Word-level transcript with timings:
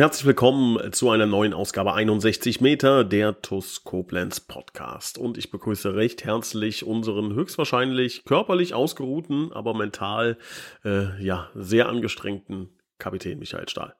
Herzlich 0.00 0.24
willkommen 0.24 0.94
zu 0.94 1.10
einer 1.10 1.26
neuen 1.26 1.52
Ausgabe 1.52 1.92
61 1.92 2.62
Meter, 2.62 3.04
der 3.04 3.42
TUS 3.42 3.84
Koblenz 3.84 4.40
Podcast. 4.40 5.18
Und 5.18 5.36
ich 5.36 5.50
begrüße 5.50 5.94
recht 5.94 6.24
herzlich 6.24 6.86
unseren 6.86 7.34
höchstwahrscheinlich 7.34 8.24
körperlich 8.24 8.72
ausgeruhten, 8.72 9.52
aber 9.52 9.74
mental 9.74 10.38
äh, 10.86 11.22
ja 11.22 11.50
sehr 11.54 11.90
angestrengten 11.90 12.70
Kapitän 12.96 13.38
Michael 13.38 13.68
Stahl. 13.68 13.94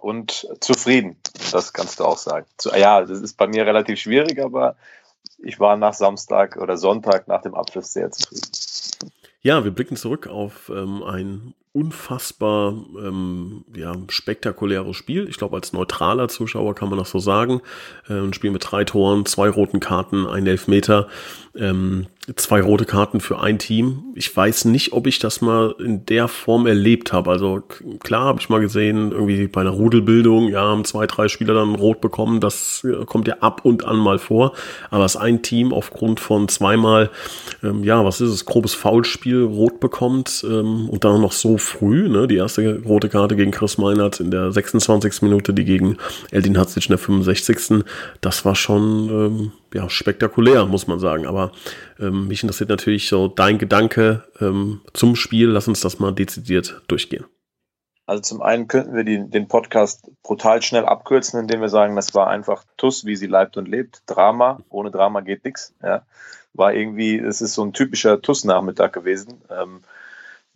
Und 0.00 0.48
zufrieden, 0.60 1.18
das 1.52 1.74
kannst 1.74 2.00
du 2.00 2.06
auch 2.06 2.16
sagen. 2.16 2.46
Ja, 2.74 3.02
das 3.02 3.20
ist 3.20 3.36
bei 3.36 3.48
mir 3.48 3.66
relativ 3.66 4.00
schwierig, 4.00 4.42
aber 4.42 4.76
ich 5.36 5.60
war 5.60 5.76
nach 5.76 5.92
Samstag 5.92 6.56
oder 6.56 6.78
Sonntag 6.78 7.28
nach 7.28 7.42
dem 7.42 7.54
Abschluss 7.54 7.92
sehr 7.92 8.10
zufrieden. 8.10 9.12
Ja, 9.42 9.62
wir 9.62 9.72
blicken 9.72 9.96
zurück 9.96 10.26
auf 10.26 10.70
ähm, 10.70 11.02
ein 11.02 11.54
unfassbar 11.72 12.74
ähm, 12.98 13.64
ja, 13.74 13.94
spektakuläres 14.08 14.96
Spiel. 14.96 15.28
Ich 15.28 15.36
glaube, 15.36 15.56
als 15.56 15.72
neutraler 15.72 16.28
Zuschauer 16.28 16.74
kann 16.74 16.88
man 16.88 16.98
das 16.98 17.10
so 17.10 17.18
sagen. 17.18 17.60
Äh, 18.08 18.14
ein 18.14 18.32
Spiel 18.32 18.50
mit 18.50 18.64
drei 18.70 18.84
Toren, 18.84 19.26
zwei 19.26 19.48
roten 19.48 19.80
Karten, 19.80 20.26
ein 20.26 20.46
Elfmeter. 20.46 21.08
Ähm, 21.56 22.06
zwei 22.36 22.60
rote 22.60 22.84
Karten 22.84 23.20
für 23.20 23.40
ein 23.40 23.58
Team. 23.58 24.12
Ich 24.14 24.34
weiß 24.34 24.66
nicht, 24.66 24.92
ob 24.92 25.06
ich 25.06 25.18
das 25.18 25.40
mal 25.40 25.74
in 25.78 26.04
der 26.06 26.28
Form 26.28 26.66
erlebt 26.66 27.12
habe. 27.12 27.30
Also 27.30 27.62
klar 28.00 28.24
habe 28.24 28.40
ich 28.40 28.48
mal 28.48 28.60
gesehen, 28.60 29.12
irgendwie 29.12 29.48
bei 29.48 29.62
einer 29.62 29.70
Rudelbildung, 29.70 30.48
ja, 30.48 30.60
haben 30.60 30.84
zwei, 30.84 31.06
drei 31.06 31.28
Spieler 31.28 31.54
dann 31.54 31.74
rot 31.74 32.00
bekommen. 32.00 32.40
Das 32.40 32.84
äh, 32.84 33.04
kommt 33.04 33.28
ja 33.28 33.36
ab 33.40 33.64
und 33.64 33.84
an 33.84 33.96
mal 33.96 34.18
vor. 34.18 34.52
Aber 34.90 35.02
dass 35.02 35.16
ein 35.16 35.42
Team 35.42 35.72
aufgrund 35.72 36.20
von 36.20 36.48
zweimal, 36.48 37.10
ähm, 37.62 37.82
ja, 37.82 38.04
was 38.04 38.20
ist 38.20 38.30
es, 38.30 38.44
grobes 38.44 38.74
Foulspiel 38.74 39.42
rot 39.42 39.80
bekommt 39.80 40.44
ähm, 40.48 40.88
und 40.88 41.04
dann 41.04 41.20
noch 41.20 41.32
so 41.32 41.57
früh, 41.58 42.08
ne, 42.08 42.26
die 42.26 42.36
erste 42.36 42.82
rote 42.84 43.08
Karte 43.08 43.36
gegen 43.36 43.50
Chris 43.50 43.78
Meinert 43.78 44.20
in 44.20 44.30
der 44.30 44.52
26. 44.52 45.22
Minute, 45.22 45.54
die 45.54 45.64
gegen 45.64 45.96
Eldin 46.30 46.58
Hatzic 46.58 46.86
in 46.86 46.90
der 46.90 46.98
65. 46.98 47.84
Das 48.20 48.44
war 48.44 48.54
schon, 48.54 49.08
ähm, 49.08 49.52
ja, 49.74 49.88
spektakulär, 49.88 50.66
muss 50.66 50.86
man 50.86 50.98
sagen. 50.98 51.26
Aber 51.26 51.52
ähm, 52.00 52.28
mich 52.28 52.42
interessiert 52.42 52.70
natürlich 52.70 53.08
so 53.08 53.28
dein 53.28 53.58
Gedanke 53.58 54.24
ähm, 54.40 54.80
zum 54.92 55.16
Spiel. 55.16 55.48
Lass 55.48 55.68
uns 55.68 55.80
das 55.80 55.98
mal 55.98 56.12
dezidiert 56.12 56.82
durchgehen. 56.88 57.24
Also 58.08 58.22
zum 58.22 58.40
einen 58.40 58.68
könnten 58.68 58.96
wir 58.96 59.04
die, 59.04 59.28
den 59.28 59.48
Podcast 59.48 60.10
brutal 60.22 60.62
schnell 60.62 60.86
abkürzen, 60.86 61.40
indem 61.40 61.60
wir 61.60 61.68
sagen, 61.68 61.94
das 61.94 62.14
war 62.14 62.28
einfach 62.28 62.64
TUS, 62.78 63.04
wie 63.04 63.16
sie 63.16 63.26
leibt 63.26 63.58
und 63.58 63.68
lebt. 63.68 64.02
Drama, 64.06 64.60
ohne 64.70 64.90
Drama 64.90 65.20
geht 65.20 65.44
nichts. 65.44 65.74
Ja. 65.82 66.06
War 66.54 66.72
irgendwie, 66.72 67.18
es 67.18 67.42
ist 67.42 67.52
so 67.52 67.62
ein 67.62 67.74
typischer 67.74 68.22
TUS-Nachmittag 68.22 68.94
gewesen. 68.94 69.42
Ähm, 69.50 69.82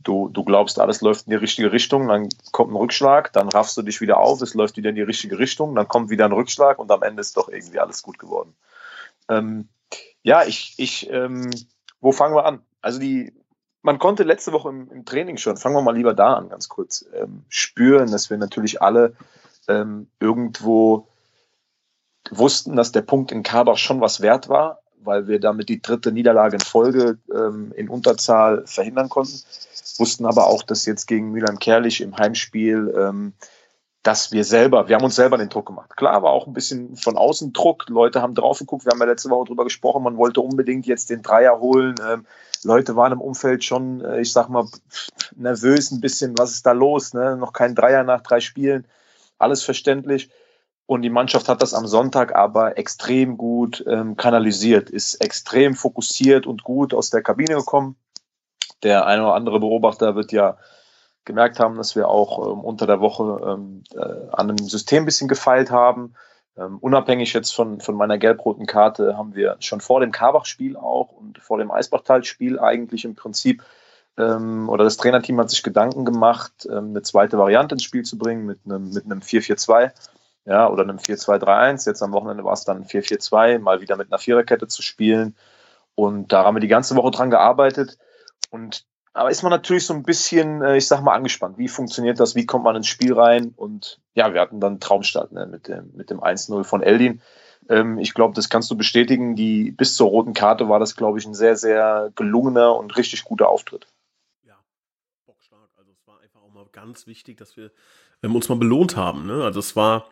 du, 0.03 0.29
du 0.29 0.45
glaubst, 0.45 0.79
alles 0.79 1.01
läuft 1.01 1.27
in 1.27 1.31
die 1.31 1.37
richtige 1.37 1.73
Richtung, 1.73 2.09
dann 2.09 2.29
kommt 2.53 2.73
ein 2.73 2.77
Rückschlag, 2.77 3.33
dann 3.33 3.49
raffst 3.49 3.77
du 3.77 3.83
dich 3.83 4.01
wieder 4.01 4.19
auf, 4.19 4.41
es 4.43 4.55
läuft 4.55 4.77
wieder 4.77 4.91
in 4.91 4.97
die 4.97 5.03
richtige 5.03 5.39
Richtung, 5.39 5.75
dann 5.75 5.89
kommt 5.89 6.11
wieder 6.11 6.25
ein 6.25 6.33
Rückschlag 6.33 6.79
und 6.79 6.91
am 6.91 7.03
Ende 7.03 7.21
ist 7.21 7.37
doch 7.37 7.49
irgendwie 7.49 7.81
alles 7.81 8.03
gut 8.03 8.19
geworden. 8.19 8.55
Ähm, 9.29 9.69
ja, 10.23 10.45
ich, 10.45 10.75
ich, 10.79 11.11
ähm, 11.11 11.51
wo 12.01 12.13
fangen 12.13 12.35
wir 12.35 12.45
an? 12.45 12.61
Also 12.81 12.99
die, 12.99 13.33
man 13.83 13.99
konnte 13.99 14.23
letzte 14.23 14.53
Woche 14.53 14.69
im, 14.69 14.91
im 14.91 15.05
Training 15.05 15.37
schon, 15.37 15.57
fangen 15.57 15.75
wir 15.75 15.83
mal 15.83 15.97
lieber 15.97 16.15
da 16.15 16.35
an, 16.35 16.49
ganz 16.49 16.69
kurz, 16.69 17.05
ähm, 17.15 17.45
spüren, 17.49 18.11
dass 18.11 18.31
wir 18.31 18.39
natürlich 18.39 18.83
alle 18.83 19.15
ähm, 19.69 20.09
irgendwo 20.21 21.09
wussten, 22.31 22.77
dass 22.77 22.93
der 22.93 23.03
Punkt 23.03 23.33
in 23.33 23.43
Karbach 23.43 23.79
schon 23.79 24.01
was 24.01 24.21
wert 24.21 24.49
war, 24.49 24.82
weil 25.05 25.27
wir 25.27 25.41
damit 25.41 25.69
die 25.69 25.83
dritte 25.83 26.13
Niederlage 26.13 26.57
in 26.57 26.61
Folge 26.61 27.19
ähm, 27.35 27.73
in 27.77 27.89
Unterzahl 27.89 28.65
verhindern 28.67 29.09
konnten. 29.09 29.41
Wussten 29.99 30.27
aber 30.27 30.47
auch, 30.47 30.63
dass 30.63 30.87
jetzt 30.87 31.07
gegen 31.07 31.33
Mülheim-Kerlich 31.33 32.01
im 32.01 32.17
Heimspiel 32.17 32.95
ähm, 32.97 33.33
dass 34.03 34.33
wir 34.33 34.45
selber, 34.45 34.89
wir 34.89 34.97
haben 34.97 35.05
uns 35.05 35.15
selber 35.15 35.39
den 35.39 35.49
Druck 35.49 35.67
gemacht. 35.67 35.97
Klar, 35.97 36.23
war 36.23 36.33
auch 36.33 36.47
ein 36.47 36.53
bisschen 36.53 36.97
von 36.97 37.17
außen 37.17 37.53
Druck. 37.53 37.89
Leute 37.89 38.21
haben 38.21 38.35
drauf 38.35 38.59
geguckt. 38.59 38.85
Wir 38.85 38.91
haben 38.91 38.99
ja 38.99 39.07
letzte 39.07 39.31
Woche 39.31 39.47
drüber 39.47 39.65
gesprochen. 39.65 40.03
Man 40.03 40.17
wollte 40.17 40.41
unbedingt 40.41 40.87
jetzt 40.87 41.11
den 41.11 41.23
Dreier 41.23 41.61
holen. 41.61 41.95
Ähm, 42.05 42.27
Leute 42.65 42.97
waren 42.97 43.13
im 43.13 43.21
Umfeld 43.21 43.63
schon, 43.63 44.01
äh, 44.01 44.21
ich 44.21 44.33
sag 44.33 44.49
mal, 44.49 44.67
nervös 45.37 45.93
ein 45.93 46.01
bisschen. 46.01 46.37
Was 46.37 46.51
ist 46.51 46.67
da 46.67 46.73
los? 46.73 47.15
Ne? 47.15 47.37
Noch 47.37 47.53
kein 47.53 47.77
Dreier 47.77 48.03
nach 48.03 48.23
drei 48.23 48.41
Spielen. 48.41 48.87
Alles 49.39 49.63
verständlich. 49.63 50.31
Und 50.87 51.03
die 51.03 51.11
Mannschaft 51.11 51.49
hat 51.49 51.63
das 51.63 51.75
am 51.75 51.87
Sonntag 51.87 52.35
aber 52.35 52.77
extrem 52.77 53.37
gut 53.37 53.85
ähm, 53.87 54.17
kanalisiert, 54.17 54.91
ist 54.91 55.15
extrem 55.17 55.75
fokussiert 55.75 56.47
und 56.47 56.65
gut 56.65 56.93
aus 56.93 57.11
der 57.11 57.23
Kabine 57.23 57.57
gekommen. 57.57 57.97
Der 58.83 59.07
eine 59.07 59.23
oder 59.23 59.35
andere 59.35 59.61
Beobachter 59.61 60.17
wird 60.17 60.33
ja 60.33 60.59
gemerkt 61.25 61.61
haben, 61.61 61.77
dass 61.77 61.95
wir 61.95 62.09
auch 62.09 62.53
ähm, 62.53 62.61
unter 62.61 62.87
der 62.87 63.01
Woche 63.01 63.41
ähm, 63.47 63.85
äh, 63.95 64.31
an 64.33 64.51
einem 64.51 64.59
System 64.59 65.05
ein 65.05 65.07
bisschen 65.07 65.29
gefeilt 65.29 65.71
haben. 65.71 66.15
Ähm, 66.57 66.79
unabhängig 66.79 67.33
jetzt 67.33 67.55
von, 67.55 67.81
von 67.81 67.95
meiner 67.95 68.19
gelb-roten 68.19 68.67
Karte 68.67 69.17
haben 69.17 69.35
wir 69.35 69.57
schon 69.61 69.81
vor 69.81 70.01
dem 70.01 70.13
Karbach-Spiel 70.13 70.77
auch 70.77 71.13
und 71.13 71.39
vor 71.39 71.59
dem 71.59 71.71
Eisbachtal-Spiel 71.71 72.59
eigentlich 72.59 73.05
im 73.05 73.15
Prinzip 73.15 73.63
ähm, 74.19 74.69
oder 74.69 74.85
das 74.85 74.99
Trainerteam 74.99 75.39
hat 75.41 75.49
sich 75.49 75.63
Gedanken 75.63 76.05
gemacht, 76.05 76.69
ähm, 76.71 76.91
eine 76.91 77.03
zweite 77.03 77.39
Variante 77.39 77.77
ins 77.77 77.85
Spiel 77.85 78.03
zu 78.03 78.19
bringen 78.19 78.45
mit 78.45 78.59
einem, 78.67 78.91
mit 78.91 79.05
einem 79.05 79.21
4-4-2 79.21 79.93
ja, 80.45 80.69
oder 80.69 80.83
einem 80.83 80.99
4-2-3-1. 80.99 81.87
Jetzt 81.87 82.03
am 82.03 82.13
Wochenende 82.13 82.45
war 82.45 82.55
es 82.55 82.65
dann 82.65 82.85
4-4-2, 82.85 83.59
mal 83.59 83.81
wieder 83.81 83.97
mit 83.97 84.13
einer 84.13 84.19
Viererkette 84.19 84.67
zu 84.69 84.83
spielen. 84.83 85.37
Und 85.95 86.33
da 86.33 86.45
haben 86.45 86.57
wir 86.57 86.61
die 86.61 86.69
ganze 86.69 86.97
Woche 86.97 87.11
dran 87.11 87.31
gearbeitet. 87.31 87.99
Und 88.51 88.85
aber 89.15 89.31
ist 89.31 89.43
man 89.43 89.51
natürlich 89.51 89.85
so 89.85 89.93
ein 89.93 90.05
bisschen, 90.05 90.63
äh, 90.63 90.77
ich 90.79 90.87
sag 90.87 91.03
mal, 91.03 91.15
angespannt. 91.15 91.59
Wie 91.59 91.69
funktioniert 91.69 92.19
das? 92.19 92.35
Wie 92.35 92.47
kommt 92.47 92.65
man 92.65 92.77
ins 92.77 92.87
Spiel 92.87 93.13
rein? 93.13 93.53
Und 93.55 94.01
ja, 94.15 94.33
wir 94.33 94.41
hatten 94.41 94.59
dann 94.59 94.81
Traumstart 94.81 95.33
ne, 95.33 95.47
mit 95.47 95.69
dem, 95.69 95.93
mit 95.95 96.09
dem 96.09 96.21
1-0 96.21 96.65
von 96.65 96.83
Eldin. 96.83 97.21
Ähm, 97.69 97.99
ich 97.99 98.15
glaube, 98.15 98.35
das 98.35 98.49
kannst 98.49 98.71
du 98.71 98.77
bestätigen. 98.77 99.37
Die, 99.37 99.71
bis 99.71 99.97
zur 99.97 100.09
roten 100.09 100.33
Karte 100.33 100.69
war 100.69 100.79
das, 100.79 100.97
glaube 100.97 101.19
ich, 101.19 101.27
ein 101.27 101.35
sehr, 101.35 101.57
sehr 101.57 102.11
gelungener 102.15 102.75
und 102.75 102.97
richtig 102.97 103.25
guter 103.25 103.51
Auftritt. 103.51 103.87
Ja, 104.47 104.57
bockstark. 105.27 105.69
Also 105.77 105.93
es 105.93 106.07
war 106.07 106.19
einfach 106.21 106.41
auch 106.41 106.53
mal 106.53 106.67
ganz 106.73 107.07
wichtig, 107.07 107.37
dass 107.37 107.57
wir 107.59 107.71
ähm, 108.23 108.35
uns 108.35 108.49
mal 108.49 108.57
belohnt 108.57 108.97
haben. 108.97 109.27
Ne? 109.27 109.45
Also 109.45 109.61
es 109.61 109.77
war 109.77 110.07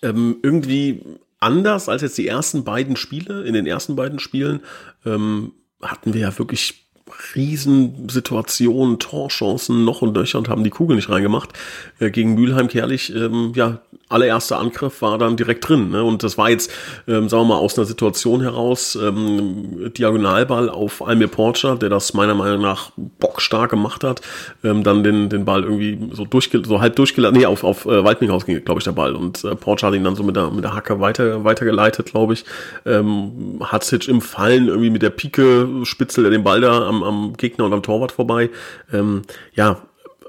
ähm, 0.00 0.36
irgendwie 0.42 1.02
anders 1.40 1.88
als 1.88 2.02
jetzt 2.02 2.18
die 2.18 2.28
ersten 2.28 2.64
beiden 2.64 2.96
Spiele. 2.96 3.44
In 3.44 3.54
den 3.54 3.66
ersten 3.66 3.96
beiden 3.96 4.18
Spielen 4.18 4.60
ähm, 5.04 5.52
hatten 5.80 6.14
wir 6.14 6.20
ja 6.20 6.38
wirklich 6.38 6.86
Riesensituationen, 7.34 8.98
Torchancen 8.98 9.84
noch 9.84 10.02
und 10.02 10.14
nöcher 10.14 10.38
und 10.38 10.48
haben 10.48 10.64
die 10.64 10.70
Kugel 10.70 10.96
nicht 10.96 11.10
reingemacht. 11.10 11.50
Äh, 11.98 12.10
gegen 12.10 12.34
Mülheim 12.34 12.68
Kerlich, 12.68 13.14
ähm, 13.14 13.52
ja, 13.54 13.80
allererster 14.12 14.58
Angriff 14.58 15.02
war 15.02 15.18
dann 15.18 15.36
direkt 15.36 15.68
drin. 15.68 15.90
Ne? 15.90 16.04
Und 16.04 16.22
das 16.22 16.38
war 16.38 16.50
jetzt, 16.50 16.70
ähm, 17.08 17.28
sagen 17.28 17.44
wir 17.44 17.54
mal, 17.54 17.56
aus 17.56 17.78
einer 17.78 17.86
Situation 17.86 18.42
heraus, 18.42 18.96
ähm, 19.00 19.90
Diagonalball 19.96 20.68
auf 20.68 21.06
Almir 21.06 21.28
Porcher, 21.28 21.76
der 21.76 21.88
das 21.88 22.14
meiner 22.14 22.34
Meinung 22.34 22.60
nach 22.60 22.92
bockstark 22.96 23.70
gemacht 23.70 24.04
hat, 24.04 24.20
ähm, 24.62 24.84
dann 24.84 25.02
den, 25.02 25.28
den 25.28 25.44
Ball 25.44 25.64
irgendwie 25.64 25.98
so 26.12 26.24
durchge 26.24 26.62
so 26.64 26.80
halb 26.80 26.96
durchgeleitet, 26.96 27.38
nee, 27.38 27.46
auf, 27.46 27.64
auf 27.64 27.86
äh, 27.86 28.04
Waldminghaus 28.04 28.44
ging, 28.44 28.62
glaube 28.64 28.80
ich, 28.80 28.84
der 28.84 28.92
Ball. 28.92 29.16
Und 29.16 29.44
äh, 29.44 29.56
Porcher 29.56 29.88
hat 29.88 29.94
ihn 29.94 30.04
dann 30.04 30.16
so 30.16 30.22
mit 30.22 30.36
der, 30.36 30.50
mit 30.50 30.64
der 30.64 30.74
Hacke 30.74 31.00
weiter, 31.00 31.44
weitergeleitet, 31.44 32.06
glaube 32.06 32.34
ich. 32.34 32.44
Ähm, 32.84 33.60
Hatzic 33.60 34.08
im 34.08 34.20
Fallen 34.20 34.68
irgendwie 34.68 34.90
mit 34.90 35.02
der 35.02 35.10
Pike 35.10 35.68
spitzelt 35.84 36.26
er 36.26 36.30
den 36.30 36.44
Ball 36.44 36.60
da 36.60 36.86
am, 36.86 37.01
am 37.02 37.34
Gegner 37.36 37.64
und 37.64 37.72
am 37.72 37.82
Torwart 37.82 38.12
vorbei. 38.12 38.50
Ähm, 38.92 39.22
ja, 39.54 39.82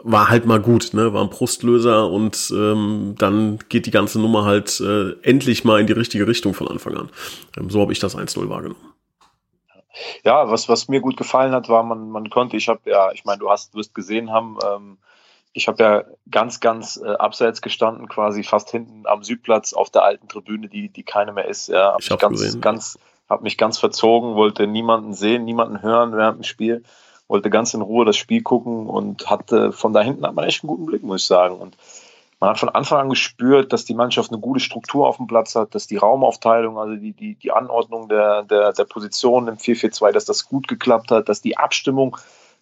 war 0.03 0.29
halt 0.29 0.45
mal 0.45 0.59
gut, 0.59 0.93
ne? 0.93 1.13
War 1.13 1.23
ein 1.23 1.29
Brustlöser 1.29 2.09
und 2.09 2.51
ähm, 2.55 3.15
dann 3.17 3.59
geht 3.69 3.85
die 3.85 3.91
ganze 3.91 4.19
Nummer 4.19 4.45
halt 4.45 4.79
äh, 4.81 5.13
endlich 5.21 5.63
mal 5.63 5.79
in 5.79 5.87
die 5.87 5.93
richtige 5.93 6.27
Richtung 6.27 6.53
von 6.53 6.67
Anfang 6.67 6.95
an. 6.97 7.09
Ähm, 7.57 7.69
so 7.69 7.81
habe 7.81 7.93
ich 7.93 7.99
das 7.99 8.17
1-0 8.17 8.49
wahrgenommen. 8.49 8.93
Ja, 10.23 10.49
was, 10.49 10.67
was 10.69 10.87
mir 10.87 11.01
gut 11.01 11.17
gefallen 11.17 11.53
hat, 11.53 11.69
war, 11.69 11.83
man, 11.83 12.09
man 12.09 12.29
konnte, 12.29 12.57
ich 12.57 12.67
habe 12.67 12.81
ja, 12.89 13.11
ich 13.11 13.25
meine, 13.25 13.39
du 13.39 13.49
hast, 13.49 13.75
wirst 13.75 13.93
gesehen 13.93 14.31
haben, 14.31 14.57
ähm, 14.65 14.97
ich 15.53 15.67
habe 15.67 15.83
ja 15.83 16.03
ganz, 16.29 16.59
ganz 16.59 16.99
äh, 17.03 17.11
abseits 17.13 17.61
gestanden, 17.61 18.09
quasi 18.09 18.43
fast 18.43 18.71
hinten 18.71 19.05
am 19.05 19.23
Südplatz 19.23 19.73
auf 19.73 19.91
der 19.91 20.03
alten 20.03 20.27
Tribüne, 20.27 20.67
die, 20.67 20.89
die 20.89 21.03
keine 21.03 21.31
mehr 21.31 21.47
ist. 21.47 21.69
Ja, 21.69 21.93
hab 21.93 22.01
ich 22.01 22.09
habe 22.09 22.19
ganz, 22.19 22.41
gesehen. 22.41 22.61
ganz, 22.61 22.97
habe 23.33 23.43
mich 23.43 23.57
ganz 23.57 23.77
verzogen, 23.77 24.35
wollte 24.35 24.67
niemanden 24.67 25.13
sehen, 25.13 25.43
niemanden 25.43 25.81
hören 25.81 26.15
während 26.15 26.37
dem 26.37 26.43
Spiel, 26.43 26.83
wollte 27.27 27.49
ganz 27.49 27.73
in 27.73 27.81
Ruhe 27.81 28.05
das 28.05 28.15
Spiel 28.15 28.41
gucken 28.41 28.87
und 28.87 29.29
hatte 29.29 29.71
von 29.71 29.91
da 29.91 30.01
hinten 30.01 30.25
hat 30.25 30.35
man 30.35 30.45
echt 30.45 30.63
einen 30.63 30.69
guten 30.69 30.85
Blick, 30.85 31.03
muss 31.03 31.21
ich 31.21 31.27
sagen. 31.27 31.57
Und 31.57 31.75
man 32.39 32.51
hat 32.51 32.59
von 32.59 32.69
Anfang 32.69 32.99
an 32.99 33.09
gespürt, 33.09 33.73
dass 33.73 33.85
die 33.85 33.93
Mannschaft 33.93 34.31
eine 34.31 34.39
gute 34.39 34.59
Struktur 34.59 35.07
auf 35.07 35.17
dem 35.17 35.27
Platz 35.27 35.55
hat, 35.55 35.75
dass 35.75 35.87
die 35.87 35.97
Raumaufteilung, 35.97 36.77
also 36.77 36.95
die, 36.95 37.13
die, 37.13 37.35
die 37.35 37.51
Anordnung 37.51 38.07
der, 38.07 38.43
der, 38.43 38.73
der 38.73 38.83
Positionen 38.85 39.47
im 39.47 39.57
4-4-2, 39.57 40.11
dass 40.11 40.25
das 40.25 40.45
gut 40.47 40.67
geklappt 40.67 41.11
hat, 41.11 41.29
dass 41.29 41.41
die 41.41 41.57
Abstimmung 41.57 42.17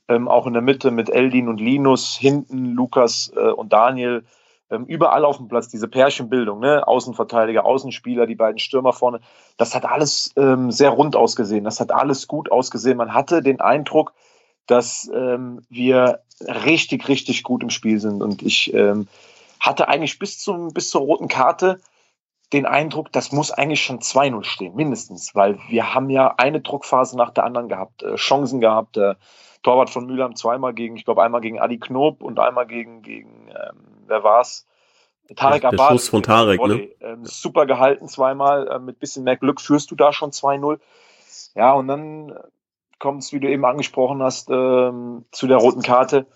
ähm, 0.07 0.27
auch 0.27 0.47
in 0.47 0.53
der 0.53 0.61
Mitte 0.61 0.91
mit 0.91 1.09
Eldin 1.09 1.47
und 1.47 1.59
Linus, 1.59 2.15
hinten 2.15 2.73
Lukas 2.73 3.31
äh, 3.35 3.49
und 3.49 3.73
Daniel, 3.73 4.23
ähm, 4.71 4.85
überall 4.85 5.25
auf 5.25 5.37
dem 5.37 5.47
Platz, 5.47 5.67
diese 5.67 5.87
Pärchenbildung, 5.87 6.59
ne? 6.59 6.87
Außenverteidiger, 6.87 7.65
Außenspieler, 7.65 8.25
die 8.25 8.35
beiden 8.35 8.59
Stürmer 8.59 8.93
vorne, 8.93 9.19
das 9.57 9.75
hat 9.75 9.85
alles 9.85 10.31
ähm, 10.37 10.71
sehr 10.71 10.89
rund 10.89 11.15
ausgesehen, 11.15 11.63
das 11.63 11.79
hat 11.79 11.91
alles 11.91 12.27
gut 12.27 12.51
ausgesehen. 12.51 12.97
Man 12.97 13.13
hatte 13.13 13.41
den 13.41 13.61
Eindruck, 13.61 14.13
dass 14.67 15.11
ähm, 15.13 15.61
wir 15.69 16.21
richtig, 16.39 17.07
richtig 17.07 17.43
gut 17.43 17.63
im 17.63 17.69
Spiel 17.69 17.99
sind. 17.99 18.23
Und 18.23 18.41
ich 18.41 18.73
ähm, 18.73 19.07
hatte 19.59 19.87
eigentlich 19.87 20.17
bis, 20.17 20.39
zum, 20.39 20.73
bis 20.73 20.89
zur 20.89 21.01
roten 21.01 21.27
Karte 21.27 21.79
den 22.53 22.65
Eindruck, 22.65 23.11
das 23.11 23.31
muss 23.31 23.51
eigentlich 23.51 23.81
schon 23.81 23.99
2-0 23.99 24.43
stehen, 24.43 24.75
mindestens, 24.75 25.33
weil 25.35 25.57
wir 25.69 25.93
haben 25.93 26.09
ja 26.09 26.35
eine 26.37 26.59
Druckphase 26.59 27.15
nach 27.15 27.29
der 27.29 27.45
anderen 27.45 27.69
gehabt, 27.69 28.03
äh, 28.03 28.15
Chancen 28.15 28.59
gehabt. 28.59 28.97
Äh, 28.97 29.15
Torwart 29.63 29.89
von 29.89 30.07
Mülheim 30.07 30.35
zweimal 30.35 30.73
gegen, 30.73 30.95
ich 30.95 31.05
glaube 31.05 31.23
einmal 31.23 31.41
gegen 31.41 31.59
Adi 31.59 31.79
Knob 31.79 32.23
und 32.23 32.39
einmal 32.39 32.65
gegen, 32.65 33.03
gegen 33.03 33.49
ähm, 33.49 33.90
wer 34.11 34.23
war's? 34.23 34.67
Tarek 35.35 35.63
Abad. 35.63 35.79
Der 35.79 35.93
Schuss 35.93 36.09
von 36.09 36.23
Tarek, 36.23 36.61
ne? 36.65 36.89
Ähm, 36.99 37.25
super 37.25 37.65
gehalten 37.65 38.07
zweimal, 38.07 38.67
äh, 38.67 38.79
mit 38.79 38.99
bisschen 38.99 39.23
mehr 39.23 39.37
Glück 39.37 39.61
führst 39.61 39.89
du 39.91 39.95
da 39.95 40.11
schon 40.13 40.31
2-0. 40.31 40.79
Ja, 41.55 41.71
und 41.73 41.87
dann 41.87 42.37
kommt 42.99 43.23
es, 43.23 43.33
wie 43.33 43.39
du 43.39 43.49
eben 43.49 43.65
angesprochen 43.65 44.21
hast, 44.21 44.49
ähm, 44.49 45.25
zu 45.31 45.47
der 45.47 45.57
roten 45.57 45.81
Karte. 45.81 46.27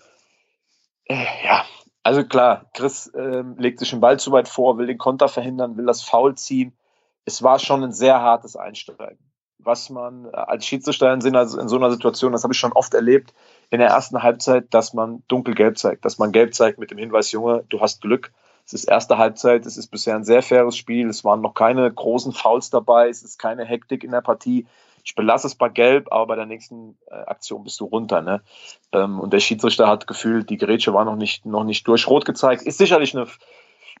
Äh, 1.04 1.24
ja, 1.44 1.64
also 2.02 2.24
klar, 2.24 2.66
Chris 2.72 3.12
ähm, 3.14 3.56
legt 3.58 3.78
sich 3.78 3.90
den 3.90 4.00
Ball 4.00 4.18
zu 4.18 4.32
weit 4.32 4.48
vor, 4.48 4.78
will 4.78 4.86
den 4.86 4.98
Konter 4.98 5.28
verhindern, 5.28 5.76
will 5.76 5.86
das 5.86 6.02
Foul 6.02 6.34
ziehen. 6.34 6.76
Es 7.24 7.42
war 7.42 7.58
schon 7.58 7.84
ein 7.84 7.92
sehr 7.92 8.20
hartes 8.20 8.56
Einsteigen. 8.56 9.18
Was 9.66 9.90
man 9.90 10.26
als 10.26 10.64
Schiedsrichter 10.64 11.12
in, 11.12 11.20
in 11.20 11.68
so 11.68 11.76
einer 11.76 11.90
Situation, 11.90 12.32
das 12.32 12.44
habe 12.44 12.54
ich 12.54 12.58
schon 12.58 12.72
oft 12.72 12.94
erlebt, 12.94 13.34
in 13.70 13.80
der 13.80 13.88
ersten 13.88 14.22
Halbzeit, 14.22 14.72
dass 14.72 14.94
man 14.94 15.22
dunkelgelb 15.28 15.76
zeigt, 15.76 16.04
dass 16.04 16.18
man 16.18 16.32
gelb 16.32 16.54
zeigt 16.54 16.78
mit 16.78 16.90
dem 16.90 16.98
Hinweis, 16.98 17.32
Junge, 17.32 17.64
du 17.68 17.80
hast 17.80 18.00
Glück. 18.00 18.32
Es 18.64 18.72
ist 18.72 18.84
erste 18.84 19.18
Halbzeit, 19.18 19.66
es 19.66 19.76
ist 19.76 19.88
bisher 19.88 20.16
ein 20.16 20.24
sehr 20.24 20.42
faires 20.42 20.76
Spiel, 20.76 21.08
es 21.08 21.24
waren 21.24 21.40
noch 21.40 21.54
keine 21.54 21.92
großen 21.92 22.32
Fouls 22.32 22.70
dabei, 22.70 23.08
es 23.08 23.22
ist 23.22 23.38
keine 23.38 23.64
Hektik 23.64 24.02
in 24.02 24.10
der 24.10 24.22
Partie 24.22 24.66
ich 25.06 25.14
belasse 25.14 25.46
es 25.46 25.54
bei 25.54 25.68
Gelb, 25.68 26.08
aber 26.10 26.26
bei 26.26 26.34
der 26.34 26.46
nächsten 26.46 26.98
äh, 27.06 27.14
Aktion 27.14 27.62
bist 27.62 27.78
du 27.78 27.84
runter. 27.84 28.22
Ne? 28.22 28.42
Ähm, 28.90 29.20
und 29.20 29.32
der 29.32 29.38
Schiedsrichter 29.38 29.86
hat 29.86 30.08
gefühlt, 30.08 30.50
die 30.50 30.56
Gerätsche 30.56 30.92
war 30.92 31.04
noch 31.04 31.14
nicht, 31.14 31.46
noch 31.46 31.62
nicht 31.62 31.86
durch 31.86 32.08
rot 32.08 32.24
gezeigt. 32.24 32.62
Ist 32.62 32.78
sicherlich 32.78 33.16
eine, 33.16 33.28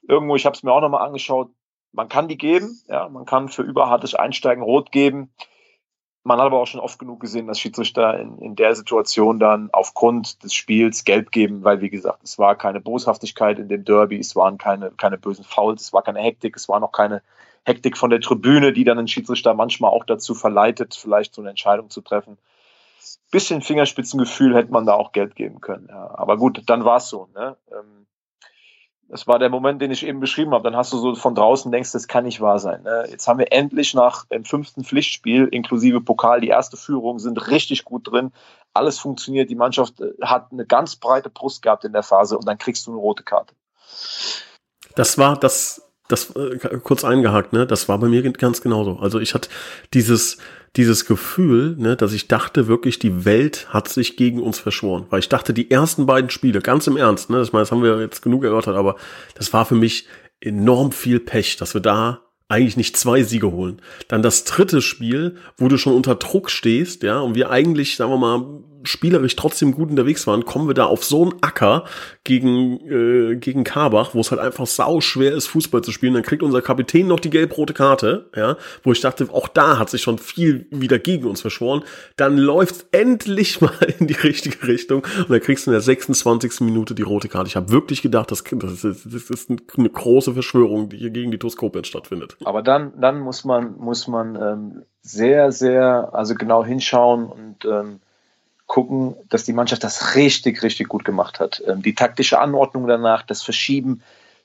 irgendwo, 0.08 0.34
ich 0.34 0.46
habe 0.46 0.56
es 0.56 0.64
mir 0.64 0.72
auch 0.72 0.80
nochmal 0.80 1.06
angeschaut, 1.06 1.50
man 1.92 2.08
kann 2.08 2.26
die 2.26 2.36
geben, 2.36 2.82
ja, 2.88 3.08
man 3.08 3.24
kann 3.24 3.48
für 3.48 3.62
überhartes 3.62 4.16
Einsteigen 4.16 4.64
rot 4.64 4.90
geben. 4.90 5.32
Man 6.26 6.40
hat 6.40 6.46
aber 6.46 6.58
auch 6.60 6.66
schon 6.66 6.80
oft 6.80 6.98
genug 6.98 7.20
gesehen, 7.20 7.46
dass 7.46 7.60
Schiedsrichter 7.60 8.18
in, 8.18 8.36
in 8.38 8.56
der 8.56 8.74
Situation 8.74 9.38
dann 9.38 9.70
aufgrund 9.72 10.42
des 10.42 10.54
Spiels 10.54 11.04
gelb 11.04 11.30
geben, 11.30 11.62
weil, 11.62 11.80
wie 11.80 11.88
gesagt, 11.88 12.24
es 12.24 12.36
war 12.36 12.56
keine 12.56 12.80
Boshaftigkeit 12.80 13.60
in 13.60 13.68
dem 13.68 13.84
Derby, 13.84 14.18
es 14.18 14.34
waren 14.34 14.58
keine, 14.58 14.90
keine 14.90 15.18
bösen 15.18 15.44
Fouls, 15.44 15.82
es 15.82 15.92
war 15.92 16.02
keine 16.02 16.18
Hektik, 16.18 16.56
es 16.56 16.68
war 16.68 16.80
noch 16.80 16.90
keine 16.90 17.22
Hektik 17.62 17.96
von 17.96 18.10
der 18.10 18.20
Tribüne, 18.20 18.72
die 18.72 18.82
dann 18.82 18.96
den 18.96 19.06
Schiedsrichter 19.06 19.54
manchmal 19.54 19.92
auch 19.92 20.02
dazu 20.04 20.34
verleitet, 20.34 20.96
vielleicht 21.00 21.32
so 21.32 21.42
eine 21.42 21.50
Entscheidung 21.50 21.90
zu 21.90 22.00
treffen. 22.00 22.38
Bisschen 23.30 23.62
Fingerspitzengefühl 23.62 24.56
hätte 24.56 24.72
man 24.72 24.84
da 24.84 24.94
auch 24.94 25.12
Geld 25.12 25.36
geben 25.36 25.60
können. 25.60 25.86
Ja. 25.88 26.10
Aber 26.18 26.38
gut, 26.38 26.60
dann 26.66 26.84
war 26.84 26.96
es 26.96 27.08
so. 27.08 27.28
Ne? 27.36 27.56
Ähm, 27.70 28.06
das 29.08 29.26
war 29.26 29.38
der 29.38 29.50
Moment, 29.50 29.80
den 29.80 29.90
ich 29.90 30.04
eben 30.04 30.20
beschrieben 30.20 30.52
habe. 30.52 30.64
Dann 30.64 30.76
hast 30.76 30.92
du 30.92 30.98
so 30.98 31.14
von 31.14 31.34
draußen 31.34 31.70
denkst, 31.70 31.92
das 31.92 32.08
kann 32.08 32.24
nicht 32.24 32.40
wahr 32.40 32.58
sein. 32.58 32.82
Ne? 32.82 33.06
Jetzt 33.08 33.28
haben 33.28 33.38
wir 33.38 33.52
endlich 33.52 33.94
nach 33.94 34.24
dem 34.26 34.44
fünften 34.44 34.84
Pflichtspiel 34.84 35.46
inklusive 35.46 36.00
Pokal 36.00 36.40
die 36.40 36.48
erste 36.48 36.76
Führung, 36.76 37.18
sind 37.18 37.50
richtig 37.50 37.84
gut 37.84 38.10
drin. 38.10 38.32
Alles 38.74 38.98
funktioniert. 38.98 39.48
Die 39.48 39.54
Mannschaft 39.54 40.00
äh, 40.00 40.12
hat 40.22 40.52
eine 40.52 40.66
ganz 40.66 40.96
breite 40.96 41.30
Brust 41.30 41.62
gehabt 41.62 41.84
in 41.84 41.92
der 41.92 42.02
Phase 42.02 42.36
und 42.36 42.46
dann 42.46 42.58
kriegst 42.58 42.86
du 42.86 42.92
eine 42.92 43.00
rote 43.00 43.22
Karte. 43.22 43.54
Das 44.94 45.18
war 45.18 45.38
das 45.38 45.82
das 46.08 46.30
äh, 46.36 46.58
kurz 46.82 47.04
eingehakt, 47.04 47.52
ne? 47.52 47.66
Das 47.66 47.88
war 47.88 47.98
bei 47.98 48.06
mir 48.06 48.22
ganz 48.32 48.60
genauso. 48.60 48.98
Also 49.00 49.18
ich 49.18 49.34
hatte 49.34 49.48
dieses 49.92 50.38
dieses 50.76 51.06
Gefühl, 51.06 51.74
ne, 51.78 51.96
dass 51.96 52.12
ich 52.12 52.28
dachte 52.28 52.66
wirklich, 52.66 52.98
die 52.98 53.24
Welt 53.24 53.68
hat 53.70 53.88
sich 53.88 54.16
gegen 54.16 54.40
uns 54.40 54.58
verschworen, 54.58 55.06
weil 55.10 55.20
ich 55.20 55.28
dachte, 55.28 55.54
die 55.54 55.70
ersten 55.70 56.06
beiden 56.06 56.30
Spiele, 56.30 56.60
ganz 56.60 56.86
im 56.86 56.96
Ernst, 56.96 57.30
ne, 57.30 57.38
das, 57.38 57.50
das 57.50 57.72
haben 57.72 57.82
wir 57.82 58.00
jetzt 58.00 58.22
genug 58.22 58.44
erörtert, 58.44 58.76
aber 58.76 58.96
das 59.34 59.52
war 59.52 59.64
für 59.64 59.74
mich 59.74 60.06
enorm 60.40 60.92
viel 60.92 61.18
Pech, 61.18 61.56
dass 61.56 61.74
wir 61.74 61.80
da 61.80 62.20
eigentlich 62.48 62.76
nicht 62.76 62.96
zwei 62.96 63.22
Siege 63.22 63.50
holen. 63.50 63.80
Dann 64.08 64.22
das 64.22 64.44
dritte 64.44 64.80
Spiel, 64.80 65.36
wo 65.56 65.68
du 65.68 65.78
schon 65.78 65.94
unter 65.94 66.14
Druck 66.14 66.50
stehst, 66.50 67.02
ja, 67.02 67.18
und 67.18 67.34
wir 67.34 67.50
eigentlich, 67.50 67.96
sagen 67.96 68.12
wir 68.12 68.18
mal, 68.18 68.62
spielerisch 68.84 69.36
trotzdem 69.36 69.72
gut 69.72 69.90
unterwegs 69.90 70.26
waren, 70.26 70.44
kommen 70.44 70.68
wir 70.68 70.74
da 70.74 70.86
auf 70.86 71.04
so 71.04 71.22
einen 71.22 71.34
Acker 71.40 71.84
gegen, 72.24 72.80
äh, 72.80 73.36
gegen 73.36 73.64
Karbach, 73.64 74.14
wo 74.14 74.20
es 74.20 74.30
halt 74.30 74.40
einfach 74.40 74.66
sau 74.66 75.00
schwer 75.00 75.32
ist, 75.32 75.46
Fußball 75.46 75.82
zu 75.82 75.92
spielen. 75.92 76.14
Dann 76.14 76.22
kriegt 76.22 76.42
unser 76.42 76.62
Kapitän 76.62 77.06
noch 77.06 77.20
die 77.20 77.30
gelb-rote 77.30 77.74
Karte, 77.74 78.30
ja, 78.34 78.56
wo 78.82 78.92
ich 78.92 79.00
dachte, 79.00 79.28
auch 79.32 79.48
da 79.48 79.78
hat 79.78 79.90
sich 79.90 80.02
schon 80.02 80.18
viel 80.18 80.66
wieder 80.70 80.98
gegen 80.98 81.26
uns 81.26 81.40
verschworen. 81.40 81.84
Dann 82.16 82.36
läuft 82.36 82.86
endlich 82.92 83.60
mal 83.60 83.72
in 83.98 84.06
die 84.06 84.14
richtige 84.14 84.66
Richtung 84.66 85.02
und 85.18 85.30
dann 85.30 85.40
kriegst 85.40 85.66
du 85.66 85.70
in 85.70 85.74
der 85.74 85.80
26. 85.80 86.60
Minute 86.60 86.94
die 86.94 87.02
rote 87.02 87.28
Karte. 87.28 87.48
Ich 87.48 87.56
habe 87.56 87.70
wirklich 87.70 88.02
gedacht, 88.02 88.30
das, 88.30 88.44
das, 88.44 88.84
ist, 88.84 89.06
das 89.06 89.30
ist 89.30 89.50
eine 89.50 89.90
große 89.90 90.32
Verschwörung, 90.32 90.88
die 90.88 90.98
hier 90.98 91.10
gegen 91.10 91.30
die 91.30 91.38
Toskopens 91.38 91.88
stattfindet. 91.88 92.36
Aber 92.44 92.62
dann, 92.62 92.92
dann 93.00 93.20
muss 93.20 93.44
man, 93.44 93.76
muss 93.78 94.08
man 94.08 94.36
ähm, 94.36 94.82
sehr, 95.00 95.52
sehr, 95.52 96.10
also 96.12 96.34
genau 96.34 96.64
hinschauen 96.64 97.26
und 97.26 97.64
ähm, 97.64 98.00
gucken, 98.66 99.16
dass 99.28 99.44
die 99.44 99.52
Mannschaft 99.52 99.84
das 99.84 100.16
richtig, 100.16 100.62
richtig 100.62 100.88
gut 100.88 101.04
gemacht 101.04 101.40
hat. 101.40 101.62
Ähm, 101.66 101.82
die 101.82 101.94
taktische 101.94 102.40
Anordnung 102.40 102.86
danach, 102.86 103.22
das 103.22 103.42
Verschieben, 103.42 104.02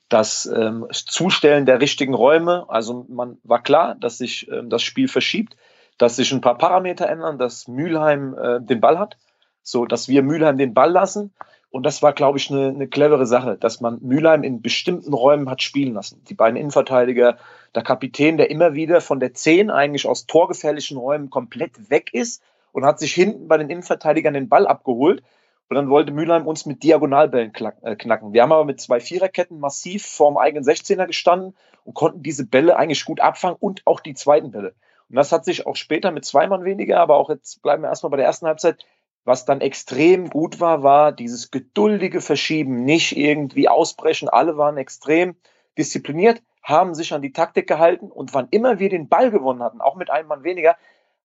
das 0.10 0.46
ähm, 0.46 0.86
Zustellen 0.92 1.66
der 1.66 1.82
richtigen 1.82 2.14
Räume. 2.14 2.66
Also 2.68 3.06
man 3.10 3.38
war 3.44 3.64
klar, 3.64 3.96
dass 3.96 4.18
sich 4.18 4.50
ähm, 4.52 4.70
das 4.70 4.84
Spiel 4.84 5.08
verschiebt, 5.08 5.56
dass 5.98 6.18
sich 6.18 6.32
ein 6.32 6.42
paar 6.42 6.58
Parameter 6.58 7.08
ändern, 7.08 7.38
dass 7.38 7.68
Mülheim 7.68 8.36
äh, 8.38 8.62
den 8.62 8.82
Ball 8.82 9.00
hat, 9.00 9.18
so 9.64 9.86
dass 9.86 10.08
wir 10.08 10.22
Mülheim 10.22 10.58
den 10.58 10.74
Ball 10.74 10.92
lassen. 10.92 11.34
Und 11.70 11.86
das 11.86 12.04
war, 12.04 12.12
glaube 12.12 12.38
ich, 12.38 12.52
eine, 12.52 12.68
eine 12.68 12.88
clevere 12.88 13.26
Sache, 13.26 13.56
dass 13.58 13.80
man 13.80 14.00
Mülheim 14.02 14.44
in 14.44 14.62
bestimmten 14.62 15.14
Räumen 15.14 15.50
hat 15.50 15.62
spielen 15.62 15.94
lassen. 15.94 16.22
Die 16.28 16.34
beiden 16.34 16.58
Innenverteidiger, 16.58 17.38
der 17.74 17.82
Kapitän, 17.82 18.36
der 18.36 18.50
immer 18.50 18.74
wieder 18.74 19.00
von 19.00 19.22
der 19.22 19.34
10 19.34 19.72
eigentlich 19.72 20.06
aus 20.06 20.28
torgefährlichen 20.28 20.98
Räumen 20.98 21.30
komplett 21.30 21.90
weg 21.90 22.14
ist 22.14 22.44
und 22.72 22.86
hat 22.86 23.00
sich 23.00 23.14
hinten 23.14 23.48
bei 23.48 23.58
den 23.58 23.70
Innenverteidigern 23.70 24.34
den 24.34 24.50
Ball 24.50 24.68
abgeholt. 24.68 25.24
Und 25.70 25.76
dann 25.76 25.90
wollte 25.90 26.12
Mülheim 26.12 26.48
uns 26.48 26.66
mit 26.66 26.84
Diagonalbällen 26.84 27.54
äh, 27.84 27.96
knacken. 27.96 28.34
Wir 28.34 28.42
haben 28.42 28.52
aber 28.52 28.66
mit 28.66 28.82
zwei 28.82 29.00
Viererketten 29.00 29.60
massiv 29.60 30.06
vorm 30.06 30.38
eigenen 30.38 30.66
16er 30.66 31.08
gestanden 31.08 31.56
und 31.86 31.94
konnten 31.94 32.24
diese 32.24 32.46
Bälle 32.46 32.76
eigentlich 32.76 33.06
gut 33.06 33.22
abfangen 33.22 33.56
und 33.58 33.82
auch 33.86 34.02
die 34.02 34.14
zweiten 34.14 34.52
Bälle. 34.52 34.76
Und 35.10 35.16
das 35.16 35.32
hat 35.32 35.46
sich 35.46 35.66
auch 35.66 35.76
später 35.76 36.12
mit 36.12 36.26
zwei 36.26 36.48
Mann 36.48 36.66
weniger, 36.66 37.00
aber 37.00 37.16
auch 37.16 37.30
jetzt 37.30 37.62
bleiben 37.62 37.84
wir 37.84 37.90
erstmal 37.90 38.12
bei 38.12 38.18
der 38.18 38.26
ersten 38.26 38.48
Halbzeit. 38.48 38.86
Was 39.24 39.46
dann 39.46 39.62
extrem 39.62 40.30
gut 40.30 40.60
war, 40.60 40.84
war 40.84 41.12
dieses 41.12 41.52
geduldige 41.52 42.22
Verschieben, 42.22 42.86
nicht 42.86 43.16
irgendwie 43.16 43.70
ausbrechen. 43.70 44.30
Alle 44.30 44.58
waren 44.58 44.78
extrem 44.78 45.36
diszipliniert, 45.78 46.42
haben 46.64 46.96
sich 46.96 47.14
an 47.14 47.22
die 47.22 47.32
Taktik 47.32 47.68
gehalten 47.68 48.12
und 48.12 48.34
wann 48.34 48.48
immer 48.52 48.80
wir 48.80 48.90
den 48.90 49.10
Ball 49.10 49.32
gewonnen 49.32 49.62
hatten, 49.62 49.80
auch 49.80 49.96
mit 49.96 50.10
einem 50.10 50.28
Mann 50.28 50.44
weniger, 50.44 50.76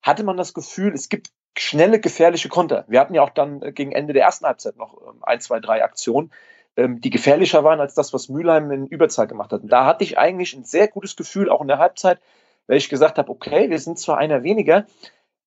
hatte 0.03 0.25
man 0.25 0.37
das 0.37 0.55
Gefühl, 0.55 0.93
es 0.95 1.09
gibt 1.09 1.31
schnelle, 1.59 2.01
gefährliche 2.01 2.49
Konter. 2.49 2.85
Wir 2.89 3.01
hatten 3.01 3.15
ja 3.15 3.23
auch 3.23 3.31
dann 3.31 3.63
äh, 3.63 3.73
gegen 3.73 3.93
Ende 3.93 4.13
der 4.13 4.25
ersten 4.25 4.47
Halbzeit 4.47 4.77
noch 4.77 4.95
ähm, 5.03 5.19
ein, 5.23 5.41
zwei, 5.41 5.61
drei 5.61 5.83
Aktionen, 5.83 6.31
ähm, 6.77 7.01
die 7.01 7.11
gefährlicher 7.11 7.65
waren 7.65 7.81
als 7.81 7.95
das, 7.95 8.13
was 8.13 8.29
Mülheim 8.29 8.71
in 8.71 8.87
Überzeit 8.87 9.29
gemacht 9.29 9.53
hat. 9.53 9.63
Und 9.63 9.73
da 9.73 9.87
hatte 9.87 10.05
ich 10.05 10.19
eigentlich 10.19 10.55
ein 10.55 10.65
sehr 10.65 10.89
gutes 10.89 11.17
Gefühl, 11.17 11.51
auch 11.51 11.61
in 11.61 11.69
der 11.69 11.79
Halbzeit, 11.79 12.21
weil 12.67 12.77
ich 12.77 12.89
gesagt 12.89 13.19
habe, 13.19 13.31
okay, 13.31 13.71
wir 13.71 13.79
sind 13.79 13.99
zwar 13.99 14.19
einer 14.19 14.43
weniger, 14.43 14.87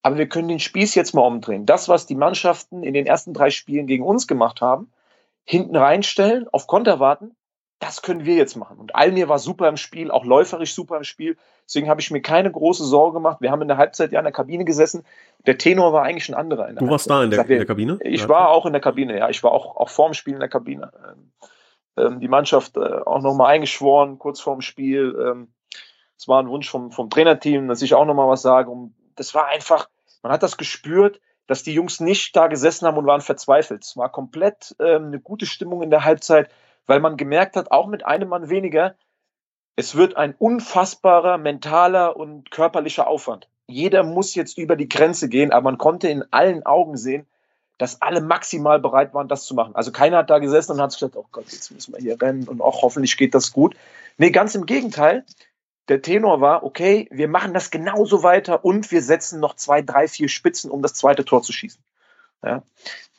aber 0.01 0.17
wir 0.17 0.29
können 0.29 0.47
den 0.47 0.59
Spieß 0.59 0.95
jetzt 0.95 1.13
mal 1.13 1.25
umdrehen. 1.25 1.65
Das, 1.65 1.89
was 1.89 2.05
die 2.05 2.15
Mannschaften 2.15 2.83
in 2.83 2.93
den 2.93 3.05
ersten 3.05 3.33
drei 3.33 3.49
Spielen 3.49 3.87
gegen 3.87 4.03
uns 4.03 4.27
gemacht 4.27 4.61
haben, 4.61 4.91
hinten 5.43 5.75
reinstellen, 5.75 6.47
auf 6.51 6.67
Konter 6.67 6.99
warten 6.99 7.35
das 7.79 8.01
können 8.01 8.25
wir 8.25 8.35
jetzt 8.35 8.55
machen. 8.55 8.77
Und 8.77 8.95
Almir 8.95 9.29
war 9.29 9.39
super 9.39 9.69
im 9.69 9.77
Spiel, 9.77 10.11
auch 10.11 10.25
läuferisch 10.25 10.73
super 10.73 10.97
im 10.97 11.05
Spiel. 11.05 11.37
Deswegen 11.65 11.89
habe 11.89 12.01
ich 12.01 12.11
mir 12.11 12.21
keine 12.21 12.51
große 12.51 12.83
Sorge 12.83 13.13
gemacht. 13.13 13.37
Wir 13.39 13.51
haben 13.51 13.61
in 13.61 13.69
der 13.69 13.77
Halbzeit 13.77 14.11
ja 14.11 14.19
in 14.19 14.25
der 14.25 14.33
Kabine 14.33 14.65
gesessen. 14.65 15.05
Der 15.45 15.57
Tenor 15.57 15.93
war 15.93 16.03
eigentlich 16.03 16.27
ein 16.29 16.35
anderer. 16.35 16.73
du 16.73 16.89
warst 16.89 17.09
Halbzeit. 17.09 17.09
da 17.09 17.23
in 17.23 17.29
der, 17.29 17.39
in 17.41 17.57
der, 17.59 17.65
Kabine? 17.65 17.99
Ich 18.01 18.27
war 18.27 18.49
auch 18.49 18.65
in 18.65 18.73
der 18.73 18.81
Kabine, 18.81 19.17
ja. 19.17 19.29
Ich 19.29 19.43
war 19.43 19.51
auch, 19.51 19.77
auch 19.77 19.89
vorm 19.89 20.13
Spiel 20.13 20.33
in 20.33 20.41
der 20.41 20.49
Kabine. 20.49 20.91
Ähm, 21.07 21.31
ähm 21.95 22.19
die 22.19 22.27
Mannschaft 22.27 22.75
äh, 22.75 22.79
auch 22.79 23.21
nochmal 23.21 23.53
eingeschworen, 23.53 24.19
kurz 24.19 24.41
vorm 24.41 24.61
Spiel. 24.61 25.15
Ähm, 25.17 25.53
es 26.17 26.27
war 26.27 26.43
ein 26.43 26.49
Wunsch 26.49 26.69
vom, 26.69 26.91
vom 26.91 27.09
Trainerteam, 27.09 27.69
dass 27.69 27.81
ich 27.81 27.93
auch 27.93 28.05
nochmal 28.05 28.27
was 28.27 28.41
sage. 28.41 28.69
Und 28.69 28.93
das 29.15 29.33
war 29.33 29.47
einfach, 29.47 29.87
man 30.21 30.33
hat 30.33 30.43
das 30.43 30.57
gespürt, 30.57 31.21
dass 31.47 31.63
die 31.63 31.73
Jungs 31.73 32.01
nicht 32.01 32.35
da 32.35 32.47
gesessen 32.47 32.85
haben 32.85 32.97
und 32.97 33.05
waren 33.05 33.21
verzweifelt. 33.21 33.85
Es 33.85 33.95
war 33.95 34.11
komplett 34.11 34.75
ähm, 34.79 35.05
eine 35.05 35.19
gute 35.21 35.45
Stimmung 35.45 35.81
in 35.81 35.89
der 35.89 36.03
Halbzeit 36.03 36.49
weil 36.89 37.01
man 37.01 37.17
gemerkt 37.17 37.55
hat, 37.55 37.71
auch 37.71 37.85
mit 37.85 38.03
einem 38.03 38.29
Mann 38.29 38.49
weniger, 38.49 38.95
es 39.75 39.95
wird 39.95 40.17
ein 40.17 40.33
unfassbarer 40.33 41.37
mentaler 41.37 42.17
und 42.17 42.49
körperlicher 42.49 43.07
Aufwand. 43.07 43.47
Jeder 43.67 44.01
muss 44.01 44.33
jetzt 44.33 44.57
über 44.57 44.75
die 44.75 44.89
Grenze 44.89 45.29
gehen, 45.29 45.51
aber 45.51 45.65
man 45.65 45.77
konnte 45.77 46.09
in 46.09 46.23
allen 46.31 46.65
Augen 46.65 46.97
sehen, 46.97 47.27
dass 47.77 48.01
alle 48.01 48.21
maximal 48.21 48.79
bereit 48.79 49.13
waren, 49.13 49.27
das 49.27 49.45
zu 49.45 49.53
machen. 49.53 49.75
Also 49.75 49.91
keiner 49.91 50.17
hat 50.17 50.31
da 50.31 50.39
gesessen 50.39 50.71
und 50.71 50.81
hat 50.81 50.97
gedacht, 50.97 51.15
oh 51.15 51.27
Gott, 51.31 51.45
jetzt 51.51 51.69
müssen 51.71 51.93
wir 51.93 52.01
hier 52.01 52.19
rennen 52.19 52.47
und 52.47 52.59
auch 52.59 52.81
hoffentlich 52.81 53.15
geht 53.17 53.35
das 53.35 53.53
gut. 53.53 53.75
Nee, 54.17 54.31
ganz 54.31 54.55
im 54.55 54.65
Gegenteil. 54.65 55.25
Der 55.89 56.01
Tenor 56.01 56.41
war, 56.41 56.63
okay, 56.63 57.07
wir 57.11 57.27
machen 57.27 57.53
das 57.53 57.69
genauso 57.69 58.23
weiter 58.23 58.65
und 58.65 58.91
wir 58.91 59.03
setzen 59.03 59.39
noch 59.39 59.55
zwei, 59.55 59.83
drei, 59.83 60.07
vier 60.07 60.27
Spitzen, 60.27 60.71
um 60.71 60.81
das 60.81 60.95
zweite 60.95 61.23
Tor 61.23 61.43
zu 61.43 61.53
schießen. 61.53 61.81
Ja, 62.43 62.63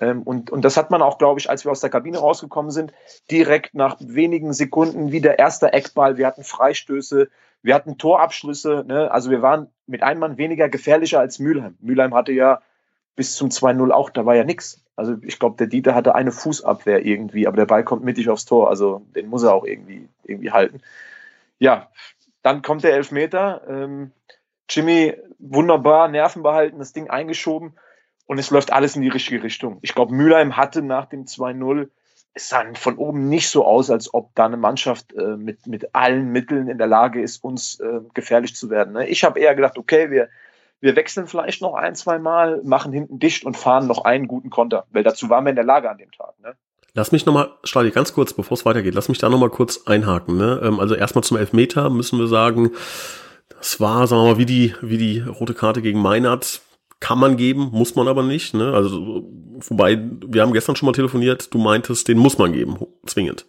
ähm, 0.00 0.22
und, 0.22 0.50
und 0.50 0.64
das 0.64 0.76
hat 0.76 0.90
man 0.90 1.02
auch, 1.02 1.18
glaube 1.18 1.40
ich, 1.40 1.50
als 1.50 1.64
wir 1.64 1.72
aus 1.72 1.80
der 1.80 1.90
Kabine 1.90 2.18
rausgekommen 2.18 2.70
sind, 2.70 2.92
direkt 3.30 3.74
nach 3.74 3.96
wenigen 4.00 4.52
Sekunden 4.54 5.12
wieder 5.12 5.38
erster 5.38 5.74
Eckball. 5.74 6.16
Wir 6.16 6.26
hatten 6.26 6.42
Freistöße, 6.42 7.28
wir 7.62 7.74
hatten 7.74 7.98
Torabschlüsse. 7.98 8.84
Ne? 8.86 9.10
Also 9.10 9.30
wir 9.30 9.42
waren 9.42 9.68
mit 9.86 10.02
einem 10.02 10.20
Mann 10.20 10.38
weniger 10.38 10.70
gefährlicher 10.70 11.20
als 11.20 11.38
Mülheim. 11.38 11.76
Mülheim 11.80 12.14
hatte 12.14 12.32
ja 12.32 12.62
bis 13.14 13.34
zum 13.34 13.50
2-0 13.50 13.90
auch, 13.90 14.08
da 14.08 14.24
war 14.24 14.34
ja 14.34 14.44
nichts. 14.44 14.82
Also 14.96 15.16
ich 15.22 15.38
glaube, 15.38 15.56
der 15.58 15.66
Dieter 15.66 15.94
hatte 15.94 16.14
eine 16.14 16.32
Fußabwehr 16.32 17.04
irgendwie, 17.04 17.46
aber 17.46 17.56
der 17.58 17.66
Ball 17.66 17.84
kommt 17.84 18.02
mittig 18.02 18.30
aufs 18.30 18.46
Tor. 18.46 18.70
Also 18.70 19.02
den 19.14 19.28
muss 19.28 19.42
er 19.42 19.52
auch 19.52 19.64
irgendwie, 19.64 20.08
irgendwie 20.24 20.50
halten. 20.50 20.80
Ja, 21.58 21.90
dann 22.42 22.62
kommt 22.62 22.84
der 22.84 22.94
Elfmeter. 22.94 23.60
Ähm, 23.68 24.12
Jimmy 24.70 25.14
wunderbar, 25.38 26.08
Nerven 26.08 26.42
behalten, 26.42 26.78
das 26.78 26.94
Ding 26.94 27.10
eingeschoben 27.10 27.74
und 28.30 28.38
es 28.38 28.50
läuft 28.50 28.72
alles 28.72 28.94
in 28.94 29.02
die 29.02 29.08
richtige 29.08 29.42
Richtung. 29.42 29.80
Ich 29.82 29.92
glaube, 29.92 30.14
Mülheim 30.14 30.56
hatte 30.56 30.82
nach 30.82 31.06
dem 31.06 31.24
2-0, 31.24 31.88
es 32.32 32.48
sah 32.48 32.62
von 32.74 32.96
oben 32.96 33.28
nicht 33.28 33.48
so 33.48 33.66
aus, 33.66 33.90
als 33.90 34.14
ob 34.14 34.32
da 34.36 34.46
eine 34.46 34.56
Mannschaft 34.56 35.12
äh, 35.14 35.36
mit, 35.36 35.66
mit 35.66 35.96
allen 35.96 36.28
Mitteln 36.28 36.68
in 36.68 36.78
der 36.78 36.86
Lage 36.86 37.20
ist, 37.20 37.42
uns 37.42 37.80
äh, 37.80 37.98
gefährlich 38.14 38.54
zu 38.54 38.70
werden. 38.70 38.92
Ne? 38.92 39.08
Ich 39.08 39.24
habe 39.24 39.40
eher 39.40 39.56
gedacht, 39.56 39.76
okay, 39.76 40.12
wir, 40.12 40.28
wir 40.80 40.94
wechseln 40.94 41.26
vielleicht 41.26 41.60
noch 41.60 41.74
ein, 41.74 41.96
zwei 41.96 42.20
Mal, 42.20 42.60
machen 42.62 42.92
hinten 42.92 43.18
dicht 43.18 43.44
und 43.44 43.56
fahren 43.56 43.88
noch 43.88 44.04
einen 44.04 44.28
guten 44.28 44.50
Konter, 44.50 44.86
weil 44.92 45.02
dazu 45.02 45.28
waren 45.28 45.44
wir 45.44 45.50
in 45.50 45.56
der 45.56 45.64
Lage 45.64 45.90
an 45.90 45.98
dem 45.98 46.12
Tag. 46.12 46.34
Ne? 46.40 46.54
Lass 46.94 47.10
mich 47.10 47.26
nochmal, 47.26 47.50
Stadi, 47.64 47.90
ganz 47.90 48.14
kurz, 48.14 48.32
bevor 48.32 48.54
es 48.54 48.64
weitergeht, 48.64 48.94
lass 48.94 49.08
mich 49.08 49.18
da 49.18 49.28
nochmal 49.28 49.50
kurz 49.50 49.88
einhaken. 49.88 50.36
Ne? 50.36 50.60
Ähm, 50.62 50.78
also 50.78 50.94
erstmal 50.94 51.24
zum 51.24 51.36
Elfmeter 51.36 51.90
müssen 51.90 52.16
wir 52.20 52.28
sagen, 52.28 52.70
das 53.58 53.80
war, 53.80 54.06
sagen 54.06 54.22
wir 54.22 54.34
mal, 54.34 54.38
wie 54.38 54.46
die, 54.46 54.76
wie 54.82 54.98
die 54.98 55.18
rote 55.18 55.54
Karte 55.54 55.82
gegen 55.82 56.00
Meinert 56.00 56.62
kann 57.00 57.18
man 57.18 57.36
geben, 57.36 57.70
muss 57.72 57.96
man 57.96 58.08
aber 58.08 58.22
nicht. 58.22 58.54
Ne? 58.54 58.72
Also, 58.72 59.24
wobei, 59.68 59.98
wir 60.26 60.42
haben 60.42 60.52
gestern 60.52 60.76
schon 60.76 60.86
mal 60.86 60.92
telefoniert, 60.92 61.52
du 61.52 61.58
meintest, 61.58 62.08
den 62.08 62.18
muss 62.18 62.38
man 62.38 62.52
geben, 62.52 62.78
zwingend. 63.06 63.46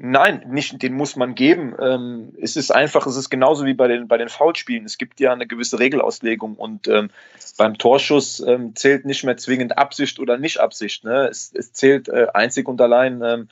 Nein, 0.00 0.44
nicht, 0.48 0.80
den 0.80 0.94
muss 0.94 1.16
man 1.16 1.34
geben. 1.34 1.74
Ähm, 1.80 2.32
es 2.40 2.54
ist 2.54 2.70
einfach, 2.70 3.04
es 3.08 3.16
ist 3.16 3.30
genauso 3.30 3.64
wie 3.64 3.74
bei 3.74 3.88
den, 3.88 4.06
bei 4.06 4.16
den 4.16 4.28
Foulspielen. 4.28 4.84
Es 4.84 4.96
gibt 4.96 5.18
ja 5.18 5.32
eine 5.32 5.48
gewisse 5.48 5.80
Regelauslegung 5.80 6.54
und 6.54 6.86
ähm, 6.86 7.10
beim 7.56 7.76
Torschuss 7.78 8.38
ähm, 8.38 8.76
zählt 8.76 9.06
nicht 9.06 9.24
mehr 9.24 9.36
zwingend 9.36 9.76
Absicht 9.76 10.20
oder 10.20 10.38
nicht 10.38 10.60
Absicht. 10.60 11.02
Ne? 11.02 11.26
Es, 11.28 11.52
es 11.52 11.72
zählt 11.72 12.08
äh, 12.08 12.28
einzig 12.32 12.68
und 12.68 12.80
allein, 12.80 13.22
ähm, 13.22 13.48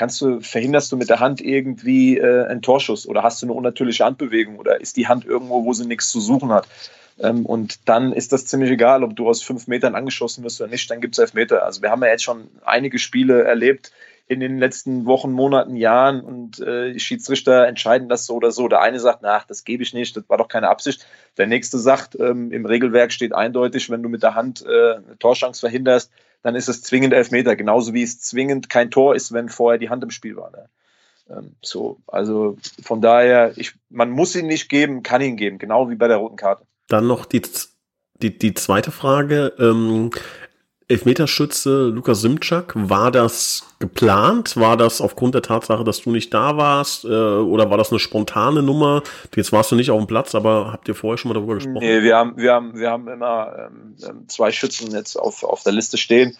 kannst 0.00 0.18
du, 0.22 0.40
verhinderst 0.40 0.90
du 0.90 0.96
mit 0.96 1.10
der 1.10 1.20
Hand 1.20 1.42
irgendwie 1.42 2.16
äh, 2.16 2.46
einen 2.46 2.62
Torschuss 2.62 3.06
oder 3.06 3.22
hast 3.22 3.42
du 3.42 3.46
eine 3.46 3.52
unnatürliche 3.52 4.02
Handbewegung 4.02 4.58
oder 4.58 4.80
ist 4.80 4.96
die 4.96 5.08
Hand 5.08 5.26
irgendwo, 5.26 5.66
wo 5.66 5.74
sie 5.74 5.86
nichts 5.86 6.08
zu 6.08 6.20
suchen 6.22 6.50
hat? 6.50 6.66
Ähm, 7.18 7.44
und 7.44 7.86
dann 7.86 8.14
ist 8.14 8.32
das 8.32 8.46
ziemlich 8.46 8.70
egal, 8.70 9.04
ob 9.04 9.14
du 9.14 9.28
aus 9.28 9.42
fünf 9.42 9.66
Metern 9.66 9.94
angeschossen 9.94 10.42
wirst 10.42 10.58
oder 10.58 10.70
nicht, 10.70 10.90
dann 10.90 11.02
gibt 11.02 11.16
es 11.16 11.18
elf 11.18 11.34
Meter. 11.34 11.66
Also 11.66 11.82
wir 11.82 11.90
haben 11.90 12.02
ja 12.02 12.08
jetzt 12.08 12.22
schon 12.22 12.48
einige 12.64 12.98
Spiele 12.98 13.44
erlebt 13.44 13.92
in 14.26 14.40
den 14.40 14.56
letzten 14.56 15.04
Wochen, 15.04 15.32
Monaten, 15.32 15.76
Jahren 15.76 16.22
und 16.22 16.60
äh, 16.60 16.98
Schiedsrichter 16.98 17.66
entscheiden 17.66 18.08
das 18.08 18.24
so 18.24 18.36
oder 18.36 18.52
so. 18.52 18.68
Der 18.68 18.80
eine 18.80 19.00
sagt, 19.00 19.20
nach, 19.20 19.44
das 19.44 19.64
gebe 19.64 19.82
ich 19.82 19.92
nicht, 19.92 20.16
das 20.16 20.24
war 20.28 20.38
doch 20.38 20.48
keine 20.48 20.70
Absicht. 20.70 21.06
Der 21.36 21.46
nächste 21.46 21.78
sagt, 21.78 22.18
ähm, 22.18 22.52
im 22.52 22.64
Regelwerk 22.64 23.12
steht 23.12 23.34
eindeutig, 23.34 23.90
wenn 23.90 24.02
du 24.02 24.08
mit 24.08 24.22
der 24.22 24.34
Hand 24.34 24.64
äh, 24.64 24.94
eine 24.94 25.18
Torschance 25.18 25.60
verhinderst, 25.60 26.10
dann 26.42 26.54
ist 26.54 26.68
es 26.68 26.82
zwingend 26.82 27.12
elf 27.12 27.30
Meter. 27.30 27.56
Genauso 27.56 27.94
wie 27.94 28.02
es 28.02 28.20
zwingend 28.20 28.68
kein 28.68 28.90
Tor 28.90 29.14
ist, 29.14 29.32
wenn 29.32 29.48
vorher 29.48 29.78
die 29.78 29.90
Hand 29.90 30.02
im 30.02 30.10
Spiel 30.10 30.36
war. 30.36 30.50
Ne? 30.50 30.68
Ähm, 31.30 31.54
so, 31.62 31.98
also 32.06 32.56
von 32.82 33.00
daher, 33.00 33.52
ich, 33.56 33.74
man 33.88 34.10
muss 34.10 34.34
ihn 34.34 34.46
nicht 34.46 34.68
geben, 34.68 35.02
kann 35.02 35.22
ihn 35.22 35.36
geben, 35.36 35.58
genau 35.58 35.90
wie 35.90 35.96
bei 35.96 36.08
der 36.08 36.18
roten 36.18 36.36
Karte. 36.36 36.64
Dann 36.88 37.06
noch 37.06 37.24
die, 37.26 37.42
die, 38.22 38.36
die 38.36 38.54
zweite 38.54 38.90
Frage. 38.90 39.52
Ähm, 39.58 40.10
Elfmeterschütze 40.90 41.86
Lukas 41.86 42.20
Simczak, 42.20 42.72
war 42.74 43.12
das 43.12 43.62
geplant? 43.78 44.56
War 44.56 44.76
das 44.76 45.00
aufgrund 45.00 45.36
der 45.36 45.42
Tatsache, 45.42 45.84
dass 45.84 46.02
du 46.02 46.10
nicht 46.10 46.34
da 46.34 46.56
warst? 46.56 47.04
Äh, 47.04 47.08
oder 47.08 47.70
war 47.70 47.78
das 47.78 47.90
eine 47.90 48.00
spontane 48.00 48.60
Nummer? 48.60 49.04
Jetzt 49.36 49.52
warst 49.52 49.70
du 49.70 49.76
nicht 49.76 49.92
auf 49.92 49.98
dem 49.98 50.08
Platz, 50.08 50.34
aber 50.34 50.72
habt 50.72 50.88
ihr 50.88 50.96
vorher 50.96 51.16
schon 51.16 51.28
mal 51.28 51.34
darüber 51.34 51.54
gesprochen? 51.54 51.78
Nee, 51.78 52.02
wir 52.02 52.16
haben, 52.16 52.36
wir 52.36 52.52
haben, 52.52 52.76
wir 52.76 52.90
haben 52.90 53.06
immer 53.06 53.70
ähm, 53.70 53.94
ähm 54.04 54.28
zwei 54.28 54.50
Schützen 54.50 54.90
jetzt 54.90 55.14
auf, 55.16 55.44
auf 55.44 55.62
der 55.62 55.72
Liste 55.72 55.96
stehen. 55.96 56.36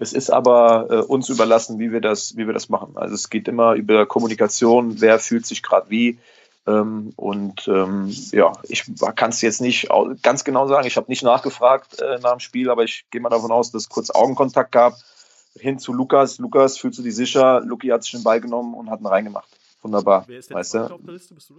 Es 0.00 0.12
ist 0.12 0.30
aber 0.30 0.88
äh, 0.90 0.96
uns 0.96 1.28
überlassen, 1.28 1.78
wie 1.78 1.92
wir 1.92 2.00
das, 2.00 2.36
wie 2.36 2.48
wir 2.48 2.54
das 2.54 2.68
machen. 2.68 2.96
Also 2.96 3.14
es 3.14 3.30
geht 3.30 3.46
immer 3.46 3.74
über 3.74 4.04
Kommunikation, 4.06 5.00
wer 5.00 5.20
fühlt 5.20 5.46
sich 5.46 5.62
gerade 5.62 5.90
wie. 5.90 6.18
Ähm, 6.66 7.12
und 7.16 7.66
ähm, 7.66 8.08
ja, 8.30 8.52
ich 8.68 8.84
kann 9.16 9.30
es 9.30 9.40
jetzt 9.40 9.60
nicht 9.60 9.88
ganz 10.22 10.44
genau 10.44 10.68
sagen. 10.68 10.86
Ich 10.86 10.96
habe 10.96 11.10
nicht 11.10 11.22
nachgefragt 11.22 12.00
äh, 12.00 12.18
nach 12.20 12.32
dem 12.32 12.40
Spiel, 12.40 12.70
aber 12.70 12.84
ich 12.84 13.06
gehe 13.10 13.20
mal 13.20 13.30
davon 13.30 13.50
aus, 13.50 13.72
dass 13.72 13.82
es 13.82 13.88
kurz 13.88 14.10
Augenkontakt 14.10 14.72
gab 14.72 14.94
hin 15.58 15.78
zu 15.78 15.92
Lukas. 15.92 16.38
Lukas, 16.38 16.78
fühlst 16.78 16.98
du 16.98 17.02
dich 17.02 17.14
sicher? 17.14 17.60
Luki 17.60 17.88
hat 17.88 18.04
sich 18.04 18.12
den 18.12 18.22
Ball 18.22 18.40
genommen 18.40 18.74
und 18.74 18.90
hat 18.90 19.00
ihn 19.00 19.06
reingemacht. 19.06 19.48
Wunderbar. 19.82 20.24
Wer 20.26 20.38
ist 20.38 20.50
der 20.50 20.56
weißt 20.56 20.74
du? 20.74 20.78
auf 20.94 21.00
der 21.02 21.14
Liste? 21.14 21.34
Bist 21.34 21.50
du 21.50 21.56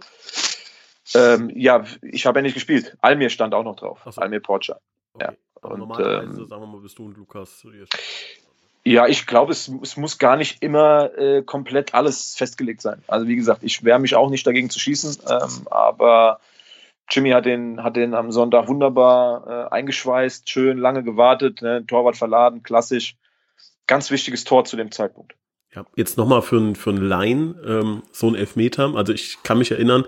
ähm, 1.14 1.50
ja, 1.54 1.84
ich 2.00 2.24
habe 2.26 2.38
ja 2.38 2.42
nicht 2.42 2.54
gespielt. 2.54 2.96
Almir 3.00 3.28
stand 3.28 3.54
auch 3.54 3.62
noch 3.62 3.76
drauf. 3.76 4.00
So. 4.10 4.20
Almir 4.20 4.40
Porcher. 4.40 4.80
Okay. 5.12 5.26
Ja. 5.26 5.68
Und, 5.68 5.78
normalerweise, 5.78 6.40
ähm, 6.40 6.46
sagen 6.46 6.62
wir 6.62 6.66
mal, 6.66 6.80
bist 6.80 6.98
du 6.98 7.06
und 7.06 7.16
Lukas 7.16 7.66
ja, 8.86 9.06
ich 9.06 9.26
glaube, 9.26 9.52
es, 9.52 9.70
es, 9.82 9.96
muss 9.96 10.18
gar 10.18 10.36
nicht 10.36 10.62
immer 10.62 11.16
äh, 11.16 11.42
komplett 11.42 11.94
alles 11.94 12.34
festgelegt 12.36 12.82
sein. 12.82 13.02
Also 13.06 13.26
wie 13.26 13.36
gesagt, 13.36 13.62
ich 13.62 13.82
wehre 13.82 13.98
mich 13.98 14.14
auch 14.14 14.28
nicht 14.28 14.46
dagegen 14.46 14.68
zu 14.68 14.78
schießen, 14.78 15.18
ähm, 15.28 15.68
aber 15.70 16.40
Jimmy 17.10 17.30
hat 17.30 17.46
den, 17.46 17.82
hat 17.82 17.96
den 17.96 18.14
am 18.14 18.30
Sonntag 18.30 18.68
wunderbar 18.68 19.46
äh, 19.46 19.74
eingeschweißt, 19.74 20.48
schön 20.50 20.78
lange 20.78 21.02
gewartet, 21.02 21.62
ne, 21.62 21.84
Torwart 21.86 22.16
verladen, 22.16 22.62
klassisch. 22.62 23.16
Ganz 23.86 24.10
wichtiges 24.10 24.44
Tor 24.44 24.64
zu 24.64 24.76
dem 24.76 24.90
Zeitpunkt. 24.90 25.34
Ja, 25.74 25.84
jetzt 25.96 26.16
nochmal 26.16 26.42
für 26.42 26.56
einen 26.56 26.76
für 26.76 26.92
Laien, 26.92 27.56
ähm, 27.66 28.02
so 28.12 28.28
ein 28.28 28.34
Elfmeter. 28.34 28.94
Also 28.94 29.12
ich 29.12 29.38
kann 29.42 29.58
mich 29.58 29.70
erinnern, 29.70 30.04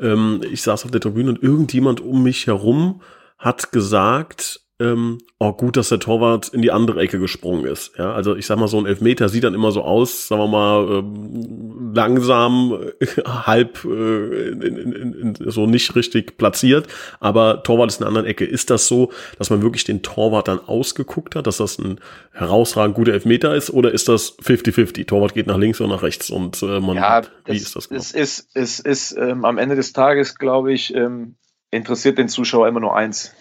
ähm, 0.00 0.40
ich 0.50 0.62
saß 0.62 0.84
auf 0.84 0.90
der 0.90 1.00
Tribüne 1.00 1.30
und 1.30 1.42
irgendjemand 1.42 2.00
um 2.00 2.22
mich 2.22 2.46
herum 2.46 3.02
hat 3.38 3.70
gesagt, 3.70 4.60
ähm, 4.80 5.18
oh 5.38 5.52
gut, 5.52 5.76
dass 5.76 5.90
der 5.90 6.00
Torwart 6.00 6.48
in 6.48 6.62
die 6.62 6.72
andere 6.72 7.00
Ecke 7.00 7.18
gesprungen 7.18 7.66
ist. 7.66 7.92
Ja, 7.98 8.12
also 8.12 8.34
ich 8.34 8.46
sag 8.46 8.58
mal, 8.58 8.66
so 8.66 8.78
ein 8.78 8.86
Elfmeter 8.86 9.28
sieht 9.28 9.44
dann 9.44 9.54
immer 9.54 9.72
so 9.72 9.82
aus, 9.82 10.26
sagen 10.26 10.42
wir 10.42 10.48
mal, 10.48 10.98
ähm, 10.98 11.92
langsam, 11.94 12.78
äh, 12.98 13.06
halb 13.26 13.84
äh, 13.84 14.48
in, 14.48 14.62
in, 14.62 15.12
in, 15.12 15.50
so 15.50 15.66
nicht 15.66 15.94
richtig 15.94 16.38
platziert, 16.38 16.88
aber 17.20 17.62
Torwart 17.62 17.90
ist 17.90 18.00
in 18.00 18.04
einer 18.04 18.08
anderen 18.08 18.26
Ecke. 18.26 18.44
Ist 18.44 18.70
das 18.70 18.88
so, 18.88 19.12
dass 19.38 19.50
man 19.50 19.62
wirklich 19.62 19.84
den 19.84 20.02
Torwart 20.02 20.48
dann 20.48 20.58
ausgeguckt 20.58 21.36
hat, 21.36 21.46
dass 21.46 21.58
das 21.58 21.78
ein 21.78 22.00
herausragend 22.32 22.96
guter 22.96 23.12
Elfmeter 23.12 23.54
ist, 23.54 23.70
oder 23.70 23.92
ist 23.92 24.08
das 24.08 24.38
50-50? 24.38 25.06
Torwart 25.06 25.34
geht 25.34 25.46
nach 25.46 25.58
links 25.58 25.80
und 25.80 25.90
nach 25.90 26.02
rechts 26.02 26.30
und 26.30 26.62
äh, 26.62 26.80
man 26.80 26.96
ja, 26.96 27.10
hat, 27.10 27.30
wie 27.44 27.56
ist 27.56 27.76
das 27.76 27.88
genau? 27.88 28.00
Es 28.00 28.12
ist, 28.12 28.48
es 28.54 28.80
ist 28.80 29.16
ähm, 29.18 29.44
am 29.44 29.58
Ende 29.58 29.76
des 29.76 29.92
Tages, 29.92 30.36
glaube 30.36 30.72
ich, 30.72 30.94
ähm, 30.94 31.36
interessiert 31.70 32.18
den 32.18 32.28
Zuschauer 32.28 32.68
immer 32.68 32.80
nur 32.80 32.96
eins. 32.96 33.34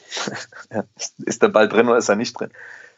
ist 1.18 1.42
der 1.42 1.50
Ball 1.50 1.68
drin 1.68 1.88
oder 1.88 1.98
ist 1.98 2.10
er 2.10 2.16
nicht 2.16 2.40
drin? 2.40 2.52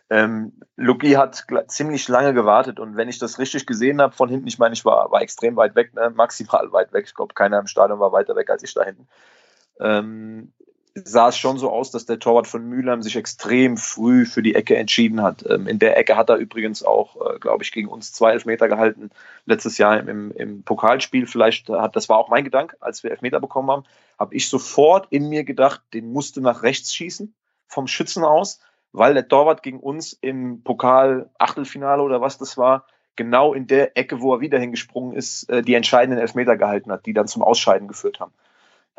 Ähm, 0.10 0.52
Luki 0.76 1.12
hat 1.12 1.46
ziemlich 1.68 2.08
lange 2.10 2.34
gewartet 2.34 2.82
und 2.82 2.98
wenn 2.98 3.08
ich 3.08 3.18
das 3.18 3.40
richtig 3.40 3.66
gesehen 3.66 4.02
habe 4.02 4.14
von 4.14 4.28
hinten, 4.28 4.48
ich 4.48 4.60
meine, 4.60 4.74
ich 4.74 4.84
war, 4.84 5.10
war 5.10 5.22
extrem 5.22 5.56
weit 5.56 5.76
weg, 5.76 5.94
ne? 5.94 6.10
maximal 6.14 6.72
weit 6.74 6.92
weg. 6.92 7.06
Ich 7.08 7.16
glaube, 7.16 7.34
keiner 7.34 7.60
im 7.60 7.68
Stadion 7.68 8.00
war 8.00 8.12
weiter 8.12 8.36
weg 8.36 8.50
als 8.50 8.62
ich 8.64 8.74
da 8.74 8.84
hinten. 8.84 9.08
Ähm, 9.80 10.52
sah 10.94 11.30
es 11.30 11.38
schon 11.38 11.58
so 11.58 11.72
aus, 11.72 11.92
dass 11.92 12.06
der 12.06 12.20
Torwart 12.20 12.48
von 12.48 12.68
Mülheim 12.68 13.02
sich 13.02 13.16
extrem 13.16 13.78
früh 13.78 14.26
für 14.26 14.42
die 14.42 14.56
Ecke 14.56 14.76
entschieden 14.76 15.22
hat. 15.22 15.46
Ähm, 15.50 15.68
in 15.68 15.80
der 15.80 15.98
Ecke 15.98 16.18
hat 16.18 16.30
er 16.30 16.36
übrigens 16.36 16.84
auch, 16.84 17.16
äh, 17.16 17.40
glaube 17.40 17.64
ich, 17.64 17.72
gegen 17.72 17.88
uns 17.88 18.12
zwei 18.12 18.32
Elfmeter 18.32 18.68
gehalten. 18.68 19.10
Letztes 19.46 19.78
Jahr 19.78 20.00
im, 20.00 20.32
im 20.32 20.64
Pokalspiel. 20.64 21.28
Vielleicht 21.28 21.70
hat, 21.70 21.96
das 21.96 22.10
war 22.10 22.18
auch 22.18 22.30
mein 22.30 22.44
Gedanke, 22.44 22.76
als 22.82 23.04
wir 23.04 23.12
Elfmeter 23.12 23.40
bekommen 23.40 23.72
haben, 23.72 23.84
habe 24.20 24.36
ich 24.36 24.50
sofort 24.50 25.08
in 25.12 25.30
mir 25.30 25.46
gedacht, 25.46 25.82
den 25.94 26.12
musste 26.12 26.42
nach 26.42 26.64
rechts 26.64 26.94
schießen, 26.94 27.34
vom 27.68 27.88
Schützen 27.88 28.26
aus, 28.26 28.60
weil 28.92 29.14
der 29.14 29.28
Torwart 29.28 29.64
gegen 29.64 29.80
uns 29.80 30.12
im 30.14 30.62
Pokal 30.64 31.30
Achtelfinale 31.40 32.04
oder 32.04 32.20
was 32.20 32.38
das 32.38 32.58
war, 32.58 32.86
genau 33.16 33.54
in 33.54 33.66
der 33.68 33.98
Ecke, 33.98 34.20
wo 34.20 34.34
er 34.34 34.42
wieder 34.42 34.60
hingesprungen 34.60 35.16
ist, 35.16 35.50
äh, 35.50 35.62
die 35.62 35.74
entscheidenden 35.74 36.20
Elfmeter 36.20 36.58
gehalten 36.58 36.92
hat, 36.92 37.06
die 37.06 37.14
dann 37.14 37.28
zum 37.28 37.44
Ausscheiden 37.44 37.88
geführt 37.88 38.20
haben. 38.20 38.34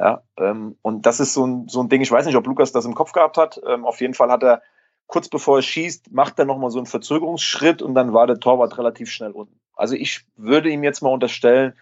Ja, 0.03 0.25
ähm, 0.37 0.77
und 0.83 1.07
das 1.07 1.21
ist 1.21 1.33
so 1.33 1.47
ein, 1.47 1.69
so 1.69 1.81
ein 1.81 1.89
Ding, 1.89 2.01
ich 2.01 2.11
weiß 2.11 2.27
nicht, 2.27 2.35
ob 2.35 2.45
Lukas 2.45 2.73
das 2.73 2.85
im 2.85 2.95
Kopf 2.95 3.13
gehabt 3.13 3.37
hat. 3.37 3.61
Ähm, 3.65 3.85
auf 3.85 4.01
jeden 4.01 4.15
Fall 4.15 4.33
hat 4.33 4.43
er 4.43 4.61
kurz 5.07 5.29
bevor 5.29 5.59
er 5.59 5.63
schießt, 5.63 6.11
macht 6.11 6.41
er 6.41 6.45
nochmal 6.45 6.73
so 6.73 6.79
einen 6.79 6.87
Verzögerungsschritt 6.87 7.83
und 7.83 7.95
dann 7.95 8.13
war 8.13 8.27
der 8.27 8.41
Torwart 8.41 8.79
relativ 8.79 9.13
schnell 9.13 9.31
unten. 9.31 9.61
Also 9.77 9.95
ich 9.95 10.25
würde 10.37 10.71
ihm 10.71 10.83
jetzt 10.83 11.03
mal 11.03 11.11
unterstellen, 11.11 11.75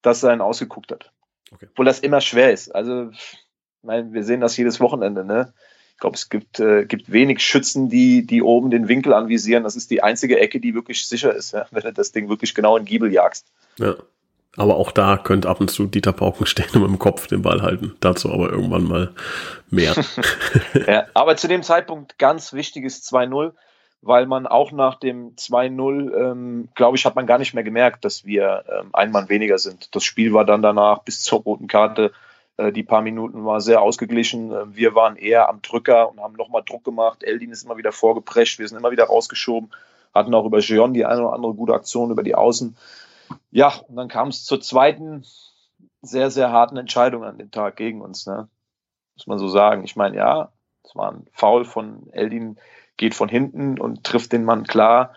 dass 0.00 0.22
er 0.22 0.30
einen 0.30 0.40
ausgeguckt 0.40 0.92
hat. 0.92 1.12
Okay. 1.52 1.66
Obwohl 1.70 1.84
das 1.84 1.98
immer 1.98 2.22
schwer 2.22 2.52
ist. 2.52 2.74
Also, 2.74 3.10
ich 3.10 3.38
meine, 3.82 4.14
wir 4.14 4.24
sehen 4.24 4.40
das 4.40 4.56
jedes 4.56 4.80
Wochenende, 4.80 5.22
ne? 5.22 5.52
Ich 5.94 6.00
glaube, 6.00 6.16
es 6.16 6.30
gibt, 6.30 6.58
äh, 6.58 6.86
gibt 6.86 7.12
wenig 7.12 7.40
Schützen, 7.40 7.90
die, 7.90 8.26
die 8.26 8.42
oben 8.42 8.70
den 8.70 8.88
Winkel 8.88 9.12
anvisieren. 9.12 9.62
Das 9.62 9.76
ist 9.76 9.90
die 9.90 10.02
einzige 10.02 10.40
Ecke, 10.40 10.58
die 10.58 10.74
wirklich 10.74 11.06
sicher 11.06 11.34
ist, 11.34 11.52
ja? 11.52 11.66
wenn 11.70 11.82
du 11.82 11.92
das 11.92 12.12
Ding 12.12 12.30
wirklich 12.30 12.54
genau 12.54 12.78
in 12.78 12.86
Giebel 12.86 13.12
jagst. 13.12 13.52
Ja. 13.76 13.96
Aber 14.56 14.76
auch 14.76 14.92
da 14.92 15.16
könnte 15.16 15.48
ab 15.48 15.60
und 15.60 15.70
zu 15.70 15.86
Dieter 15.86 16.12
Pauken 16.12 16.46
stehen 16.46 16.70
und 16.74 16.82
dem 16.86 16.98
Kopf 16.98 17.26
den 17.26 17.42
Ball 17.42 17.62
halten. 17.62 17.96
Dazu 18.00 18.32
aber 18.32 18.50
irgendwann 18.50 18.84
mal 18.84 19.12
mehr. 19.70 19.94
ja, 20.86 21.06
aber 21.14 21.36
zu 21.36 21.48
dem 21.48 21.62
Zeitpunkt 21.62 22.18
ganz 22.18 22.52
wichtiges 22.52 23.02
2-0, 23.10 23.52
weil 24.02 24.26
man 24.26 24.46
auch 24.46 24.72
nach 24.72 24.96
dem 24.96 25.36
2-0, 25.36 26.14
ähm, 26.14 26.68
glaube 26.74 26.96
ich, 26.96 27.06
hat 27.06 27.16
man 27.16 27.26
gar 27.26 27.38
nicht 27.38 27.54
mehr 27.54 27.64
gemerkt, 27.64 28.04
dass 28.04 28.26
wir 28.26 28.64
ähm, 28.68 28.90
ein 28.92 29.10
Mann 29.10 29.28
weniger 29.28 29.58
sind. 29.58 29.94
Das 29.94 30.04
Spiel 30.04 30.34
war 30.34 30.44
dann 30.44 30.60
danach 30.60 30.98
bis 31.00 31.20
zur 31.20 31.40
roten 31.40 31.66
Karte. 31.66 32.12
Äh, 32.58 32.72
die 32.72 32.82
paar 32.82 33.00
Minuten 33.00 33.46
war 33.46 33.62
sehr 33.62 33.80
ausgeglichen. 33.80 34.52
Äh, 34.52 34.76
wir 34.76 34.94
waren 34.94 35.16
eher 35.16 35.48
am 35.48 35.62
Drücker 35.62 36.10
und 36.10 36.20
haben 36.20 36.34
nochmal 36.34 36.62
Druck 36.66 36.84
gemacht. 36.84 37.22
Eldin 37.22 37.52
ist 37.52 37.64
immer 37.64 37.78
wieder 37.78 37.92
vorgeprescht. 37.92 38.58
Wir 38.58 38.68
sind 38.68 38.78
immer 38.78 38.90
wieder 38.90 39.04
rausgeschoben. 39.04 39.70
Hatten 40.14 40.34
auch 40.34 40.44
über 40.44 40.58
Jeon 40.58 40.92
die 40.92 41.06
eine 41.06 41.22
oder 41.22 41.32
andere 41.32 41.54
gute 41.54 41.72
Aktion 41.72 42.10
über 42.10 42.22
die 42.22 42.34
Außen. 42.34 42.76
Ja, 43.50 43.74
und 43.88 43.96
dann 43.96 44.08
kam 44.08 44.28
es 44.28 44.44
zur 44.44 44.60
zweiten 44.60 45.24
sehr, 46.02 46.30
sehr 46.30 46.50
harten 46.50 46.76
Entscheidung 46.76 47.24
an 47.24 47.38
dem 47.38 47.50
Tag 47.50 47.76
gegen 47.76 48.02
uns, 48.02 48.26
ne? 48.26 48.48
Muss 49.16 49.26
man 49.26 49.38
so 49.38 49.48
sagen. 49.48 49.84
Ich 49.84 49.94
meine, 49.94 50.16
ja, 50.16 50.52
es 50.84 50.96
war 50.96 51.12
ein 51.12 51.26
Foul 51.32 51.64
von 51.64 52.08
Eldin, 52.12 52.58
geht 52.96 53.14
von 53.14 53.28
hinten 53.28 53.78
und 53.78 54.04
trifft 54.04 54.32
den 54.32 54.44
Mann 54.44 54.64
klar. 54.64 55.14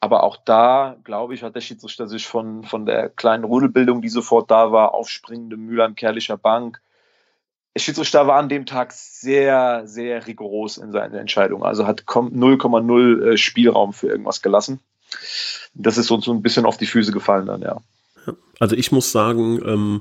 Aber 0.00 0.22
auch 0.22 0.36
da, 0.36 0.96
glaube 1.04 1.34
ich, 1.34 1.42
hat 1.42 1.54
der 1.54 1.60
Schiedsrichter 1.60 2.06
sich 2.06 2.26
von, 2.26 2.64
von 2.64 2.86
der 2.86 3.08
kleinen 3.08 3.44
Rudelbildung, 3.44 4.02
die 4.02 4.08
sofort 4.08 4.50
da 4.50 4.72
war, 4.72 4.94
aufspringende 4.94 5.56
Mülheim 5.56 5.94
Kerlicher 5.94 6.36
Bank. 6.36 6.80
Der 7.74 7.80
Schiedsrichter 7.80 8.26
war 8.26 8.38
an 8.38 8.48
dem 8.48 8.66
Tag 8.66 8.92
sehr, 8.92 9.86
sehr 9.86 10.26
rigoros 10.26 10.78
in 10.78 10.92
seiner 10.92 11.18
Entscheidung. 11.18 11.62
Also 11.62 11.86
hat 11.86 12.02
0,0 12.02 13.32
äh, 13.32 13.36
Spielraum 13.36 13.92
für 13.92 14.08
irgendwas 14.08 14.42
gelassen 14.42 14.80
das 15.74 15.98
ist 15.98 16.10
uns 16.10 16.24
so 16.24 16.32
ein 16.32 16.42
bisschen 16.42 16.66
auf 16.66 16.76
die 16.76 16.86
Füße 16.86 17.12
gefallen 17.12 17.46
dann, 17.46 17.62
ja. 17.62 17.80
Also 18.58 18.74
ich 18.74 18.90
muss 18.90 19.12
sagen, 19.12 19.60
ähm, 19.64 20.00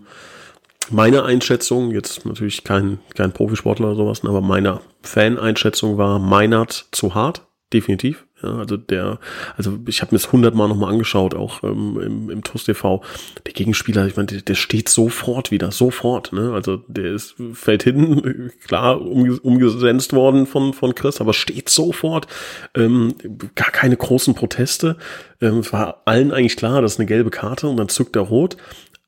meine 0.89 1.24
Einschätzung, 1.24 1.91
jetzt 1.91 2.25
natürlich 2.25 2.63
kein, 2.63 3.00
kein 3.15 3.31
Profisportler 3.31 3.88
oder 3.88 3.95
sowas, 3.95 4.24
aber 4.24 4.41
meine 4.41 4.81
Fan-Einschätzung 5.01 5.97
war 5.97 6.19
Meinert 6.19 6.88
zu 6.91 7.15
hart, 7.15 7.41
definitiv. 7.74 8.25
Ja, 8.46 8.58
also 8.58 8.78
der, 8.78 9.20
also 9.58 9.80
ich 9.88 10.02
habe 10.02 10.14
mir 10.14 10.20
das 10.20 10.32
hundertmal 10.32 10.68
nochmal 10.68 10.92
angeschaut, 10.92 11.34
auch 11.34 11.64
ähm, 11.64 12.00
im, 12.00 12.30
im 12.30 12.44
TUS 12.44 12.66
TV. 12.66 13.02
Der 13.46 13.54
Gegenspieler, 13.54 14.06
ich 14.06 14.16
meine, 14.16 14.28
der, 14.28 14.42
der, 14.42 14.56
steht 14.56 14.88
sofort 14.88 15.50
wieder, 15.50 15.72
sofort. 15.72 16.32
Ne? 16.32 16.54
Also 16.54 16.78
der 16.88 17.14
ist, 17.14 17.36
fällt 17.54 17.84
hin, 17.84 18.52
klar, 18.68 19.02
um, 19.02 19.40
umgesetzt 19.40 20.14
worden 20.14 20.46
von, 20.46 20.74
von 20.74 20.94
Chris, 20.94 21.22
aber 21.22 21.34
steht 21.34 21.70
sofort. 21.70 22.28
Ähm, 22.75 23.16
gar 23.56 23.72
keine 23.72 23.98
großen 23.98 24.36
Proteste. 24.36 24.98
Ähm, 25.42 25.60
es 25.60 25.74
war 25.74 26.04
allen 26.06 26.32
eigentlich 26.32 26.58
klar, 26.58 26.82
das 26.82 26.94
ist 26.94 27.00
eine 27.00 27.08
gelbe 27.08 27.32
Karte 27.32 27.68
und 27.68 27.78
dann 27.78 27.90
zückt 27.90 28.16
er 28.16 28.24
rot. 28.24 28.58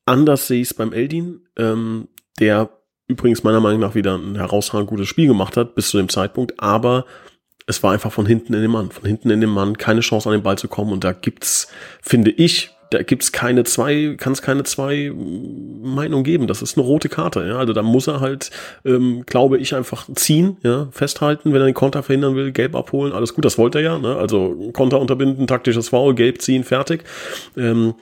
Anders 0.06 0.48
sehe 0.48 0.62
ich 0.62 0.70
es 0.70 0.74
beim 0.74 0.94
Eldin, 0.94 1.42
ähm, 1.58 2.08
der 2.40 2.70
übrigens 3.08 3.44
meiner 3.44 3.60
Meinung 3.60 3.82
nach 3.82 3.96
wieder 3.96 4.18
ein 4.18 4.36
herausragend 4.36 4.90
gutes 4.90 5.08
Spiel 5.08 5.28
gemacht 5.28 5.58
hat, 5.58 5.76
bis 5.76 5.90
zu 5.90 5.98
dem 5.98 6.10
Zeitpunkt, 6.10 6.60
aber 6.60 7.06
es 7.68 7.84
war 7.84 7.92
einfach 7.92 8.12
von 8.14 8.26
hinten 8.26 8.54
in 8.54 8.62
den 8.62 8.72
Mann, 8.72 8.90
von 8.90 9.06
hinten 9.06 9.30
in 9.30 9.42
den 9.42 9.50
Mann, 9.50 9.78
keine 9.78 10.00
Chance 10.00 10.30
an 10.30 10.34
den 10.34 10.44
Ball 10.44 10.58
zu 10.58 10.70
kommen. 10.70 10.94
Und 10.94 11.04
da 11.04 11.12
gibt's, 11.12 11.68
finde 12.02 12.32
ich, 12.32 12.72
da 12.92 13.04
gibt's 13.04 13.34
keine 13.34 13.66
zwei, 13.66 14.16
kann 14.18 14.32
es 14.32 14.42
keine 14.42 14.64
zwei 14.64 15.12
Meinungen 15.14 16.24
geben. 16.24 16.48
Das 16.48 16.62
ist 16.62 16.78
eine 16.78 16.88
rote 16.88 17.10
Karte. 17.10 17.46
Ja? 17.46 17.58
Also 17.58 17.74
da 17.74 17.82
muss 17.82 18.08
er 18.08 18.22
halt, 18.22 18.52
ähm, 18.86 19.24
glaube 19.26 19.58
ich, 19.58 19.76
einfach 19.76 20.08
ziehen, 20.16 20.56
ja, 20.64 20.88
festhalten, 20.92 21.52
wenn 21.52 21.62
er 21.62 21.66
den 21.66 21.74
Konter 21.74 22.04
verhindern 22.04 22.36
will, 22.38 22.54
gelb 22.54 22.74
abholen, 22.74 23.12
alles 23.12 23.34
gut, 23.34 23.44
das 23.44 23.58
wollte 23.58 23.80
er 23.80 23.84
ja. 23.84 24.00
Ne? 24.00 24.16
Also 24.16 24.72
Konter 24.72 25.02
unterbinden, 25.02 25.46
taktisches 25.46 25.90
Foul, 25.90 26.16
gelb 26.16 26.42
ziehen, 26.42 26.64
fertig. 26.64 27.04
Ähm, 27.58 27.96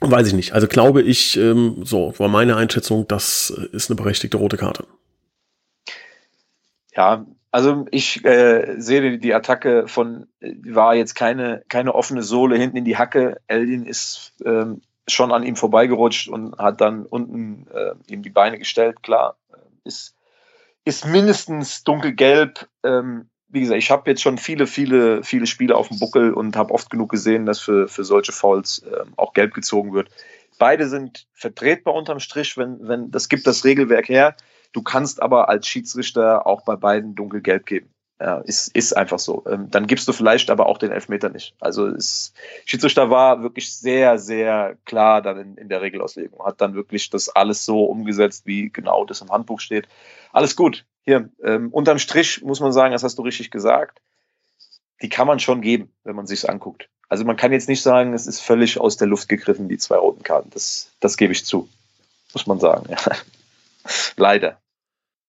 weiß 0.00 0.28
ich 0.28 0.32
nicht. 0.32 0.54
Also 0.54 0.66
glaube 0.66 1.02
ich, 1.02 1.36
ähm, 1.36 1.82
so 1.84 2.14
war 2.16 2.28
meine 2.28 2.56
Einschätzung, 2.56 3.06
das 3.06 3.50
ist 3.50 3.90
eine 3.90 3.96
berechtigte 3.96 4.38
rote 4.38 4.56
Karte. 4.56 4.84
Ja, 6.96 7.26
also 7.50 7.86
ich 7.90 8.24
äh, 8.24 8.76
sehe 8.78 9.18
die 9.18 9.34
Attacke 9.34 9.88
von, 9.88 10.28
war 10.40 10.94
jetzt 10.94 11.14
keine, 11.14 11.62
keine 11.68 11.94
offene 11.94 12.22
Sohle 12.22 12.56
hinten 12.56 12.76
in 12.76 12.84
die 12.84 12.96
Hacke. 12.96 13.40
Eldin 13.48 13.86
ist 13.86 14.34
ähm, 14.44 14.82
schon 15.08 15.32
an 15.32 15.42
ihm 15.42 15.56
vorbeigerutscht 15.56 16.28
und 16.28 16.56
hat 16.58 16.80
dann 16.80 17.06
unten 17.06 17.66
äh, 17.72 17.94
ihm 18.12 18.22
die 18.22 18.30
Beine 18.30 18.58
gestellt. 18.58 19.02
Klar, 19.02 19.36
äh, 19.52 19.56
ist, 19.84 20.14
ist 20.84 21.06
mindestens 21.06 21.82
dunkelgelb. 21.82 22.68
Ähm, 22.84 23.28
wie 23.48 23.60
gesagt, 23.60 23.78
ich 23.78 23.90
habe 23.90 24.08
jetzt 24.08 24.22
schon 24.22 24.38
viele, 24.38 24.68
viele, 24.68 25.24
viele 25.24 25.46
Spiele 25.46 25.76
auf 25.76 25.88
dem 25.88 25.98
Buckel 25.98 26.32
und 26.32 26.54
habe 26.56 26.72
oft 26.72 26.88
genug 26.88 27.10
gesehen, 27.10 27.46
dass 27.46 27.58
für, 27.58 27.88
für 27.88 28.04
solche 28.04 28.30
Fouls 28.30 28.84
äh, 28.84 29.04
auch 29.16 29.32
gelb 29.32 29.54
gezogen 29.54 29.92
wird. 29.92 30.08
Beide 30.60 30.88
sind 30.88 31.26
vertretbar 31.32 31.94
unterm 31.94 32.20
Strich, 32.20 32.56
wenn, 32.56 32.86
wenn 32.86 33.10
das 33.10 33.28
gibt 33.28 33.46
das 33.48 33.64
Regelwerk 33.64 34.08
her. 34.08 34.36
Du 34.72 34.82
kannst 34.82 35.22
aber 35.22 35.48
als 35.48 35.66
Schiedsrichter 35.66 36.46
auch 36.46 36.62
bei 36.62 36.76
beiden 36.76 37.14
dunkelgelb 37.14 37.66
geben. 37.66 37.90
Ja, 38.20 38.36
ist, 38.40 38.68
ist 38.76 38.94
einfach 38.94 39.18
so. 39.18 39.44
Ähm, 39.48 39.70
dann 39.70 39.86
gibst 39.86 40.06
du 40.06 40.12
vielleicht 40.12 40.50
aber 40.50 40.66
auch 40.66 40.76
den 40.76 40.92
Elfmeter 40.92 41.30
nicht. 41.30 41.54
Also 41.58 41.86
es, 41.86 42.34
Schiedsrichter 42.66 43.08
war 43.08 43.42
wirklich 43.42 43.74
sehr, 43.74 44.18
sehr 44.18 44.76
klar 44.84 45.22
dann 45.22 45.38
in, 45.38 45.56
in 45.56 45.68
der 45.70 45.80
Regelauslegung. 45.80 46.44
Hat 46.44 46.60
dann 46.60 46.74
wirklich 46.74 47.08
das 47.08 47.30
alles 47.30 47.64
so 47.64 47.84
umgesetzt, 47.84 48.44
wie 48.44 48.68
genau 48.68 49.06
das 49.06 49.22
im 49.22 49.30
Handbuch 49.30 49.60
steht. 49.60 49.88
Alles 50.32 50.54
gut. 50.54 50.84
Hier, 51.02 51.30
ähm, 51.42 51.70
unterm 51.72 51.98
Strich 51.98 52.42
muss 52.42 52.60
man 52.60 52.72
sagen, 52.72 52.92
das 52.92 53.02
hast 53.02 53.16
du 53.16 53.22
richtig 53.22 53.50
gesagt. 53.50 54.02
Die 55.00 55.08
kann 55.08 55.26
man 55.26 55.40
schon 55.40 55.62
geben, 55.62 55.90
wenn 56.04 56.14
man 56.14 56.26
sich's 56.26 56.44
anguckt. 56.44 56.90
Also 57.08 57.24
man 57.24 57.38
kann 57.38 57.52
jetzt 57.52 57.70
nicht 57.70 57.82
sagen, 57.82 58.12
es 58.12 58.26
ist 58.26 58.40
völlig 58.40 58.78
aus 58.78 58.98
der 58.98 59.08
Luft 59.08 59.30
gegriffen, 59.30 59.68
die 59.70 59.78
zwei 59.78 59.96
roten 59.96 60.22
Karten. 60.22 60.50
Das, 60.50 60.90
das 61.00 61.16
gebe 61.16 61.32
ich 61.32 61.46
zu. 61.46 61.70
Muss 62.34 62.46
man 62.46 62.60
sagen, 62.60 62.84
ja. 62.90 62.98
Leider. 64.16 64.60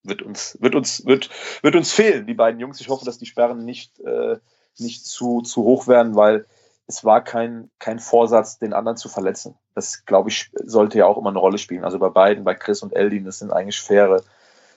Wird 0.04 0.24
uns, 0.24 0.58
wird 0.60 0.74
uns, 0.76 1.06
wird, 1.06 1.30
wird 1.62 1.76
uns 1.76 1.94
fehlen, 1.94 2.26
die 2.26 2.34
beiden 2.34 2.60
Jungs. 2.60 2.82
Ich 2.82 2.90
hoffe, 2.90 3.06
dass 3.06 3.20
die 3.20 3.28
Sperren 3.28 3.66
nicht, 3.66 4.00
äh, 4.00 4.38
nicht 4.80 5.06
zu, 5.06 5.42
zu 5.42 5.64
hoch 5.64 5.88
werden, 5.88 6.16
weil 6.16 6.46
es 6.88 7.06
war 7.06 7.24
kein, 7.24 7.70
kein 7.80 8.00
Vorsatz, 8.00 8.58
den 8.58 8.74
anderen 8.74 8.98
zu 8.98 9.10
verletzen. 9.10 9.56
Das, 9.76 10.06
glaube 10.06 10.30
ich, 10.30 10.52
sollte 10.54 10.98
ja 10.98 11.06
auch 11.06 11.18
immer 11.18 11.30
eine 11.30 11.40
Rolle 11.40 11.58
spielen. 11.58 11.84
Also 11.84 12.00
bei 12.00 12.10
beiden, 12.10 12.44
bei 12.44 12.56
Chris 12.56 12.82
und 12.82 12.94
Eldin, 12.94 13.26
das 13.26 13.40
sind 13.40 13.52
eigentlich 13.52 13.80
faire, 13.80 14.24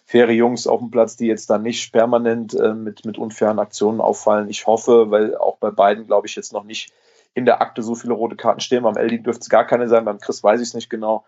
faire 0.05 0.31
Jungs 0.31 0.67
auf 0.67 0.81
dem 0.81 0.91
Platz, 0.91 1.17
die 1.17 1.27
jetzt 1.27 1.49
dann 1.49 1.63
nicht 1.63 1.93
permanent 1.93 2.55
äh, 2.55 2.75
mit, 2.75 3.05
mit 3.05 3.17
unfairen 3.17 3.59
Aktionen 3.59 4.01
auffallen. 4.01 4.51
Ich 4.51 4.67
hoffe, 4.67 5.11
weil 5.11 5.37
auch 5.37 5.57
bei 5.57 5.71
beiden, 5.71 6.07
glaube 6.07 6.27
ich, 6.27 6.37
jetzt 6.37 6.53
noch 6.53 6.65
nicht 6.65 6.93
in 7.33 7.47
der 7.47 7.61
Akte 7.61 7.83
so 7.83 7.95
viele 7.95 8.13
rote 8.13 8.37
Karten 8.37 8.61
stehen. 8.61 8.85
Beim 8.85 8.97
Eldin 8.97 9.25
dürfte 9.25 9.43
es 9.43 9.49
gar 9.49 9.67
keine 9.67 9.89
sein, 9.89 10.05
beim 10.05 10.21
Chris 10.21 10.45
weiß 10.45 10.61
ich 10.61 10.69
es 10.69 10.75
nicht 10.75 10.91
genau 10.91 11.25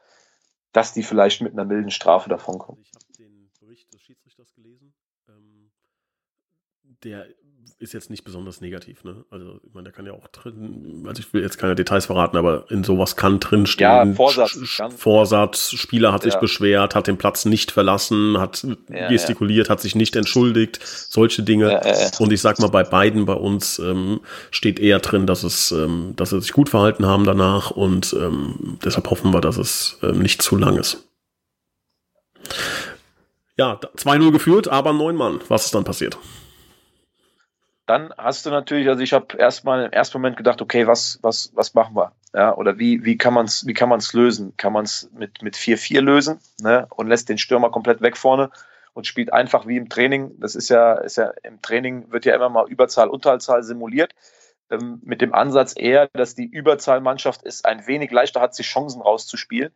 dass 0.76 0.92
die 0.92 1.02
vielleicht 1.02 1.40
mit 1.40 1.54
einer 1.54 1.64
milden 1.64 1.90
Strafe 1.90 2.28
davonkommen. 2.28 2.82
Ich 2.82 2.92
habe 2.92 3.10
den 3.18 3.50
Bericht 3.60 3.94
des 3.94 4.02
Schiedsrichters 4.02 4.52
gelesen. 4.52 4.92
Ähm, 5.26 5.70
der 7.02 7.26
ist 7.78 7.92
jetzt 7.92 8.08
nicht 8.08 8.24
besonders 8.24 8.62
negativ, 8.62 9.04
ne? 9.04 9.24
Also, 9.30 9.60
ich 9.62 9.74
meine, 9.74 9.84
der 9.84 9.92
kann 9.92 10.06
ja 10.06 10.12
auch 10.12 10.28
drin, 10.28 11.04
also 11.06 11.20
ich 11.20 11.32
will 11.34 11.42
jetzt 11.42 11.58
keine 11.58 11.74
Details 11.74 12.06
verraten, 12.06 12.38
aber 12.38 12.70
in 12.70 12.84
sowas 12.84 13.16
kann 13.16 13.38
drinstehen. 13.38 14.10
Ja, 14.10 14.14
Vorsatz. 14.14 14.58
Vorsatz, 14.96 15.72
Spieler 15.72 16.12
hat 16.12 16.24
ja. 16.24 16.30
sich 16.30 16.40
beschwert, 16.40 16.94
hat 16.94 17.06
den 17.06 17.18
Platz 17.18 17.44
nicht 17.44 17.70
verlassen, 17.70 18.38
hat 18.38 18.66
ja, 18.88 19.08
gestikuliert, 19.08 19.68
ja. 19.68 19.72
hat 19.72 19.82
sich 19.82 19.94
nicht 19.94 20.16
entschuldigt, 20.16 20.80
solche 20.82 21.42
Dinge. 21.42 21.80
Und 22.18 22.32
ich 22.32 22.40
sag 22.40 22.58
mal, 22.60 22.68
bei 22.68 22.82
beiden 22.82 23.26
bei 23.26 23.34
uns 23.34 23.78
ähm, 23.78 24.20
steht 24.50 24.80
eher 24.80 25.00
drin, 25.00 25.26
dass 25.26 25.42
es, 25.42 25.70
ähm, 25.70 26.14
dass 26.16 26.30
sie 26.30 26.40
sich 26.40 26.52
gut 26.52 26.70
verhalten 26.70 27.04
haben 27.04 27.24
danach 27.24 27.70
und 27.72 28.14
ähm, 28.18 28.78
deshalb 28.84 29.10
hoffen 29.10 29.34
wir, 29.34 29.42
dass 29.42 29.58
es 29.58 29.98
ähm, 30.02 30.20
nicht 30.20 30.40
zu 30.40 30.56
lang 30.56 30.78
ist. 30.78 31.06
Ja, 33.58 33.80
2-0 33.96 34.32
geführt, 34.32 34.68
aber 34.68 34.94
neun 34.94 35.16
Mann. 35.16 35.40
Was 35.48 35.66
ist 35.66 35.74
dann 35.74 35.84
passiert? 35.84 36.16
Dann 37.86 38.12
hast 38.18 38.44
du 38.44 38.50
natürlich, 38.50 38.88
also 38.88 39.00
ich 39.00 39.12
habe 39.12 39.36
erstmal 39.38 39.84
im 39.84 39.92
ersten 39.92 40.18
Moment 40.18 40.36
gedacht, 40.36 40.60
okay, 40.60 40.86
was, 40.88 41.20
was, 41.22 41.52
was 41.54 41.72
machen 41.74 41.94
wir? 41.94 42.12
Ja, 42.34 42.54
oder 42.56 42.78
wie, 42.78 43.04
wie 43.04 43.16
kann 43.16 43.32
man 43.32 43.46
es 43.46 43.64
wie 43.66 43.74
kann 43.74 43.88
man's 43.88 44.12
lösen? 44.12 44.56
Kann 44.56 44.72
man 44.72 44.84
es 44.84 45.08
mit, 45.12 45.40
mit 45.40 45.54
4-4 45.54 46.00
lösen 46.00 46.40
ne? 46.58 46.86
und 46.90 47.06
lässt 47.06 47.28
den 47.28 47.38
Stürmer 47.38 47.70
komplett 47.70 48.02
weg 48.02 48.16
vorne 48.16 48.50
und 48.92 49.06
spielt 49.06 49.32
einfach 49.32 49.66
wie 49.66 49.76
im 49.76 49.88
Training. 49.88 50.38
Das 50.40 50.56
ist 50.56 50.68
ja, 50.68 50.94
ist 50.94 51.16
ja 51.16 51.32
im 51.44 51.62
Training 51.62 52.10
wird 52.10 52.24
ja 52.24 52.34
immer 52.34 52.48
mal 52.48 52.68
Überzahl, 52.68 53.08
Unterzahl 53.08 53.62
simuliert. 53.62 54.12
Ähm, 54.68 55.00
mit 55.04 55.20
dem 55.20 55.32
Ansatz 55.32 55.74
eher, 55.76 56.08
dass 56.12 56.34
die 56.34 56.46
Überzahlmannschaft 56.46 57.44
ist 57.44 57.64
ein 57.64 57.86
wenig 57.86 58.10
leichter 58.10 58.40
hat, 58.40 58.54
sich 58.56 58.66
Chancen 58.66 59.00
rauszuspielen. 59.00 59.72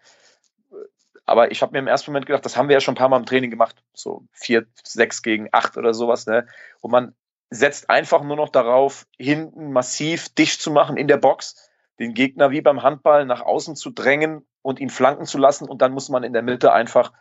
Aber 1.26 1.52
ich 1.52 1.62
habe 1.62 1.72
mir 1.72 1.78
im 1.78 1.86
ersten 1.86 2.10
Moment 2.10 2.26
gedacht, 2.26 2.44
das 2.44 2.56
haben 2.56 2.68
wir 2.68 2.74
ja 2.74 2.80
schon 2.80 2.94
ein 2.94 2.98
paar 2.98 3.08
Mal 3.08 3.18
im 3.18 3.26
Training 3.26 3.50
gemacht. 3.50 3.76
So 3.94 4.24
4, 4.32 4.66
6 4.82 5.22
gegen 5.22 5.48
8 5.52 5.76
oder 5.76 5.94
sowas, 5.94 6.26
ne? 6.26 6.48
Wo 6.80 6.88
man 6.88 7.14
setzt 7.50 7.90
einfach 7.90 8.22
nur 8.22 8.36
noch 8.36 8.48
darauf, 8.48 9.06
hinten 9.18 9.72
massiv 9.72 10.28
dicht 10.30 10.62
zu 10.62 10.70
machen 10.70 10.96
in 10.96 11.08
der 11.08 11.16
Box, 11.16 11.68
den 11.98 12.14
Gegner 12.14 12.50
wie 12.50 12.60
beim 12.60 12.82
Handball 12.82 13.26
nach 13.26 13.42
außen 13.42 13.76
zu 13.76 13.90
drängen 13.90 14.46
und 14.62 14.80
ihn 14.80 14.90
flanken 14.90 15.26
zu 15.26 15.36
lassen 15.36 15.68
und 15.68 15.82
dann 15.82 15.92
muss 15.92 16.08
man 16.08 16.22
in 16.22 16.32
der 16.32 16.42
Mitte 16.42 16.72
einfach, 16.72 17.12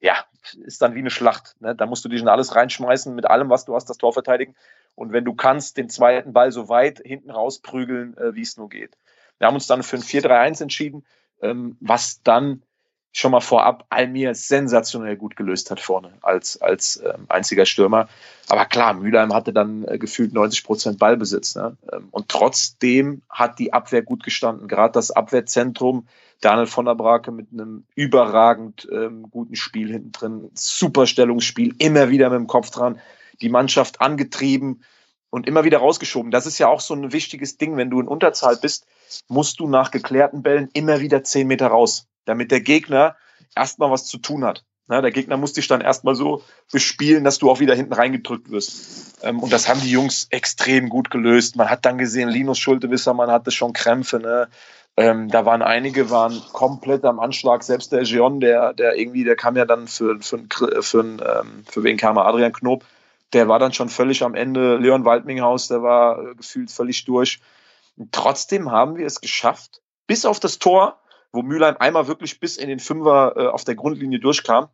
ja, 0.00 0.24
ist 0.64 0.82
dann 0.82 0.94
wie 0.94 1.00
eine 1.00 1.10
Schlacht. 1.10 1.56
Ne? 1.60 1.74
Da 1.74 1.86
musst 1.86 2.04
du 2.04 2.08
dich 2.08 2.20
in 2.20 2.28
alles 2.28 2.54
reinschmeißen, 2.54 3.14
mit 3.14 3.26
allem, 3.26 3.50
was 3.50 3.64
du 3.64 3.74
hast, 3.74 3.90
das 3.90 3.98
Tor 3.98 4.12
verteidigen. 4.12 4.54
Und 4.94 5.12
wenn 5.12 5.24
du 5.24 5.34
kannst, 5.34 5.76
den 5.76 5.90
zweiten 5.90 6.32
Ball 6.32 6.52
so 6.52 6.68
weit 6.68 7.00
hinten 7.04 7.30
rausprügeln, 7.30 8.16
äh, 8.16 8.34
wie 8.34 8.42
es 8.42 8.56
nur 8.56 8.68
geht. 8.68 8.96
Wir 9.38 9.46
haben 9.46 9.54
uns 9.54 9.66
dann 9.66 9.82
für 9.82 9.96
ein 9.96 10.02
4-3-1 10.02 10.62
entschieden, 10.62 11.04
ähm, 11.42 11.76
was 11.80 12.22
dann 12.22 12.62
schon 13.16 13.32
mal 13.32 13.40
vorab 13.40 13.86
Almir 13.88 14.34
sensationell 14.34 15.16
gut 15.16 15.36
gelöst 15.36 15.70
hat 15.70 15.80
vorne 15.80 16.12
als, 16.20 16.60
als 16.60 17.02
ähm, 17.02 17.24
einziger 17.28 17.64
Stürmer. 17.64 18.08
Aber 18.48 18.66
klar, 18.66 18.92
Mülheim 18.92 19.32
hatte 19.32 19.54
dann 19.54 19.88
äh, 19.88 19.96
gefühlt 19.96 20.34
90 20.34 20.64
Prozent 20.64 20.98
Ballbesitz. 20.98 21.54
Ne? 21.54 21.78
Ähm, 21.90 22.08
und 22.10 22.28
trotzdem 22.28 23.22
hat 23.30 23.58
die 23.58 23.72
Abwehr 23.72 24.02
gut 24.02 24.22
gestanden. 24.22 24.68
Gerade 24.68 24.92
das 24.92 25.10
Abwehrzentrum, 25.10 26.06
Daniel 26.42 26.66
von 26.66 26.84
der 26.84 26.94
Brake 26.94 27.32
mit 27.32 27.48
einem 27.52 27.86
überragend 27.94 28.86
ähm, 28.92 29.30
guten 29.30 29.56
Spiel 29.56 29.90
hinten 29.90 30.12
drin. 30.12 30.50
Super 30.52 31.06
Stellungsspiel, 31.06 31.74
immer 31.78 32.10
wieder 32.10 32.28
mit 32.28 32.38
dem 32.38 32.46
Kopf 32.46 32.68
dran. 32.68 33.00
Die 33.40 33.48
Mannschaft 33.48 34.02
angetrieben 34.02 34.82
und 35.30 35.46
immer 35.46 35.64
wieder 35.64 35.78
rausgeschoben. 35.78 36.30
Das 36.30 36.44
ist 36.44 36.58
ja 36.58 36.68
auch 36.68 36.80
so 36.80 36.92
ein 36.92 37.12
wichtiges 37.12 37.56
Ding. 37.56 37.78
Wenn 37.78 37.88
du 37.88 37.98
in 37.98 38.08
Unterzahl 38.08 38.58
bist, 38.58 38.86
musst 39.26 39.58
du 39.58 39.68
nach 39.68 39.90
geklärten 39.90 40.42
Bällen 40.42 40.68
immer 40.74 41.00
wieder 41.00 41.24
zehn 41.24 41.46
Meter 41.46 41.68
raus 41.68 42.08
damit 42.26 42.50
der 42.50 42.60
Gegner 42.60 43.16
erstmal 43.54 43.90
was 43.90 44.06
zu 44.06 44.18
tun 44.18 44.44
hat. 44.44 44.64
Na, 44.88 45.00
der 45.00 45.10
Gegner 45.10 45.36
muss 45.36 45.52
dich 45.52 45.66
dann 45.66 45.80
erstmal 45.80 46.14
so 46.14 46.42
bespielen, 46.70 47.24
dass 47.24 47.38
du 47.38 47.50
auch 47.50 47.58
wieder 47.58 47.74
hinten 47.74 47.92
reingedrückt 47.92 48.50
wirst. 48.50 49.16
Ähm, 49.22 49.40
und 49.40 49.52
das 49.52 49.68
haben 49.68 49.80
die 49.80 49.90
Jungs 49.90 50.28
extrem 50.30 50.88
gut 50.88 51.10
gelöst. 51.10 51.56
Man 51.56 51.68
hat 51.68 51.84
dann 51.84 51.98
gesehen, 51.98 52.28
Linus 52.28 52.58
Schultewisser, 52.58 53.12
man 53.12 53.30
hatte 53.30 53.50
schon 53.50 53.72
Krämpfe. 53.72 54.20
Ne? 54.20 54.48
Ähm, 54.96 55.28
da 55.28 55.44
waren 55.44 55.62
einige, 55.62 56.10
waren 56.10 56.40
komplett 56.52 57.04
am 57.04 57.18
Anschlag. 57.18 57.64
Selbst 57.64 57.90
der 57.90 58.04
Gion, 58.04 58.38
der, 58.38 58.74
der 58.74 58.96
irgendwie, 58.96 59.24
der 59.24 59.34
kam 59.34 59.56
ja 59.56 59.64
dann 59.64 59.88
für, 59.88 60.20
für, 60.20 60.44
für, 60.48 60.82
für, 60.82 61.00
ähm, 61.00 61.64
für 61.68 61.82
wen 61.82 61.96
kam 61.96 62.16
er? 62.16 62.26
Adrian 62.26 62.52
Knob. 62.52 62.84
Der 63.32 63.48
war 63.48 63.58
dann 63.58 63.72
schon 63.72 63.88
völlig 63.88 64.22
am 64.22 64.36
Ende. 64.36 64.76
Leon 64.76 65.04
Waldminghaus, 65.04 65.66
der 65.66 65.82
war 65.82 66.22
äh, 66.22 66.34
gefühlt 66.36 66.70
völlig 66.70 67.04
durch. 67.04 67.40
Und 67.96 68.12
trotzdem 68.12 68.70
haben 68.70 68.96
wir 68.96 69.06
es 69.06 69.20
geschafft, 69.20 69.82
bis 70.06 70.24
auf 70.24 70.38
das 70.38 70.60
Tor, 70.60 71.00
wo 71.36 71.42
Mülheim 71.42 71.76
einmal 71.78 72.08
wirklich 72.08 72.40
bis 72.40 72.56
in 72.56 72.68
den 72.68 72.80
Fünfer 72.80 73.34
äh, 73.36 73.46
auf 73.46 73.64
der 73.64 73.76
Grundlinie 73.76 74.18
durchkam, 74.18 74.68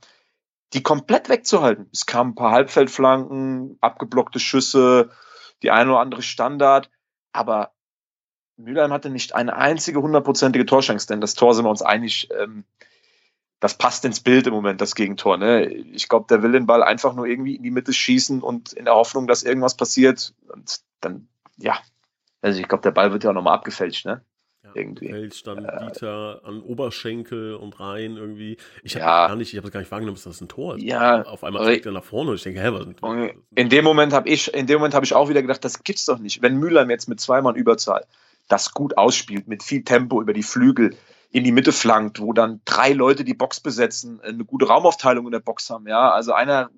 die 0.73 0.83
komplett 0.83 1.29
wegzuhalten. 1.29 1.89
Es 1.93 2.07
kamen 2.07 2.31
ein 2.31 2.35
paar 2.35 2.53
Halbfeldflanken, 2.53 3.77
abgeblockte 3.83 4.39
Schüsse, 4.39 5.11
die 5.63 5.71
eine 5.71 5.91
oder 5.91 6.01
andere 6.01 6.23
Standard, 6.23 6.91
aber 7.33 7.73
Mülheim 8.57 8.93
hatte 8.93 9.11
nicht 9.11 9.35
eine 9.35 9.57
einzige 9.57 10.01
hundertprozentige 10.01 10.65
Torchance, 10.65 11.07
denn 11.07 11.21
das 11.21 11.35
Tor 11.35 11.55
sind 11.55 11.65
wir 11.65 11.71
uns 11.71 11.83
einig, 11.83 12.29
ähm, 12.39 12.65
das 13.61 13.79
passt 13.79 14.05
ins 14.05 14.21
Bild 14.21 14.47
im 14.47 14.55
Moment, 14.55 14.81
das 14.81 14.95
Gegentor. 14.95 15.37
Ne? 15.37 15.67
Ich 15.67 16.09
glaube, 16.09 16.27
der 16.29 16.43
will 16.43 16.53
den 16.53 16.67
Ball 16.67 16.83
einfach 16.83 17.15
nur 17.15 17.27
irgendwie 17.27 17.57
in 17.57 17.63
die 17.63 17.71
Mitte 17.71 17.93
schießen 17.93 18.43
und 18.43 18.73
in 18.73 18.87
der 18.87 18.95
Hoffnung, 18.95 19.27
dass 19.27 19.45
irgendwas 19.45 19.77
passiert. 19.77 20.35
Und 20.49 20.81
dann, 21.01 21.29
ja, 21.59 21.79
also 22.41 22.61
ich 22.61 22.69
glaube, 22.69 22.83
der 22.83 22.91
Ball 22.91 23.13
wird 23.13 23.25
ja 23.25 23.31
auch 23.31 23.35
nochmal 23.35 23.55
abgefälscht, 23.55 24.05
ne? 24.05 24.25
Irgendwie. 24.75 25.09
Fällt 25.09 25.47
dann 25.47 25.65
äh, 25.65 25.85
Dieter 25.85 26.41
an 26.45 26.61
Oberschenkel 26.61 27.55
und 27.55 27.81
rein 27.81 28.17
irgendwie. 28.17 28.57
Ich 28.83 28.95
habe 28.97 29.05
ja, 29.05 29.27
gar 29.29 29.37
nicht, 29.37 29.53
ich 29.53 29.59
habe 29.59 29.71
gar 29.71 29.81
nicht 29.81 29.91
wahrgenommen, 29.91 30.17
dass 30.17 30.25
das 30.25 30.41
ein 30.41 30.49
Tor 30.49 30.77
ist. 30.77 30.83
Ja. 30.83 31.23
Auf 31.23 31.45
einmal 31.45 31.65
zeigt 31.65 31.87
er 31.87 31.93
nach 31.93 32.05
vorne 32.05 32.31
und 32.31 32.37
ich 32.37 32.43
denke, 32.43 32.61
hä, 32.61 32.69
was 32.73 32.87
ist 32.87 33.35
In 33.55 33.69
dem 33.69 33.85
Moment 33.85 34.13
habe 34.13 34.29
ich, 34.29 34.53
in 34.53 34.67
dem 34.67 34.79
Moment 34.79 34.95
habe 34.95 35.05
ich 35.05 35.15
auch 35.15 35.29
wieder 35.29 35.43
gedacht, 35.43 35.65
das 35.65 35.83
gibt's 35.83 36.07
doch 36.07 36.19
nicht. 36.19 36.43
Wenn 36.43 36.57
Müller 36.57 36.89
jetzt 36.89 37.09
mit 37.09 37.21
zwei 37.21 37.41
Mann 37.43 37.55
Überzahl 37.55 38.05
das 38.49 38.73
gut 38.73 38.99
ausspielt, 38.99 39.49
mit 39.49 39.63
viel 39.63 39.85
Tempo 39.85 40.21
über 40.21 40.33
die 40.33 40.43
Flügel 40.43 40.97
in 41.31 41.45
die 41.45 41.53
Mitte 41.53 41.73
flankt, 41.73 42.21
wo 42.21 42.33
dann 42.33 42.61
drei 42.65 42.93
Leute 42.93 43.25
die 43.25 43.35
Box 43.35 43.61
besetzen, 43.61 44.21
eine 44.21 44.45
gute 44.45 44.67
Raumaufteilung 44.67 45.27
in 45.27 45.33
der 45.33 45.41
Box 45.41 45.71
haben, 45.71 45.89
ja. 45.89 46.11
Also 46.11 46.33
einer 46.35 46.71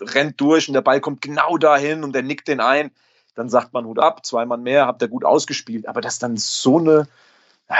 rennt 0.00 0.40
durch 0.40 0.68
und 0.68 0.74
der 0.74 0.82
Ball 0.82 1.00
kommt 1.00 1.20
genau 1.20 1.58
dahin 1.58 2.04
und 2.04 2.14
der 2.14 2.22
nickt 2.22 2.48
den 2.48 2.60
ein. 2.60 2.90
Dann 3.34 3.48
sagt 3.48 3.72
man 3.72 3.84
Hut 3.84 3.98
ab, 3.98 4.24
zwei 4.24 4.46
Mann 4.46 4.62
mehr, 4.62 4.86
habt 4.86 5.02
ihr 5.02 5.08
gut 5.08 5.24
ausgespielt. 5.24 5.88
Aber 5.88 6.00
dass 6.00 6.18
dann 6.18 6.36
so 6.36 6.78
eine, 6.78 7.08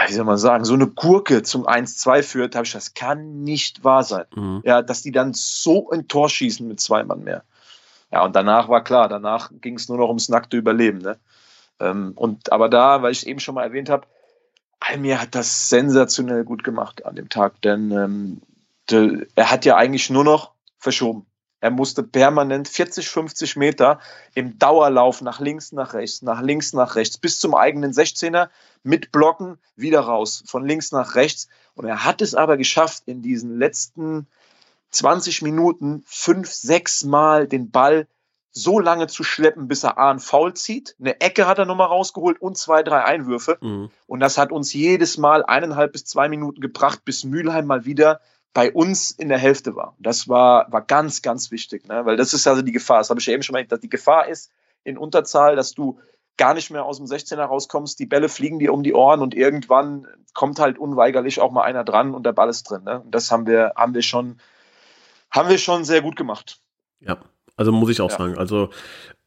wie 0.07 0.13
soll 0.13 0.25
man 0.25 0.37
sagen, 0.37 0.65
so 0.65 0.73
eine 0.73 0.87
Gurke 0.87 1.41
zum 1.41 1.65
1-2 1.67 2.23
führt, 2.23 2.55
habe 2.55 2.65
ich, 2.65 2.73
das 2.73 2.93
kann 2.93 3.43
nicht 3.43 3.83
wahr 3.83 4.03
sein. 4.03 4.25
Mhm. 4.35 4.61
Ja, 4.63 4.81
dass 4.81 5.01
die 5.01 5.11
dann 5.11 5.33
so 5.33 5.89
ein 5.89 6.07
Tor 6.07 6.29
schießen 6.29 6.67
mit 6.67 6.79
zwei 6.79 7.03
Mann 7.03 7.23
mehr. 7.23 7.43
Ja, 8.11 8.23
und 8.23 8.35
danach 8.35 8.69
war 8.69 8.83
klar, 8.83 9.07
danach 9.07 9.51
ging 9.61 9.75
es 9.75 9.89
nur 9.89 9.97
noch 9.97 10.07
ums 10.07 10.29
nackte 10.29 10.57
Überleben. 10.57 10.99
Ne? 10.99 11.17
Ähm, 11.79 12.13
und 12.15 12.51
aber 12.51 12.69
da, 12.69 13.01
weil 13.01 13.11
ich 13.11 13.19
es 13.19 13.23
eben 13.23 13.39
schon 13.39 13.55
mal 13.55 13.63
erwähnt 13.63 13.89
habe, 13.89 14.05
Almir 14.79 15.21
hat 15.21 15.35
das 15.35 15.69
sensationell 15.69 16.43
gut 16.43 16.63
gemacht 16.63 17.05
an 17.05 17.15
dem 17.15 17.29
Tag, 17.29 17.61
denn 17.61 17.91
ähm, 17.91 18.41
de, 18.89 19.27
er 19.35 19.51
hat 19.51 19.65
ja 19.65 19.75
eigentlich 19.75 20.09
nur 20.09 20.23
noch 20.23 20.51
verschoben. 20.77 21.25
Er 21.61 21.71
musste 21.71 22.03
permanent 22.03 22.67
40, 22.67 23.09
50 23.09 23.55
Meter 23.55 23.99
im 24.33 24.57
Dauerlauf 24.57 25.21
nach 25.21 25.39
links, 25.39 25.71
nach 25.71 25.93
rechts, 25.93 26.21
nach 26.21 26.41
links, 26.41 26.73
nach 26.73 26.95
rechts, 26.95 27.17
bis 27.17 27.39
zum 27.39 27.53
eigenen 27.53 27.91
16er 27.91 28.49
mit 28.83 29.11
Blocken 29.11 29.57
wieder 29.75 30.01
raus, 30.01 30.43
von 30.45 30.65
links 30.65 30.91
nach 30.91 31.15
rechts. 31.15 31.49
Und 31.75 31.85
er 31.85 32.05
hat 32.05 32.21
es 32.21 32.33
aber 32.33 32.57
geschafft, 32.57 33.03
in 33.07 33.21
diesen 33.21 33.57
letzten 33.57 34.27
20 34.91 35.41
Minuten 35.41 36.03
fünf, 36.05 36.49
sechs 36.49 37.03
Mal 37.03 37.47
den 37.47 37.71
Ball 37.71 38.07
so 38.51 38.79
lange 38.79 39.07
zu 39.07 39.23
schleppen, 39.23 39.67
bis 39.67 39.83
er 39.83 39.97
A 39.97 40.09
einen 40.09 40.19
Foul 40.19 40.53
zieht. 40.55 40.95
Eine 40.99 41.21
Ecke 41.21 41.45
hat 41.45 41.59
er 41.59 41.65
nochmal 41.65 41.87
rausgeholt 41.87 42.41
und 42.41 42.57
zwei, 42.57 42.83
drei 42.83 43.03
Einwürfe. 43.03 43.57
Mhm. 43.61 43.91
Und 44.07 44.19
das 44.21 44.37
hat 44.37 44.51
uns 44.51 44.73
jedes 44.73 45.17
Mal 45.17 45.45
eineinhalb 45.45 45.91
bis 45.91 46.05
zwei 46.05 46.29
Minuten 46.29 46.61
gebracht, 46.61 47.05
bis 47.05 47.23
Mülheim 47.23 47.67
mal 47.67 47.85
wieder 47.85 48.21
bei 48.53 48.71
uns 48.71 49.11
in 49.11 49.29
der 49.29 49.37
Hälfte 49.37 49.75
war. 49.75 49.95
Das 49.99 50.27
war, 50.27 50.71
war 50.71 50.81
ganz, 50.81 51.21
ganz 51.21 51.51
wichtig, 51.51 51.87
ne? 51.87 52.05
weil 52.05 52.17
das 52.17 52.33
ist 52.33 52.47
also 52.47 52.61
die 52.61 52.71
Gefahr. 52.71 52.99
Das 52.99 53.09
habe 53.09 53.19
ich 53.19 53.25
ja 53.25 53.33
eben 53.33 53.43
schon 53.43 53.53
mal 53.53 53.59
gesagt, 53.59 53.73
dass 53.73 53.79
die 53.81 53.89
Gefahr 53.89 54.27
ist 54.27 54.51
in 54.83 54.97
Unterzahl, 54.97 55.55
dass 55.55 55.73
du 55.73 55.99
gar 56.37 56.53
nicht 56.53 56.71
mehr 56.71 56.85
aus 56.85 56.97
dem 56.97 57.05
16er 57.05 57.43
rauskommst, 57.43 57.99
die 57.99 58.05
Bälle 58.05 58.29
fliegen 58.29 58.59
dir 58.59 58.73
um 58.73 58.81
die 58.81 58.93
Ohren 58.93 59.21
und 59.21 59.35
irgendwann 59.35 60.07
kommt 60.33 60.59
halt 60.59 60.79
unweigerlich 60.79 61.41
auch 61.41 61.51
mal 61.51 61.63
einer 61.63 61.83
dran 61.83 62.15
und 62.15 62.25
der 62.25 62.31
Ball 62.31 62.49
ist 62.49 62.63
drin. 62.63 62.83
Ne? 62.85 63.01
Und 63.01 63.13
das 63.13 63.31
haben 63.31 63.45
wir, 63.45 63.73
haben 63.75 63.93
wir 63.93 64.01
schon, 64.01 64.39
haben 65.29 65.49
wir 65.49 65.57
schon 65.57 65.83
sehr 65.83 66.01
gut 66.01 66.15
gemacht. 66.15 66.59
Ja, 67.01 67.17
also 67.59 67.73
muss 67.73 67.89
ich 67.89 67.99
auch 67.99 68.09
ja. 68.11 68.17
sagen. 68.17 68.37
Also 68.37 68.69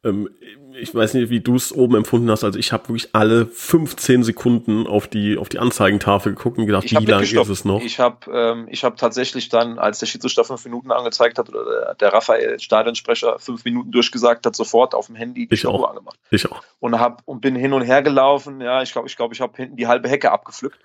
ähm, 0.03 0.27
ich 0.73 0.93
weiß 0.93 1.13
nicht, 1.13 1.29
wie 1.29 1.39
du 1.39 1.55
es 1.55 1.71
oben 1.71 1.95
empfunden 1.95 2.31
hast. 2.31 2.43
Also 2.43 2.57
ich 2.57 2.73
habe 2.73 2.89
wirklich 2.89 3.09
alle 3.13 3.45
15 3.45 4.23
Sekunden 4.23 4.87
auf 4.87 5.07
die 5.07 5.37
auf 5.37 5.49
die 5.49 5.59
Anzeigentafel 5.59 6.33
geguckt 6.33 6.57
und 6.57 6.65
gedacht, 6.65 6.89
wie 6.89 7.05
lange 7.05 7.23
ist 7.23 7.35
es 7.35 7.63
noch? 7.63 7.83
Ich 7.83 7.99
habe 7.99 8.31
ähm, 8.33 8.67
ich 8.71 8.83
habe 8.83 8.95
tatsächlich 8.95 9.49
dann, 9.49 9.77
als 9.77 9.99
der 9.99 10.07
Schiedsrichter 10.07 10.43
fünf 10.43 10.65
Minuten 10.65 10.91
angezeigt 10.91 11.37
hat 11.37 11.47
oder 11.49 11.93
der, 11.93 12.11
Raphael 12.11 12.59
Stadionsprecher 12.59 13.37
fünf 13.37 13.65
Minuten 13.65 13.91
durchgesagt 13.91 14.47
hat, 14.47 14.55
sofort 14.55 14.95
auf 14.95 15.05
dem 15.05 15.15
Handy 15.15 15.47
die 15.47 15.53
ich 15.53 15.67
auch. 15.67 15.87
angemacht. 15.87 16.17
Ich 16.31 16.51
auch. 16.51 16.63
Und 16.79 16.99
hab 16.99 17.21
und 17.25 17.41
bin 17.41 17.55
hin 17.55 17.73
und 17.73 17.83
her 17.83 18.01
gelaufen. 18.01 18.61
Ja, 18.61 18.81
ich 18.81 18.93
glaube, 18.93 19.07
ich 19.07 19.15
glaube, 19.15 19.35
ich 19.35 19.41
habe 19.41 19.53
hinten 19.55 19.75
die 19.75 19.85
halbe 19.85 20.09
Hecke 20.09 20.31
abgepflückt. 20.31 20.79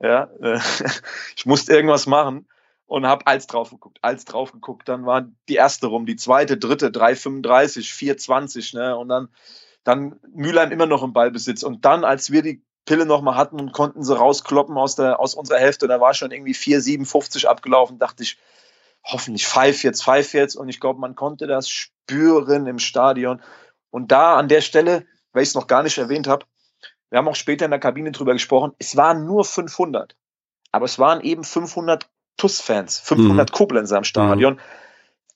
Ja, 0.00 0.28
äh, 0.40 0.60
ich 1.36 1.44
musste 1.44 1.74
irgendwas 1.74 2.06
machen 2.06 2.46
und 2.86 3.06
habe 3.06 3.26
als 3.26 3.46
drauf 3.46 3.70
geguckt, 3.70 3.98
als 4.02 4.24
drauf 4.24 4.52
geguckt. 4.52 4.88
Dann 4.88 5.06
war 5.06 5.26
die 5.48 5.54
erste 5.54 5.86
rum, 5.86 6.06
die 6.06 6.16
zweite, 6.16 6.56
dritte, 6.56 6.88
3,35, 6.88 8.18
4,20, 8.18 8.76
ne? 8.76 8.96
Und 8.96 9.08
dann, 9.08 9.28
dann 9.84 10.20
Mülheim 10.34 10.72
immer 10.72 10.86
noch 10.86 11.02
im 11.02 11.12
Ballbesitz. 11.12 11.62
Und 11.62 11.84
dann, 11.84 12.04
als 12.04 12.30
wir 12.30 12.42
die 12.42 12.62
Pille 12.84 13.06
nochmal 13.06 13.36
hatten 13.36 13.58
und 13.58 13.72
konnten 13.72 14.02
sie 14.02 14.16
rauskloppen 14.16 14.76
aus, 14.76 14.96
der, 14.96 15.18
aus 15.18 15.34
unserer 15.34 15.58
Hälfte, 15.58 15.88
da 15.88 16.00
war 16.00 16.14
schon 16.14 16.30
irgendwie 16.30 16.54
4,57 16.54 17.46
abgelaufen, 17.46 17.98
dachte 17.98 18.22
ich, 18.22 18.38
hoffentlich 19.02 19.46
pfeif 19.46 19.82
jetzt, 19.82 20.04
pfeif 20.04 20.34
jetzt. 20.34 20.54
Und 20.54 20.68
ich 20.68 20.80
glaube, 20.80 21.00
man 21.00 21.14
konnte 21.14 21.46
das 21.46 21.68
spüren 21.68 22.66
im 22.66 22.78
Stadion. 22.78 23.40
Und 23.90 24.12
da 24.12 24.36
an 24.36 24.48
der 24.48 24.60
Stelle, 24.60 25.06
weil 25.32 25.42
ich 25.42 25.50
es 25.50 25.54
noch 25.54 25.66
gar 25.66 25.82
nicht 25.82 25.98
erwähnt 25.98 26.26
habe, 26.26 26.46
wir 27.10 27.18
haben 27.18 27.28
auch 27.28 27.36
später 27.36 27.64
in 27.64 27.70
der 27.70 27.80
Kabine 27.80 28.12
drüber 28.12 28.32
gesprochen, 28.32 28.72
es 28.78 28.96
waren 28.96 29.24
nur 29.24 29.44
500. 29.44 30.16
Aber 30.72 30.86
es 30.86 30.98
waren 30.98 31.20
eben 31.20 31.44
500 31.44 32.10
TUS-Fans, 32.36 32.98
500 33.00 33.50
mhm. 33.50 33.54
Koblenzer 33.54 33.98
im 33.98 34.04
Stadion. 34.04 34.54
Mhm. 34.54 34.60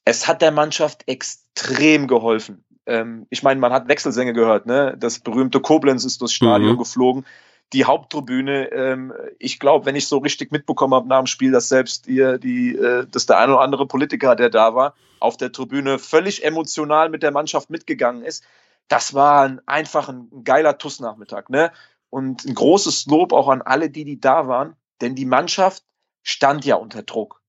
Es 0.04 0.26
hat 0.26 0.42
der 0.42 0.52
Mannschaft 0.52 1.04
extrem 1.06 2.08
geholfen. 2.08 2.64
Ähm, 2.86 3.26
ich 3.30 3.42
meine, 3.42 3.60
man 3.60 3.72
hat 3.72 3.88
Wechselsänge 3.88 4.32
gehört, 4.32 4.66
ne? 4.66 4.96
Das 4.98 5.18
berühmte 5.20 5.60
Koblenz 5.60 6.04
ist 6.04 6.20
durchs 6.20 6.34
Stadion 6.34 6.72
mhm. 6.72 6.78
geflogen. 6.78 7.26
Die 7.74 7.84
Haupttribüne, 7.84 8.72
ähm, 8.72 9.12
ich 9.38 9.60
glaube, 9.60 9.84
wenn 9.84 9.94
ich 9.94 10.08
so 10.08 10.18
richtig 10.18 10.50
mitbekommen 10.50 10.94
habe 10.94 11.06
nach 11.06 11.18
dem 11.18 11.26
Spiel, 11.26 11.52
dass 11.52 11.68
selbst 11.68 12.06
ihr, 12.06 12.38
die, 12.38 12.74
äh, 12.74 13.06
dass 13.06 13.26
der 13.26 13.38
eine 13.38 13.52
oder 13.52 13.60
andere 13.60 13.86
Politiker, 13.86 14.34
der 14.34 14.48
da 14.48 14.74
war, 14.74 14.94
auf 15.20 15.36
der 15.36 15.52
Tribüne 15.52 15.98
völlig 15.98 16.44
emotional 16.44 17.10
mit 17.10 17.22
der 17.22 17.30
Mannschaft 17.30 17.68
mitgegangen 17.68 18.22
ist. 18.22 18.42
Das 18.88 19.12
war 19.12 19.42
ein, 19.42 19.60
einfach 19.66 20.08
ein, 20.08 20.30
ein 20.32 20.44
geiler 20.44 20.78
TUS-Nachmittag, 20.78 21.50
ne? 21.50 21.70
Und 22.08 22.46
ein 22.46 22.54
großes 22.54 23.04
Lob 23.04 23.34
auch 23.34 23.48
an 23.48 23.60
alle, 23.60 23.90
die, 23.90 24.04
die 24.04 24.18
da 24.18 24.48
waren, 24.48 24.74
denn 25.02 25.14
die 25.14 25.26
Mannschaft 25.26 25.82
stand 26.22 26.64
ja 26.64 26.76
unter 26.76 27.02
Druck. 27.02 27.40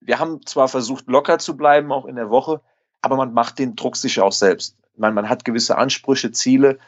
Wir 0.00 0.18
haben 0.18 0.44
zwar 0.46 0.68
versucht, 0.68 1.06
locker 1.06 1.38
zu 1.38 1.56
bleiben, 1.56 1.92
auch 1.92 2.06
in 2.06 2.16
der 2.16 2.30
Woche, 2.30 2.60
aber 3.00 3.16
man 3.16 3.32
macht 3.32 3.58
den 3.58 3.76
Druck 3.76 3.96
sich 3.96 4.20
auch 4.20 4.32
selbst. 4.32 4.76
Meine, 4.96 5.14
man 5.14 5.28
hat 5.28 5.44
gewisse 5.44 5.76
Ansprüche, 5.76 6.30
Ziele 6.32 6.78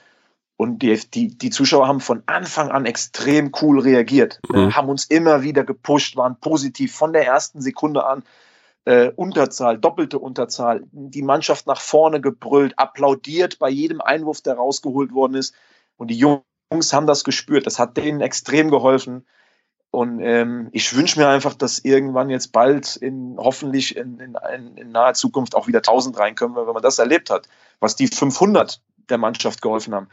Und 0.58 0.78
die, 0.78 0.98
die, 1.12 1.36
die 1.36 1.50
Zuschauer 1.50 1.86
haben 1.86 2.00
von 2.00 2.22
Anfang 2.26 2.70
an 2.70 2.86
extrem 2.86 3.52
cool 3.60 3.80
reagiert, 3.80 4.40
mhm. 4.48 4.54
äh, 4.56 4.72
haben 4.72 4.88
uns 4.88 5.04
immer 5.04 5.42
wieder 5.42 5.64
gepusht, 5.64 6.16
waren 6.16 6.40
positiv 6.40 6.94
von 6.94 7.12
der 7.12 7.26
ersten 7.26 7.60
Sekunde 7.60 8.06
an. 8.06 8.22
Äh, 8.86 9.10
Unterzahl, 9.16 9.78
doppelte 9.78 10.18
Unterzahl, 10.18 10.82
die 10.92 11.22
Mannschaft 11.22 11.66
nach 11.66 11.80
vorne 11.80 12.20
gebrüllt, 12.20 12.78
applaudiert 12.78 13.58
bei 13.58 13.68
jedem 13.68 14.00
Einwurf, 14.00 14.40
der 14.40 14.54
rausgeholt 14.54 15.12
worden 15.12 15.34
ist. 15.34 15.54
Und 15.96 16.08
die 16.08 16.18
Jungs 16.18 16.92
haben 16.92 17.06
das 17.06 17.24
gespürt. 17.24 17.66
Das 17.66 17.78
hat 17.78 17.96
denen 17.96 18.20
extrem 18.20 18.70
geholfen. 18.70 19.26
Und 19.96 20.20
ähm, 20.20 20.68
ich 20.72 20.94
wünsche 20.94 21.18
mir 21.18 21.26
einfach, 21.26 21.54
dass 21.54 21.78
irgendwann 21.78 22.28
jetzt 22.28 22.52
bald 22.52 22.96
in 22.96 23.36
hoffentlich 23.38 23.96
in, 23.96 24.20
in, 24.20 24.36
in, 24.76 24.90
naher 24.90 25.14
Zukunft 25.14 25.54
auch 25.54 25.68
wieder 25.68 25.78
1000 25.78 26.18
reinkommen, 26.18 26.54
wenn 26.54 26.74
man 26.74 26.82
das 26.82 26.98
erlebt 26.98 27.30
hat, 27.30 27.48
was 27.80 27.96
die 27.96 28.06
500 28.06 28.82
der 29.08 29.16
Mannschaft 29.16 29.62
geholfen 29.62 29.94
haben. 29.94 30.10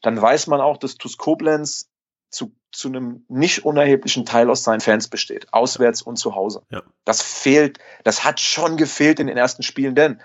Dann 0.00 0.18
weiß 0.18 0.46
man 0.46 0.62
auch, 0.62 0.78
dass 0.78 0.96
TuS 0.96 1.18
Koblenz 1.18 1.90
zu, 2.30 2.52
zu 2.72 2.88
einem 2.88 3.26
nicht 3.28 3.66
unerheblichen 3.66 4.24
Teil 4.24 4.48
aus 4.48 4.64
seinen 4.64 4.80
Fans 4.80 5.08
besteht, 5.08 5.52
auswärts 5.52 6.00
und 6.00 6.16
zu 6.16 6.34
Hause. 6.34 6.62
Ja. 6.70 6.82
Das 7.04 7.20
fehlt, 7.20 7.80
das 8.04 8.24
hat 8.24 8.40
schon 8.40 8.78
gefehlt 8.78 9.20
in 9.20 9.26
den 9.26 9.36
ersten 9.36 9.62
Spielen, 9.62 9.94
denn 9.94 10.22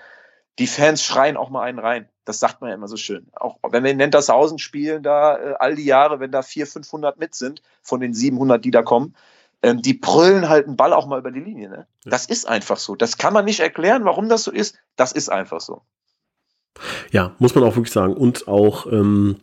die 0.58 0.66
Fans 0.66 1.04
schreien 1.04 1.36
auch 1.36 1.50
mal 1.50 1.64
einen 1.64 1.78
rein. 1.78 2.08
Das 2.24 2.40
sagt 2.40 2.60
man 2.60 2.70
ja 2.70 2.76
immer 2.76 2.88
so 2.88 2.96
schön. 2.96 3.26
Auch 3.34 3.58
wenn 3.70 3.84
wir 3.84 3.90
in 3.90 3.98
Nentershausen 3.98 4.58
spielen, 4.58 5.02
da 5.02 5.36
äh, 5.36 5.54
all 5.58 5.74
die 5.74 5.84
Jahre, 5.84 6.20
wenn 6.20 6.30
da 6.30 6.42
400, 6.42 6.72
500 6.72 7.18
mit 7.18 7.34
sind, 7.34 7.62
von 7.82 8.00
den 8.00 8.14
700, 8.14 8.64
die 8.64 8.70
da 8.70 8.82
kommen, 8.82 9.14
ähm, 9.62 9.82
die 9.82 9.94
brüllen 9.94 10.48
halt 10.48 10.66
einen 10.66 10.76
Ball 10.76 10.92
auch 10.92 11.06
mal 11.06 11.18
über 11.18 11.30
die 11.30 11.40
Linie. 11.40 11.68
Ne? 11.68 11.86
Ja. 12.04 12.10
Das 12.10 12.26
ist 12.26 12.46
einfach 12.46 12.76
so. 12.76 12.94
Das 12.94 13.18
kann 13.18 13.32
man 13.32 13.44
nicht 13.44 13.60
erklären, 13.60 14.04
warum 14.04 14.28
das 14.28 14.44
so 14.44 14.50
ist. 14.50 14.76
Das 14.96 15.12
ist 15.12 15.30
einfach 15.30 15.60
so. 15.60 15.82
Ja, 17.10 17.34
muss 17.38 17.54
man 17.54 17.64
auch 17.64 17.76
wirklich 17.76 17.92
sagen. 17.92 18.14
Und 18.14 18.48
auch, 18.48 18.86
ähm, 18.86 19.36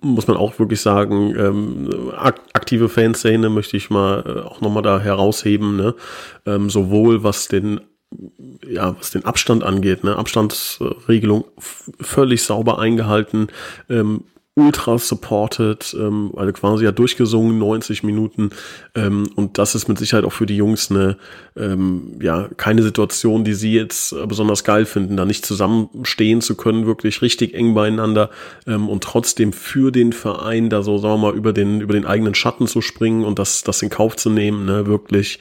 muss 0.00 0.26
man 0.26 0.36
auch 0.36 0.58
wirklich 0.58 0.80
sagen, 0.80 1.34
ähm, 1.36 2.12
aktive 2.52 2.88
Fanszene 2.88 3.48
möchte 3.48 3.76
ich 3.76 3.90
mal 3.90 4.24
äh, 4.26 4.46
auch 4.46 4.60
nochmal 4.60 4.82
da 4.82 4.98
herausheben, 5.00 5.76
ne? 5.76 5.94
ähm, 6.46 6.70
sowohl 6.70 7.22
was 7.22 7.48
den 7.48 7.80
ja, 8.68 8.96
was 8.98 9.10
den 9.10 9.24
Abstand 9.24 9.64
angeht, 9.64 10.04
ne, 10.04 10.16
Abstandsregelung 10.16 11.44
völlig 12.00 12.42
sauber 12.42 12.78
eingehalten, 12.78 13.48
ähm, 13.88 14.24
ultra 14.58 14.96
supported, 14.96 15.94
ähm, 15.98 16.32
also 16.34 16.50
quasi 16.52 16.84
ja 16.84 16.92
durchgesungen, 16.92 17.58
90 17.58 18.02
Minuten. 18.02 18.50
Ähm, 18.94 19.28
und 19.36 19.58
das 19.58 19.74
ist 19.74 19.86
mit 19.86 19.98
Sicherheit 19.98 20.24
auch 20.24 20.32
für 20.32 20.46
die 20.46 20.56
Jungs 20.56 20.90
eine, 20.90 21.18
ähm, 21.56 22.18
ja, 22.22 22.48
keine 22.56 22.82
Situation, 22.82 23.44
die 23.44 23.52
sie 23.52 23.74
jetzt 23.74 24.14
besonders 24.26 24.64
geil 24.64 24.86
finden, 24.86 25.18
da 25.18 25.26
nicht 25.26 25.44
zusammenstehen 25.44 26.40
zu 26.40 26.56
können, 26.56 26.86
wirklich 26.86 27.20
richtig 27.20 27.52
eng 27.52 27.74
beieinander 27.74 28.30
ähm, 28.66 28.88
und 28.88 29.04
trotzdem 29.04 29.52
für 29.52 29.92
den 29.92 30.14
Verein 30.14 30.70
da 30.70 30.82
so, 30.82 30.96
sagen 30.96 31.20
wir 31.20 31.32
mal, 31.32 31.36
über 31.36 31.52
den, 31.52 31.82
über 31.82 31.92
den 31.92 32.06
eigenen 32.06 32.34
Schatten 32.34 32.66
zu 32.66 32.80
springen 32.80 33.24
und 33.24 33.38
das, 33.38 33.62
das 33.62 33.82
in 33.82 33.90
Kauf 33.90 34.16
zu 34.16 34.30
nehmen, 34.30 34.64
ne, 34.64 34.86
wirklich 34.86 35.38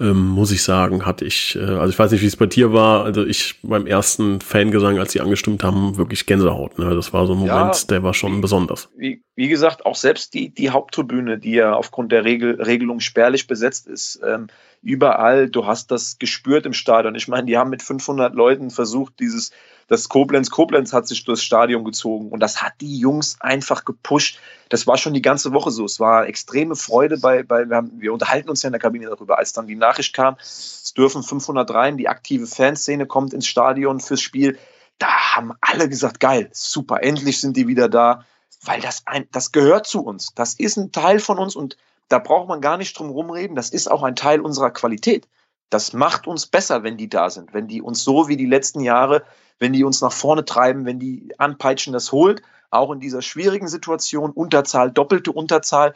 ähm, 0.00 0.28
muss 0.28 0.50
ich 0.50 0.62
sagen, 0.62 1.06
hatte 1.06 1.24
ich, 1.24 1.56
äh, 1.56 1.60
also 1.60 1.88
ich 1.88 1.98
weiß 1.98 2.10
nicht, 2.10 2.22
wie 2.22 2.26
es 2.26 2.36
bei 2.36 2.46
dir 2.46 2.72
war, 2.72 3.04
also 3.04 3.24
ich 3.24 3.60
beim 3.62 3.86
ersten 3.86 4.40
Fangesang, 4.40 4.98
als 4.98 5.12
sie 5.12 5.20
angestimmt 5.20 5.62
haben, 5.62 5.96
wirklich 5.96 6.26
Gänsehaut. 6.26 6.78
Ne? 6.78 6.94
Das 6.94 7.12
war 7.12 7.26
so 7.26 7.34
ein 7.34 7.40
Moment, 7.40 7.76
ja, 7.76 7.86
der 7.88 8.02
war 8.02 8.14
schon 8.14 8.40
besonders. 8.40 8.88
Wie, 8.96 9.22
wie 9.36 9.48
gesagt, 9.48 9.86
auch 9.86 9.96
selbst 9.96 10.34
die, 10.34 10.50
die 10.50 10.70
Haupttribüne, 10.70 11.38
die 11.38 11.52
ja 11.52 11.74
aufgrund 11.74 12.12
der 12.12 12.24
Regel, 12.24 12.60
Regelung 12.60 13.00
spärlich 13.00 13.46
besetzt 13.46 13.86
ist, 13.86 14.20
ähm, 14.26 14.48
überall, 14.84 15.48
du 15.48 15.66
hast 15.66 15.90
das 15.90 16.18
gespürt 16.18 16.66
im 16.66 16.74
Stadion. 16.74 17.14
Ich 17.14 17.26
meine, 17.26 17.46
die 17.46 17.56
haben 17.56 17.70
mit 17.70 17.82
500 17.82 18.34
Leuten 18.34 18.70
versucht, 18.70 19.18
dieses, 19.18 19.50
das 19.88 20.08
Koblenz, 20.08 20.50
Koblenz 20.50 20.92
hat 20.92 21.08
sich 21.08 21.24
durchs 21.24 21.42
Stadion 21.42 21.84
gezogen 21.84 22.28
und 22.28 22.40
das 22.40 22.62
hat 22.62 22.74
die 22.80 22.98
Jungs 22.98 23.36
einfach 23.40 23.84
gepusht. 23.84 24.38
Das 24.68 24.86
war 24.86 24.98
schon 24.98 25.14
die 25.14 25.22
ganze 25.22 25.52
Woche 25.52 25.70
so. 25.70 25.84
Es 25.84 26.00
war 26.00 26.26
extreme 26.26 26.76
Freude 26.76 27.18
bei, 27.18 27.42
bei 27.42 27.68
wir, 27.68 27.76
haben, 27.76 27.92
wir 27.98 28.12
unterhalten 28.12 28.50
uns 28.50 28.62
ja 28.62 28.68
in 28.68 28.72
der 28.72 28.80
Kabine 28.80 29.06
darüber, 29.06 29.38
als 29.38 29.52
dann 29.54 29.66
die 29.66 29.74
Nachricht 29.74 30.14
kam, 30.14 30.36
es 30.38 30.92
dürfen 30.94 31.22
500 31.22 31.70
rein, 31.72 31.96
die 31.96 32.08
aktive 32.08 32.46
Fanszene 32.46 33.06
kommt 33.06 33.32
ins 33.32 33.46
Stadion 33.46 34.00
fürs 34.00 34.20
Spiel. 34.20 34.58
Da 34.98 35.08
haben 35.08 35.52
alle 35.60 35.88
gesagt, 35.88 36.20
geil, 36.20 36.50
super, 36.52 37.02
endlich 37.02 37.40
sind 37.40 37.56
die 37.56 37.66
wieder 37.66 37.88
da, 37.88 38.24
weil 38.62 38.80
das 38.80 39.02
ein, 39.06 39.26
das 39.32 39.50
gehört 39.50 39.86
zu 39.86 40.02
uns. 40.02 40.32
Das 40.34 40.54
ist 40.54 40.76
ein 40.76 40.92
Teil 40.92 41.20
von 41.20 41.38
uns 41.38 41.56
und 41.56 41.76
da 42.08 42.18
braucht 42.18 42.48
man 42.48 42.60
gar 42.60 42.76
nicht 42.76 42.98
drum 42.98 43.10
rumreden. 43.10 43.56
Das 43.56 43.70
ist 43.70 43.90
auch 43.90 44.02
ein 44.02 44.16
Teil 44.16 44.40
unserer 44.40 44.70
Qualität. 44.70 45.28
Das 45.70 45.92
macht 45.92 46.26
uns 46.26 46.46
besser, 46.46 46.82
wenn 46.82 46.96
die 46.96 47.08
da 47.08 47.30
sind, 47.30 47.54
wenn 47.54 47.66
die 47.66 47.82
uns 47.82 48.04
so 48.04 48.28
wie 48.28 48.36
die 48.36 48.46
letzten 48.46 48.80
Jahre, 48.80 49.24
wenn 49.58 49.72
die 49.72 49.84
uns 49.84 50.00
nach 50.00 50.12
vorne 50.12 50.44
treiben, 50.44 50.84
wenn 50.84 50.98
die 50.98 51.32
anpeitschen, 51.38 51.92
das 51.92 52.12
holt, 52.12 52.42
auch 52.70 52.92
in 52.92 53.00
dieser 53.00 53.22
schwierigen 53.22 53.68
Situation, 53.68 54.30
Unterzahl, 54.30 54.90
doppelte 54.90 55.32
Unterzahl. 55.32 55.94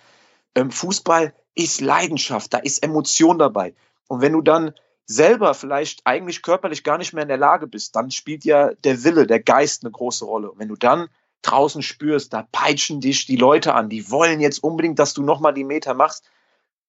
Ähm, 0.54 0.70
Fußball 0.70 1.34
ist 1.54 1.80
Leidenschaft, 1.80 2.54
da 2.54 2.58
ist 2.58 2.82
Emotion 2.82 3.38
dabei. 3.38 3.74
Und 4.08 4.20
wenn 4.20 4.32
du 4.32 4.40
dann 4.40 4.72
selber 5.06 5.54
vielleicht 5.54 6.02
eigentlich 6.04 6.42
körperlich 6.42 6.84
gar 6.84 6.98
nicht 6.98 7.12
mehr 7.12 7.22
in 7.22 7.28
der 7.28 7.38
Lage 7.38 7.66
bist, 7.66 7.96
dann 7.96 8.10
spielt 8.10 8.44
ja 8.44 8.72
der 8.84 9.04
Wille, 9.04 9.26
der 9.26 9.40
Geist 9.40 9.82
eine 9.82 9.90
große 9.90 10.24
Rolle. 10.24 10.50
Und 10.52 10.58
wenn 10.58 10.68
du 10.68 10.76
dann 10.76 11.08
draußen 11.42 11.82
spürst, 11.82 12.32
da 12.32 12.46
peitschen 12.50 13.00
dich 13.00 13.26
die 13.26 13.36
Leute 13.36 13.74
an, 13.74 13.88
die 13.88 14.10
wollen 14.10 14.40
jetzt 14.40 14.62
unbedingt, 14.62 14.98
dass 14.98 15.14
du 15.14 15.22
nochmal 15.22 15.54
die 15.54 15.64
Meter 15.64 15.94
machst, 15.94 16.28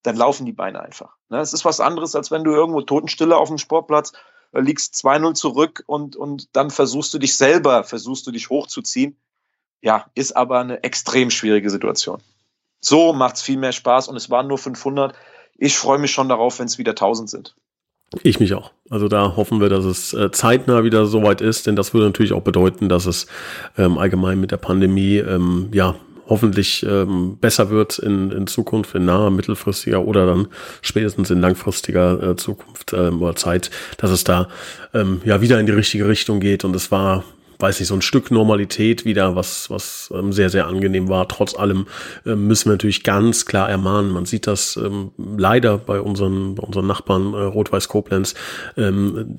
dann 0.04 0.16
laufen 0.16 0.46
die 0.46 0.54
Beine 0.54 0.82
einfach. 0.82 1.16
Ne? 1.30 1.40
Es 1.40 1.54
ist 1.54 1.66
was 1.66 1.80
anderes, 1.80 2.16
als 2.16 2.32
wenn 2.32 2.44
du 2.44 2.52
irgendwo 2.52 2.82
Totenstille 2.82 3.38
auf 3.38 3.50
dem 3.50 3.58
Sportplatz 3.58 4.14
äh, 4.54 4.62
liegst 4.62 4.96
2-0 4.96 5.34
zurück 5.34 5.84
und, 5.86 6.16
und 6.16 6.56
dann 6.56 6.72
versuchst 6.72 7.14
du 7.14 7.20
dich 7.20 7.36
selber, 7.36 7.84
versuchst 7.84 8.26
du 8.28 8.32
dich 8.32 8.50
hochzuziehen. 8.50 9.18
Ja, 9.82 10.08
ist 10.14 10.36
aber 10.36 10.60
eine 10.60 10.84
extrem 10.84 11.32
schwierige 11.32 11.70
Situation. 11.70 12.22
So 12.82 13.14
macht 13.14 13.36
es 13.36 13.42
viel 13.42 13.58
mehr 13.58 13.72
Spaß 13.72 14.08
und 14.08 14.16
es 14.16 14.30
waren 14.30 14.48
nur 14.48 14.58
500. 14.58 15.16
Ich 15.58 15.78
freue 15.78 16.00
mich 16.00 16.12
schon 16.12 16.30
darauf, 16.30 16.60
wenn 16.60 16.66
es 16.66 16.78
wieder 16.78 16.92
1000 16.92 17.30
sind. 17.30 17.56
Ich 18.24 18.40
mich 18.40 18.54
auch. 18.54 18.72
Also 18.90 19.08
da 19.08 19.36
hoffen 19.36 19.62
wir, 19.62 19.70
dass 19.70 19.86
es 19.86 20.14
äh, 20.14 20.32
zeitnah 20.32 20.84
wieder 20.84 21.06
soweit 21.06 21.42
ist, 21.42 21.68
denn 21.68 21.76
das 21.76 21.94
würde 21.94 22.08
natürlich 22.08 22.34
auch 22.34 22.42
bedeuten, 22.42 22.90
dass 22.90 23.06
es 23.06 23.28
ähm, 23.78 23.98
allgemein 23.98 24.40
mit 24.40 24.52
der 24.52 24.58
Pandemie 24.58 25.18
ähm, 25.18 25.70
ja 25.72 25.96
hoffentlich 26.28 26.86
ähm, 26.88 27.38
besser 27.40 27.70
wird 27.70 28.00
in, 28.00 28.32
in 28.32 28.48
Zukunft, 28.48 28.96
in 28.96 29.06
naher, 29.06 29.32
mittelfristiger 29.32 30.06
oder 30.06 30.26
dann 30.26 30.48
spätestens 30.82 31.32
in 31.32 31.42
langfristiger 31.42 32.22
äh, 32.22 32.36
Zukunft 32.36 32.94
äh, 32.94 33.10
oder 33.10 33.36
Zeit, 33.36 33.72
dass 33.98 34.12
es 34.12 34.24
da 34.24 34.48
ähm, 34.94 35.22
ja 35.26 35.42
wieder 35.42 35.60
in 35.60 35.66
die 35.66 35.72
richtige 35.72 36.08
Richtung 36.08 36.40
geht. 36.40 36.64
Und 36.64 36.76
es 36.76 36.92
war 36.92 37.24
weiß 37.60 37.80
nicht, 37.80 37.90
so 37.90 37.96
ein 37.96 38.02
Stück 38.02 38.32
Normalität 38.32 39.04
wieder, 39.04 39.36
was, 39.36 39.70
was 39.70 40.12
ähm, 40.16 40.32
sehr, 40.32 40.50
sehr 40.50 40.68
angenehm 40.68 41.10
war. 41.10 41.28
Trotz 41.28 41.56
allem 41.56 41.88
ähm, 42.26 42.48
müssen 42.48 42.70
wir 42.70 42.74
natürlich 42.74 43.04
ganz 43.04 43.46
klar 43.46 43.70
ermahnen. 43.70 44.12
Man 44.12 44.26
sieht 44.26 44.48
das 44.48 44.78
ähm, 44.78 45.12
leider 45.18 45.78
bei 45.78 46.00
unseren, 46.00 46.56
bei 46.56 46.64
unseren 46.64 46.88
Nachbarn 46.88 47.34
äh, 47.34 47.38
Rot-Weiß 47.38 47.90
Koblenz, 47.90 48.34
ähm, 48.78 49.36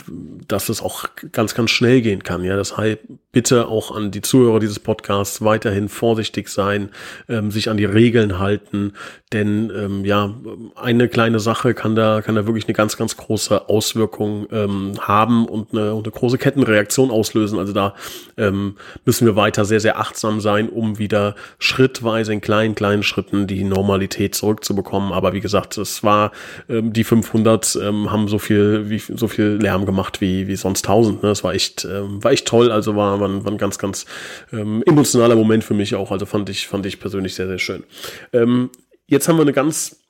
dass 0.46 0.68
es 0.68 0.82
auch 0.82 1.06
ganz, 1.32 1.54
ganz 1.54 1.70
schnell 1.70 2.02
gehen 2.02 2.22
kann. 2.22 2.44
Ja, 2.44 2.56
das 2.56 2.76
heißt, 2.76 2.98
bitte 3.32 3.68
auch 3.68 3.94
an 3.94 4.10
die 4.10 4.22
Zuhörer 4.22 4.60
dieses 4.60 4.80
Podcasts 4.80 5.42
weiterhin 5.42 5.88
vorsichtig 5.88 6.48
sein, 6.48 6.90
ähm, 7.28 7.50
sich 7.50 7.70
an 7.70 7.76
die 7.76 7.84
Regeln 7.84 8.38
halten, 8.38 8.92
denn 9.32 9.72
ähm, 9.74 10.04
ja, 10.04 10.34
eine 10.74 11.08
kleine 11.08 11.38
Sache 11.38 11.72
kann 11.74 11.94
da, 11.94 12.22
kann 12.22 12.34
da 12.34 12.46
wirklich 12.46 12.66
eine 12.66 12.74
ganz, 12.74 12.96
ganz 12.96 13.16
große 13.16 13.68
Auswirkung 13.68 14.46
ähm, 14.50 14.94
haben 15.00 15.46
und 15.46 15.72
eine, 15.72 15.92
eine 15.92 16.02
große 16.02 16.38
Kettenreaktion 16.38 17.10
auslösen. 17.10 17.58
Also 17.58 17.72
da 17.72 17.94
ähm, 18.36 18.76
müssen 19.04 19.26
wir 19.26 19.36
weiter 19.36 19.64
sehr, 19.64 19.80
sehr 19.80 19.98
achtsam 19.98 20.40
sein, 20.40 20.68
um 20.68 20.98
wieder 20.98 21.34
schrittweise 21.58 22.32
in 22.32 22.40
kleinen, 22.40 22.74
kleinen 22.74 23.02
Schritten 23.02 23.46
die 23.46 23.64
Normalität 23.64 24.34
zurückzubekommen. 24.34 25.12
Aber 25.12 25.32
wie 25.32 25.40
gesagt, 25.40 25.78
es 25.78 26.02
war, 26.02 26.32
ähm, 26.68 26.92
die 26.92 27.04
500 27.04 27.78
ähm, 27.82 28.10
haben 28.10 28.28
so 28.28 28.38
viel, 28.38 28.88
wie, 28.90 28.98
so 28.98 29.28
viel 29.28 29.58
Lärm 29.60 29.86
gemacht 29.86 30.20
wie, 30.20 30.48
wie 30.48 30.56
sonst 30.56 30.86
1000. 30.86 31.22
Ne? 31.22 31.28
Das 31.28 31.44
war 31.44 31.54
echt, 31.54 31.84
ähm, 31.84 32.22
war 32.22 32.32
echt 32.32 32.46
toll. 32.46 32.70
Also 32.70 32.96
war, 32.96 33.20
war, 33.20 33.28
ein, 33.28 33.44
war 33.44 33.52
ein 33.52 33.58
ganz, 33.58 33.78
ganz 33.78 34.06
ähm, 34.52 34.82
emotionaler 34.86 35.36
Moment 35.36 35.64
für 35.64 35.74
mich 35.74 35.94
auch. 35.94 36.10
Also 36.10 36.26
fand 36.26 36.48
ich, 36.48 36.66
fand 36.66 36.86
ich 36.86 37.00
persönlich 37.00 37.34
sehr, 37.34 37.46
sehr 37.46 37.58
schön. 37.58 37.84
Ähm, 38.32 38.70
jetzt 39.06 39.28
haben 39.28 39.36
wir 39.36 39.42
eine 39.42 39.52
ganz 39.52 40.00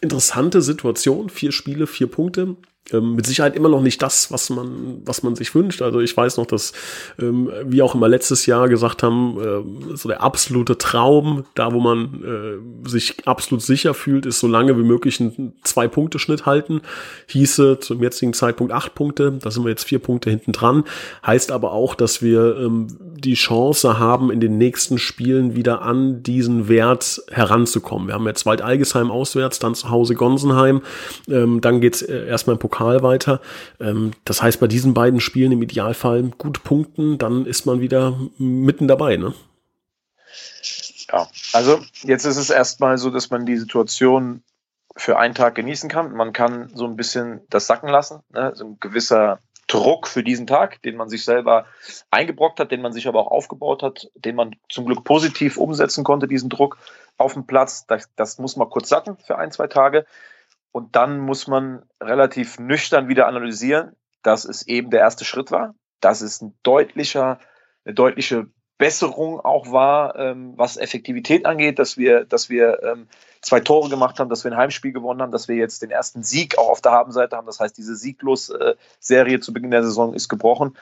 interessante 0.00 0.62
Situation. 0.62 1.28
Vier 1.28 1.52
Spiele, 1.52 1.86
vier 1.86 2.06
Punkte 2.06 2.56
ähm, 2.92 3.14
mit 3.14 3.26
Sicherheit 3.26 3.56
immer 3.56 3.68
noch 3.68 3.80
nicht 3.80 4.00
das, 4.02 4.30
was 4.30 4.50
man, 4.50 5.02
was 5.04 5.22
man 5.22 5.34
sich 5.34 5.54
wünscht. 5.54 5.82
Also 5.82 6.00
ich 6.00 6.16
weiß 6.16 6.36
noch, 6.36 6.46
dass 6.46 6.72
ähm, 7.18 7.50
wir 7.64 7.84
auch 7.84 7.94
immer 7.94 8.08
letztes 8.08 8.46
Jahr 8.46 8.68
gesagt 8.68 9.02
haben, 9.02 9.38
äh, 9.40 9.96
so 9.96 10.08
der 10.08 10.22
absolute 10.22 10.78
Traum, 10.78 11.44
da 11.54 11.72
wo 11.72 11.80
man 11.80 12.22
äh, 12.84 12.88
sich 12.88 13.26
absolut 13.26 13.62
sicher 13.62 13.94
fühlt, 13.94 14.26
ist 14.26 14.40
so 14.40 14.46
lange 14.46 14.76
wie 14.78 14.84
möglich 14.84 15.20
einen 15.20 15.54
Zwei-Punkte-Schnitt 15.64 16.46
halten. 16.46 16.80
Hieße 17.28 17.80
zum 17.80 18.02
jetzigen 18.02 18.32
Zeitpunkt 18.32 18.72
acht 18.72 18.94
Punkte, 18.94 19.38
da 19.40 19.50
sind 19.50 19.64
wir 19.64 19.70
jetzt 19.70 19.84
vier 19.84 19.98
Punkte 19.98 20.30
hinten 20.30 20.52
dran. 20.52 20.84
Heißt 21.26 21.50
aber 21.50 21.72
auch, 21.72 21.94
dass 21.94 22.22
wir 22.22 22.56
ähm, 22.56 22.86
die 23.16 23.34
Chance 23.34 23.98
haben, 23.98 24.30
in 24.30 24.40
den 24.40 24.58
nächsten 24.58 24.98
Spielen 24.98 25.54
wieder 25.54 25.82
an 25.82 26.22
diesen 26.22 26.68
Wert 26.68 27.22
heranzukommen. 27.30 28.08
Wir 28.08 28.14
haben 28.14 28.26
jetzt 28.26 28.46
Wald-Algesheim 28.46 29.10
auswärts, 29.10 29.58
dann 29.58 29.74
zu 29.74 29.90
Hause 29.90 30.14
Gonsenheim, 30.14 30.82
ähm, 31.28 31.60
dann 31.60 31.80
geht's 31.80 32.02
äh, 32.02 32.26
erstmal 32.26 32.54
im 32.54 32.60
Pokal 32.60 32.76
Pokal 32.76 33.02
weiter. 33.02 33.40
Ähm, 33.80 34.12
das 34.24 34.42
heißt, 34.42 34.60
bei 34.60 34.66
diesen 34.66 34.94
beiden 34.94 35.20
Spielen 35.20 35.52
im 35.52 35.62
Idealfall 35.62 36.24
gut 36.38 36.62
punkten, 36.62 37.18
dann 37.18 37.46
ist 37.46 37.66
man 37.66 37.80
wieder 37.80 38.18
mitten 38.38 38.88
dabei, 38.88 39.16
ne? 39.16 39.34
Ja, 41.10 41.28
also 41.52 41.80
jetzt 42.02 42.24
ist 42.24 42.36
es 42.36 42.50
erstmal 42.50 42.98
so, 42.98 43.10
dass 43.10 43.30
man 43.30 43.46
die 43.46 43.56
Situation 43.56 44.42
für 44.96 45.18
einen 45.18 45.34
Tag 45.34 45.54
genießen 45.54 45.88
kann. 45.88 46.12
Man 46.12 46.32
kann 46.32 46.70
so 46.74 46.84
ein 46.84 46.96
bisschen 46.96 47.40
das 47.48 47.66
sacken 47.66 47.88
lassen, 47.88 48.20
ne? 48.32 48.52
so 48.54 48.66
ein 48.66 48.76
gewisser 48.80 49.38
Druck 49.66 50.06
für 50.06 50.22
diesen 50.22 50.46
Tag, 50.46 50.80
den 50.82 50.96
man 50.96 51.08
sich 51.08 51.24
selber 51.24 51.66
eingebrockt 52.10 52.60
hat, 52.60 52.70
den 52.70 52.82
man 52.82 52.92
sich 52.92 53.08
aber 53.08 53.20
auch 53.20 53.30
aufgebaut 53.30 53.82
hat, 53.82 54.10
den 54.14 54.36
man 54.36 54.56
zum 54.68 54.86
Glück 54.86 55.04
positiv 55.04 55.56
umsetzen 55.56 56.04
konnte, 56.04 56.28
diesen 56.28 56.50
Druck 56.50 56.78
auf 57.16 57.32
dem 57.34 57.46
Platz. 57.46 57.86
Das, 57.86 58.08
das 58.14 58.38
muss 58.38 58.56
man 58.56 58.70
kurz 58.70 58.88
sacken 58.88 59.16
für 59.18 59.38
ein, 59.38 59.50
zwei 59.50 59.66
Tage. 59.66 60.06
Und 60.72 60.94
dann 60.94 61.18
muss 61.18 61.46
man 61.46 61.82
relativ 62.00 62.58
nüchtern 62.58 63.08
wieder 63.08 63.26
analysieren, 63.26 63.96
dass 64.22 64.44
es 64.44 64.66
eben 64.66 64.90
der 64.90 65.00
erste 65.00 65.24
Schritt 65.24 65.50
war, 65.50 65.74
dass 66.00 66.20
es 66.20 66.42
ein 66.42 66.56
deutlicher, 66.62 67.38
eine 67.84 67.94
deutliche 67.94 68.48
Besserung 68.78 69.40
auch 69.40 69.72
war, 69.72 70.16
ähm, 70.16 70.52
was 70.56 70.76
Effektivität 70.76 71.46
angeht, 71.46 71.78
dass 71.78 71.96
wir, 71.96 72.24
dass 72.24 72.50
wir 72.50 72.82
ähm, 72.82 73.08
zwei 73.40 73.60
Tore 73.60 73.88
gemacht 73.88 74.18
haben, 74.18 74.28
dass 74.28 74.44
wir 74.44 74.52
ein 74.52 74.58
Heimspiel 74.58 74.92
gewonnen 74.92 75.22
haben, 75.22 75.32
dass 75.32 75.48
wir 75.48 75.56
jetzt 75.56 75.82
den 75.82 75.90
ersten 75.90 76.22
Sieg 76.22 76.58
auch 76.58 76.68
auf 76.68 76.82
der 76.82 76.92
Habenseite 76.92 77.36
haben. 77.36 77.46
Das 77.46 77.60
heißt, 77.60 77.76
diese 77.76 77.96
Sieglos-Serie 77.96 79.40
zu 79.40 79.52
Beginn 79.52 79.70
der 79.70 79.82
Saison 79.82 80.12
ist 80.12 80.28
gebrochen. 80.28 80.76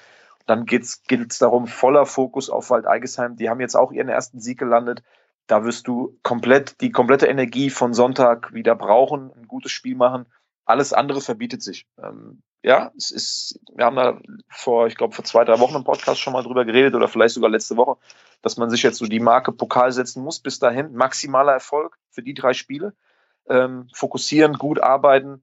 Dann 0.47 0.67
geht 0.67 0.83
es 0.83 1.39
darum, 1.39 1.67
voller 1.67 2.05
Fokus 2.05 2.51
auf 2.51 2.71
Wald-Eigesheim. 2.71 3.37
Die 3.37 3.49
haben 3.49 3.61
jetzt 3.61 3.77
auch 3.77 3.93
ihren 3.93 4.09
ersten 4.09 4.41
Sieg 4.41 4.59
gelandet. 4.59 5.03
Da 5.47 5.65
wirst 5.65 5.87
du 5.87 6.19
komplett 6.23 6.81
die 6.81 6.91
komplette 6.91 7.27
Energie 7.27 7.71
von 7.71 7.95
Sonntag 7.95 8.53
wieder 8.55 8.75
brauchen, 8.75 9.31
ein 9.37 9.47
gutes 9.47 9.73
Spiel 9.73 9.95
machen. 9.95 10.27
Alles 10.65 10.93
andere 10.93 11.21
verbietet 11.21 11.63
sich. 11.63 11.87
Ähm, 12.03 12.43
ja, 12.63 12.93
es 12.97 13.11
ist, 13.11 13.61
wir 13.75 13.85
haben 13.85 13.97
da 13.97 14.19
vor, 14.49 14.87
ich 14.87 14.97
glaube, 14.97 15.15
vor 15.15 15.25
zwei, 15.25 15.45
drei 15.45 15.59
Wochen 15.61 15.77
im 15.77 15.85
Podcast 15.85 16.21
schon 16.21 16.33
mal 16.33 16.43
drüber 16.43 16.65
geredet 16.65 16.95
oder 16.95 17.09
vielleicht 17.09 17.35
sogar 17.35 17.51
letzte 17.51 17.77
Woche, 17.77 17.99
dass 18.41 18.57
man 18.57 18.71
sich 18.71 18.83
jetzt 18.83 18.97
so 18.97 19.05
die 19.05 19.21
Marke 19.21 19.53
Pokal 19.53 19.93
setzen 19.93 20.23
muss. 20.23 20.41
Bis 20.41 20.59
dahin 20.59 20.95
maximaler 20.95 21.53
Erfolg 21.53 21.99
für 22.11 22.23
die 22.23 22.33
drei 22.33 22.55
Spiele. 22.55 22.95
Ähm, 23.47 23.89
fokussieren, 23.93 24.55
gut 24.55 24.81
arbeiten. 24.81 25.43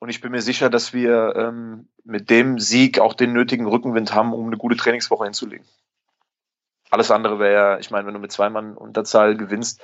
Und 0.00 0.08
ich 0.08 0.20
bin 0.20 0.32
mir 0.32 0.42
sicher, 0.42 0.70
dass 0.70 0.92
wir 0.92 1.34
ähm, 1.36 1.88
mit 2.02 2.30
dem 2.30 2.58
Sieg 2.58 2.98
auch 2.98 3.14
den 3.14 3.32
nötigen 3.32 3.66
Rückenwind 3.66 4.12
haben, 4.12 4.32
um 4.32 4.46
eine 4.46 4.56
gute 4.56 4.76
Trainingswoche 4.76 5.24
hinzulegen. 5.24 5.66
Alles 6.90 7.12
andere 7.12 7.38
wäre 7.38 7.52
ja, 7.52 7.78
ich 7.78 7.92
meine, 7.92 8.06
wenn 8.06 8.14
du 8.14 8.20
mit 8.20 8.32
zwei 8.32 8.50
Mann 8.50 8.76
Unterzahl 8.76 9.36
gewinnst, 9.36 9.80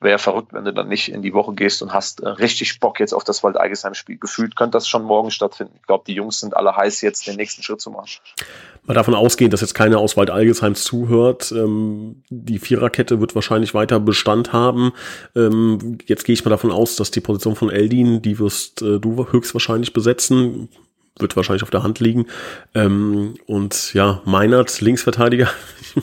wäre 0.00 0.18
verrückt, 0.18 0.52
wenn 0.52 0.64
du 0.64 0.72
dann 0.72 0.88
nicht 0.88 1.10
in 1.10 1.22
die 1.22 1.32
Woche 1.32 1.54
gehst 1.54 1.82
und 1.82 1.92
hast 1.92 2.20
äh, 2.20 2.28
richtig 2.28 2.80
Bock 2.80 3.00
jetzt 3.00 3.14
auf 3.14 3.24
das 3.24 3.42
Wald-Eigesheim-Spiel. 3.42 4.18
Gefühlt 4.18 4.54
könnte 4.54 4.76
das 4.76 4.88
schon 4.88 5.02
morgen 5.04 5.30
stattfinden. 5.30 5.72
Ich 5.80 5.86
glaube, 5.86 6.04
die 6.06 6.12
Jungs 6.12 6.40
sind 6.40 6.56
alle 6.56 6.76
heiß, 6.76 7.00
jetzt 7.00 7.26
den 7.26 7.36
nächsten 7.36 7.62
Schritt 7.62 7.80
zu 7.80 7.90
machen. 7.90 8.08
Mal 8.84 8.94
davon 8.94 9.14
ausgehen, 9.14 9.50
dass 9.50 9.62
jetzt 9.62 9.74
keiner 9.74 9.98
aus 9.98 10.16
Wald-Eigesheim 10.16 10.74
zuhört. 10.74 11.50
Ähm, 11.52 12.22
die 12.28 12.58
Viererkette 12.58 13.20
wird 13.20 13.34
wahrscheinlich 13.34 13.72
weiter 13.72 13.98
Bestand 13.98 14.52
haben. 14.52 14.92
Ähm, 15.34 15.98
jetzt 16.06 16.24
gehe 16.24 16.34
ich 16.34 16.44
mal 16.44 16.50
davon 16.50 16.72
aus, 16.72 16.96
dass 16.96 17.10
die 17.10 17.20
Position 17.20 17.56
von 17.56 17.70
Eldin, 17.70 18.20
die 18.20 18.38
wirst 18.38 18.82
äh, 18.82 19.00
du 19.00 19.26
höchstwahrscheinlich 19.30 19.94
besetzen 19.94 20.68
wird 21.18 21.36
wahrscheinlich 21.36 21.62
auf 21.62 21.70
der 21.70 21.82
Hand 21.82 22.00
liegen. 22.00 22.26
Ähm, 22.74 23.34
und 23.46 23.94
ja, 23.94 24.20
Meinert, 24.24 24.80
Linksverteidiger. 24.80 25.48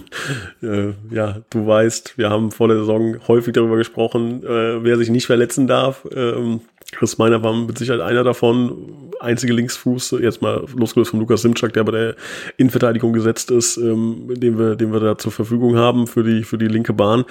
äh, 0.62 0.94
ja, 1.12 1.42
du 1.50 1.68
weißt, 1.68 2.18
wir 2.18 2.30
haben 2.30 2.52
vor 2.52 2.68
der 2.68 2.78
Saison 2.78 3.18
häufig 3.28 3.54
darüber 3.54 3.78
gesprochen, 3.78 4.44
äh, 4.44 4.84
wer 4.84 4.98
sich 4.98 5.10
nicht 5.10 5.28
verletzen 5.28 5.68
darf. 5.68 6.08
Ähm, 6.14 6.62
Chris 6.92 7.18
Meiner 7.18 7.44
war 7.44 7.54
mit 7.54 7.78
Sicherheit 7.78 8.02
einer 8.02 8.24
davon. 8.24 9.12
Einzige 9.20 9.54
Linksfuß, 9.54 10.18
jetzt 10.22 10.42
mal 10.42 10.66
losgelöst 10.76 11.12
von 11.12 11.20
Lukas 11.20 11.42
Simczak, 11.42 11.74
der 11.74 11.84
bei 11.84 11.92
der 11.92 12.16
Innenverteidigung 12.58 13.14
gesetzt 13.14 13.52
ist, 13.52 13.78
ähm, 13.78 14.28
den 14.30 14.60
wir, 14.60 14.76
den 14.76 14.92
wir 14.92 15.00
da 15.00 15.18
zur 15.18 15.32
Verfügung 15.32 15.78
haben 15.78 16.08
für 16.08 16.24
die, 16.24 16.44
für 16.44 16.58
die 16.58 16.68
linke 16.68 16.94
Bahn. 16.94 17.26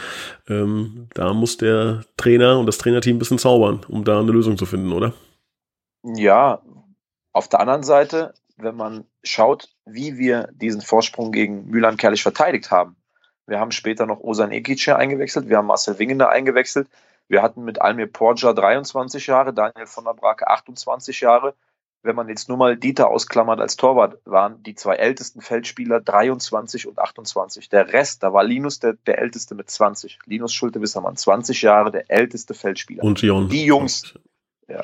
Ähm, 0.48 1.08
da 1.14 1.32
muss 1.34 1.58
der 1.58 2.04
Trainer 2.16 2.58
und 2.58 2.66
das 2.66 2.78
Trainerteam 2.78 3.16
ein 3.16 3.18
bisschen 3.18 3.38
zaubern, 3.38 3.80
um 3.88 4.04
da 4.04 4.20
eine 4.20 4.32
Lösung 4.32 4.56
zu 4.56 4.66
finden, 4.66 4.92
oder? 4.92 5.12
Ja, 6.16 6.60
auf 7.32 7.48
der 7.48 7.60
anderen 7.60 7.82
Seite, 7.82 8.34
wenn 8.56 8.76
man 8.76 9.04
schaut, 9.22 9.68
wie 9.84 10.18
wir 10.18 10.48
diesen 10.52 10.82
Vorsprung 10.82 11.32
gegen 11.32 11.66
Mühlheim 11.66 11.96
Kerlich 11.96 12.22
verteidigt 12.22 12.70
haben. 12.70 12.96
Wir 13.46 13.58
haben 13.58 13.72
später 13.72 14.06
noch 14.06 14.20
Osan 14.20 14.52
Ekic 14.52 14.88
eingewechselt, 14.88 15.48
wir 15.48 15.56
haben 15.56 15.66
Marcel 15.66 15.98
Wingender 15.98 16.28
eingewechselt, 16.28 16.88
wir 17.28 17.42
hatten 17.42 17.64
mit 17.64 17.80
Almir 17.80 18.06
Porja 18.06 18.52
23 18.52 19.26
Jahre, 19.26 19.52
Daniel 19.52 19.86
von 19.86 20.04
der 20.04 20.14
Brake 20.14 20.46
28 20.46 21.20
Jahre. 21.20 21.54
Wenn 22.04 22.16
man 22.16 22.28
jetzt 22.28 22.48
nur 22.48 22.58
mal 22.58 22.76
Dieter 22.76 23.08
ausklammert 23.08 23.60
als 23.60 23.76
Torwart, 23.76 24.18
waren 24.24 24.60
die 24.64 24.74
zwei 24.74 24.96
ältesten 24.96 25.40
Feldspieler 25.40 26.00
23 26.00 26.88
und 26.88 26.98
28. 26.98 27.68
Der 27.68 27.92
Rest, 27.92 28.24
da 28.24 28.32
war 28.32 28.42
Linus 28.42 28.80
der, 28.80 28.94
der 29.06 29.18
älteste 29.18 29.54
mit 29.54 29.70
20. 29.70 30.18
Linus 30.26 30.52
Schulte-Wissermann, 30.52 31.16
20 31.16 31.62
Jahre, 31.62 31.92
der 31.92 32.10
älteste 32.10 32.54
Feldspieler. 32.54 33.04
Und 33.04 33.22
Jon. 33.22 33.48
Die 33.48 33.64
Jungs, 33.64 34.14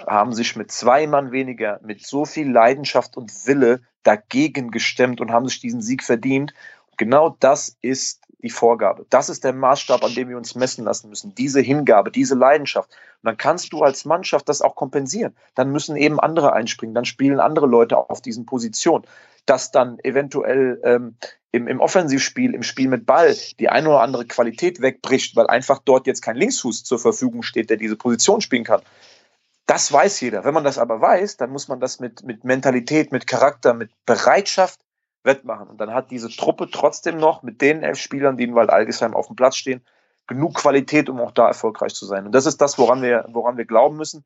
haben 0.06 0.34
sich 0.34 0.56
mit 0.56 0.70
zwei 0.70 1.06
Mann 1.06 1.32
weniger, 1.32 1.80
mit 1.82 2.06
so 2.06 2.24
viel 2.24 2.50
Leidenschaft 2.50 3.16
und 3.16 3.46
Wille 3.46 3.80
dagegen 4.02 4.70
gestemmt 4.70 5.20
und 5.20 5.30
haben 5.30 5.48
sich 5.48 5.60
diesen 5.60 5.82
Sieg 5.82 6.02
verdient. 6.02 6.54
Genau 6.96 7.36
das 7.40 7.76
ist 7.80 8.22
die 8.42 8.50
Vorgabe. 8.50 9.06
Das 9.10 9.28
ist 9.28 9.44
der 9.44 9.52
Maßstab, 9.52 10.04
an 10.04 10.14
dem 10.14 10.28
wir 10.28 10.36
uns 10.36 10.54
messen 10.54 10.84
lassen 10.84 11.08
müssen. 11.08 11.34
Diese 11.34 11.60
Hingabe, 11.60 12.10
diese 12.10 12.34
Leidenschaft. 12.34 12.90
Und 12.90 13.26
dann 13.26 13.36
kannst 13.36 13.72
du 13.72 13.82
als 13.82 14.04
Mannschaft 14.04 14.48
das 14.48 14.62
auch 14.62 14.76
kompensieren. 14.76 15.34
Dann 15.54 15.72
müssen 15.72 15.96
eben 15.96 16.20
andere 16.20 16.52
einspringen. 16.52 16.94
Dann 16.94 17.04
spielen 17.04 17.40
andere 17.40 17.66
Leute 17.66 17.96
auf 17.96 18.22
diesen 18.22 18.46
Positionen. 18.46 19.04
Dass 19.44 19.72
dann 19.72 19.98
eventuell 20.00 20.80
ähm, 20.84 21.16
im, 21.50 21.66
im 21.66 21.80
Offensivspiel, 21.80 22.54
im 22.54 22.62
Spiel 22.62 22.88
mit 22.88 23.06
Ball, 23.06 23.34
die 23.58 23.68
eine 23.68 23.88
oder 23.88 24.02
andere 24.02 24.26
Qualität 24.26 24.80
wegbricht, 24.80 25.34
weil 25.34 25.48
einfach 25.48 25.80
dort 25.84 26.06
jetzt 26.06 26.20
kein 26.20 26.36
Linksfuß 26.36 26.84
zur 26.84 26.98
Verfügung 26.98 27.42
steht, 27.42 27.70
der 27.70 27.76
diese 27.76 27.96
Position 27.96 28.40
spielen 28.40 28.64
kann. 28.64 28.82
Das 29.68 29.92
weiß 29.92 30.22
jeder. 30.22 30.44
Wenn 30.44 30.54
man 30.54 30.64
das 30.64 30.78
aber 30.78 31.02
weiß, 31.02 31.36
dann 31.36 31.50
muss 31.50 31.68
man 31.68 31.78
das 31.78 32.00
mit, 32.00 32.24
mit 32.24 32.42
Mentalität, 32.42 33.12
mit 33.12 33.26
Charakter, 33.26 33.74
mit 33.74 33.90
Bereitschaft 34.06 34.80
wettmachen. 35.24 35.68
Und 35.68 35.78
dann 35.78 35.92
hat 35.92 36.10
diese 36.10 36.30
Truppe 36.30 36.70
trotzdem 36.72 37.18
noch 37.18 37.42
mit 37.42 37.60
den 37.60 37.82
elf 37.82 37.98
Spielern, 37.98 38.38
die 38.38 38.44
in 38.44 38.54
Wald-Algesheim 38.54 39.14
auf 39.14 39.26
dem 39.26 39.36
Platz 39.36 39.56
stehen, 39.56 39.84
genug 40.26 40.54
Qualität, 40.54 41.10
um 41.10 41.20
auch 41.20 41.32
da 41.32 41.48
erfolgreich 41.48 41.92
zu 41.92 42.06
sein. 42.06 42.24
Und 42.24 42.32
das 42.32 42.46
ist 42.46 42.62
das, 42.62 42.78
woran 42.78 43.02
wir, 43.02 43.26
woran 43.28 43.58
wir 43.58 43.66
glauben 43.66 43.98
müssen, 43.98 44.24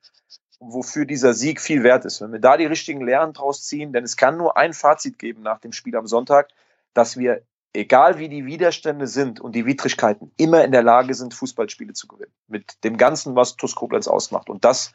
wofür 0.60 1.06
dieser 1.06 1.34
Sieg 1.34 1.60
viel 1.60 1.82
wert 1.82 2.04
ist. 2.04 2.20
Wenn 2.20 2.30
wir 2.30 2.38
da 2.38 2.56
die 2.56 2.66
richtigen 2.66 3.04
Lehren 3.04 3.32
draus 3.32 3.64
ziehen, 3.64 3.92
denn 3.92 4.04
es 4.04 4.16
kann 4.16 4.36
nur 4.36 4.56
ein 4.56 4.72
Fazit 4.72 5.18
geben 5.18 5.42
nach 5.42 5.58
dem 5.58 5.72
Spiel 5.72 5.96
am 5.96 6.06
Sonntag, 6.06 6.50
dass 6.94 7.16
wir, 7.16 7.42
egal 7.72 8.20
wie 8.20 8.28
die 8.28 8.46
Widerstände 8.46 9.08
sind 9.08 9.40
und 9.40 9.56
die 9.56 9.66
Widrigkeiten, 9.66 10.30
immer 10.36 10.62
in 10.62 10.70
der 10.70 10.84
Lage 10.84 11.14
sind, 11.14 11.34
Fußballspiele 11.34 11.94
zu 11.94 12.06
gewinnen. 12.06 12.32
Mit 12.46 12.84
dem 12.84 12.96
Ganzen, 12.96 13.34
was 13.34 13.56
TuS 13.56 13.74
Koblenz 13.74 14.06
ausmacht. 14.06 14.48
Und 14.48 14.64
das 14.64 14.92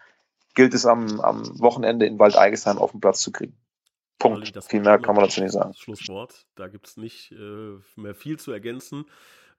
gilt 0.58 0.74
es 0.74 0.88
am, 0.88 1.22
am 1.22 1.44
Wochenende 1.60 2.08
in 2.08 2.18
Wald-Eigesheim 2.18 2.80
auf 2.80 2.90
den 2.90 3.00
Platz 3.00 3.22
zu 3.22 3.32
kriegen. 3.32 3.56
Punkt. 4.18 4.52
Viel 4.66 4.82
mehr 4.82 4.98
kann 4.98 5.16
man 5.16 5.24
dazu 5.24 5.40
nicht 5.40 5.52
sagen. 5.52 5.76
Schlusswort. 5.76 6.48
Da 6.56 6.68
gibt 6.68 6.88
es 6.88 6.98
nicht 6.98 7.32
äh, 7.32 7.76
mehr 7.96 8.16
viel 8.16 8.40
zu 8.40 8.52
ergänzen. 8.52 9.06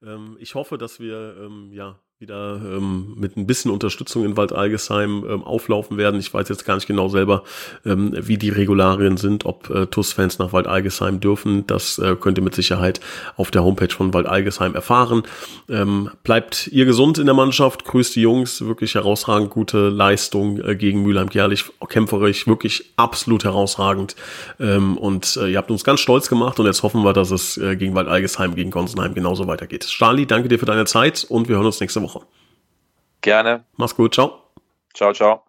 Ähm, 0.02 0.36
ich 0.40 0.56
hoffe, 0.56 0.76
dass 0.76 0.98
wir 0.98 1.36
ähm, 1.38 1.70
ja 1.72 2.00
wieder 2.20 2.60
ähm, 2.64 3.14
mit 3.16 3.36
ein 3.36 3.46
bisschen 3.46 3.70
Unterstützung 3.70 4.24
in 4.24 4.36
Wald 4.36 4.52
Algesheim 4.52 5.24
ähm, 5.28 5.44
auflaufen 5.44 5.98
werden. 5.98 6.18
Ich 6.18 6.34
weiß 6.34 6.48
jetzt 6.48 6.64
gar 6.64 6.74
nicht 6.74 6.88
genau 6.88 7.08
selber, 7.08 7.44
ähm, 7.86 8.12
wie 8.12 8.36
die 8.36 8.48
Regularien 8.48 9.16
sind, 9.16 9.46
ob 9.46 9.70
äh, 9.70 9.86
TUS-Fans 9.86 10.40
nach 10.40 10.52
Wald 10.52 10.66
Algesheim 10.66 11.20
dürfen. 11.20 11.64
Das 11.68 11.96
äh, 12.00 12.16
könnt 12.16 12.36
ihr 12.36 12.42
mit 12.42 12.56
Sicherheit 12.56 12.98
auf 13.36 13.52
der 13.52 13.62
Homepage 13.62 13.94
von 13.94 14.12
Wald 14.14 14.26
Algesheim 14.26 14.74
erfahren. 14.74 15.22
Ähm, 15.68 16.10
bleibt 16.24 16.66
ihr 16.72 16.86
gesund 16.86 17.18
in 17.18 17.26
der 17.26 17.36
Mannschaft, 17.36 17.84
grüßt 17.84 18.16
die 18.16 18.22
Jungs, 18.22 18.62
wirklich 18.62 18.96
herausragend 18.96 19.50
gute 19.50 19.88
Leistung 19.88 20.60
äh, 20.60 20.74
gegen 20.74 21.02
Mülheim 21.02 21.28
Gerlich, 21.28 21.66
kämpferisch, 21.88 22.48
wirklich 22.48 22.94
absolut 22.96 23.44
herausragend. 23.44 24.16
Ähm, 24.58 24.98
und 24.98 25.36
äh, 25.40 25.52
ihr 25.52 25.58
habt 25.58 25.70
uns 25.70 25.84
ganz 25.84 26.00
stolz 26.00 26.28
gemacht 26.28 26.58
und 26.58 26.66
jetzt 26.66 26.82
hoffen 26.82 27.04
wir, 27.04 27.12
dass 27.12 27.30
es 27.30 27.58
äh, 27.58 27.76
gegen 27.76 27.94
Wald 27.94 28.08
Algesheim, 28.08 28.56
gegen 28.56 28.72
Gonsenheim 28.72 29.14
genauso 29.14 29.46
weitergeht. 29.46 29.84
Stali, 29.84 30.26
danke 30.26 30.48
dir 30.48 30.58
für 30.58 30.66
deine 30.66 30.84
Zeit 30.84 31.24
und 31.28 31.48
wir 31.48 31.54
hören 31.54 31.66
uns 31.66 31.78
nächste 31.78 32.07
Woche. 32.14 32.26
Gerne. 33.20 33.64
Mach's 33.76 33.96
gut. 33.96 34.14
Ciao. 34.14 34.42
Ciao, 34.94 35.12
ciao. 35.12 35.47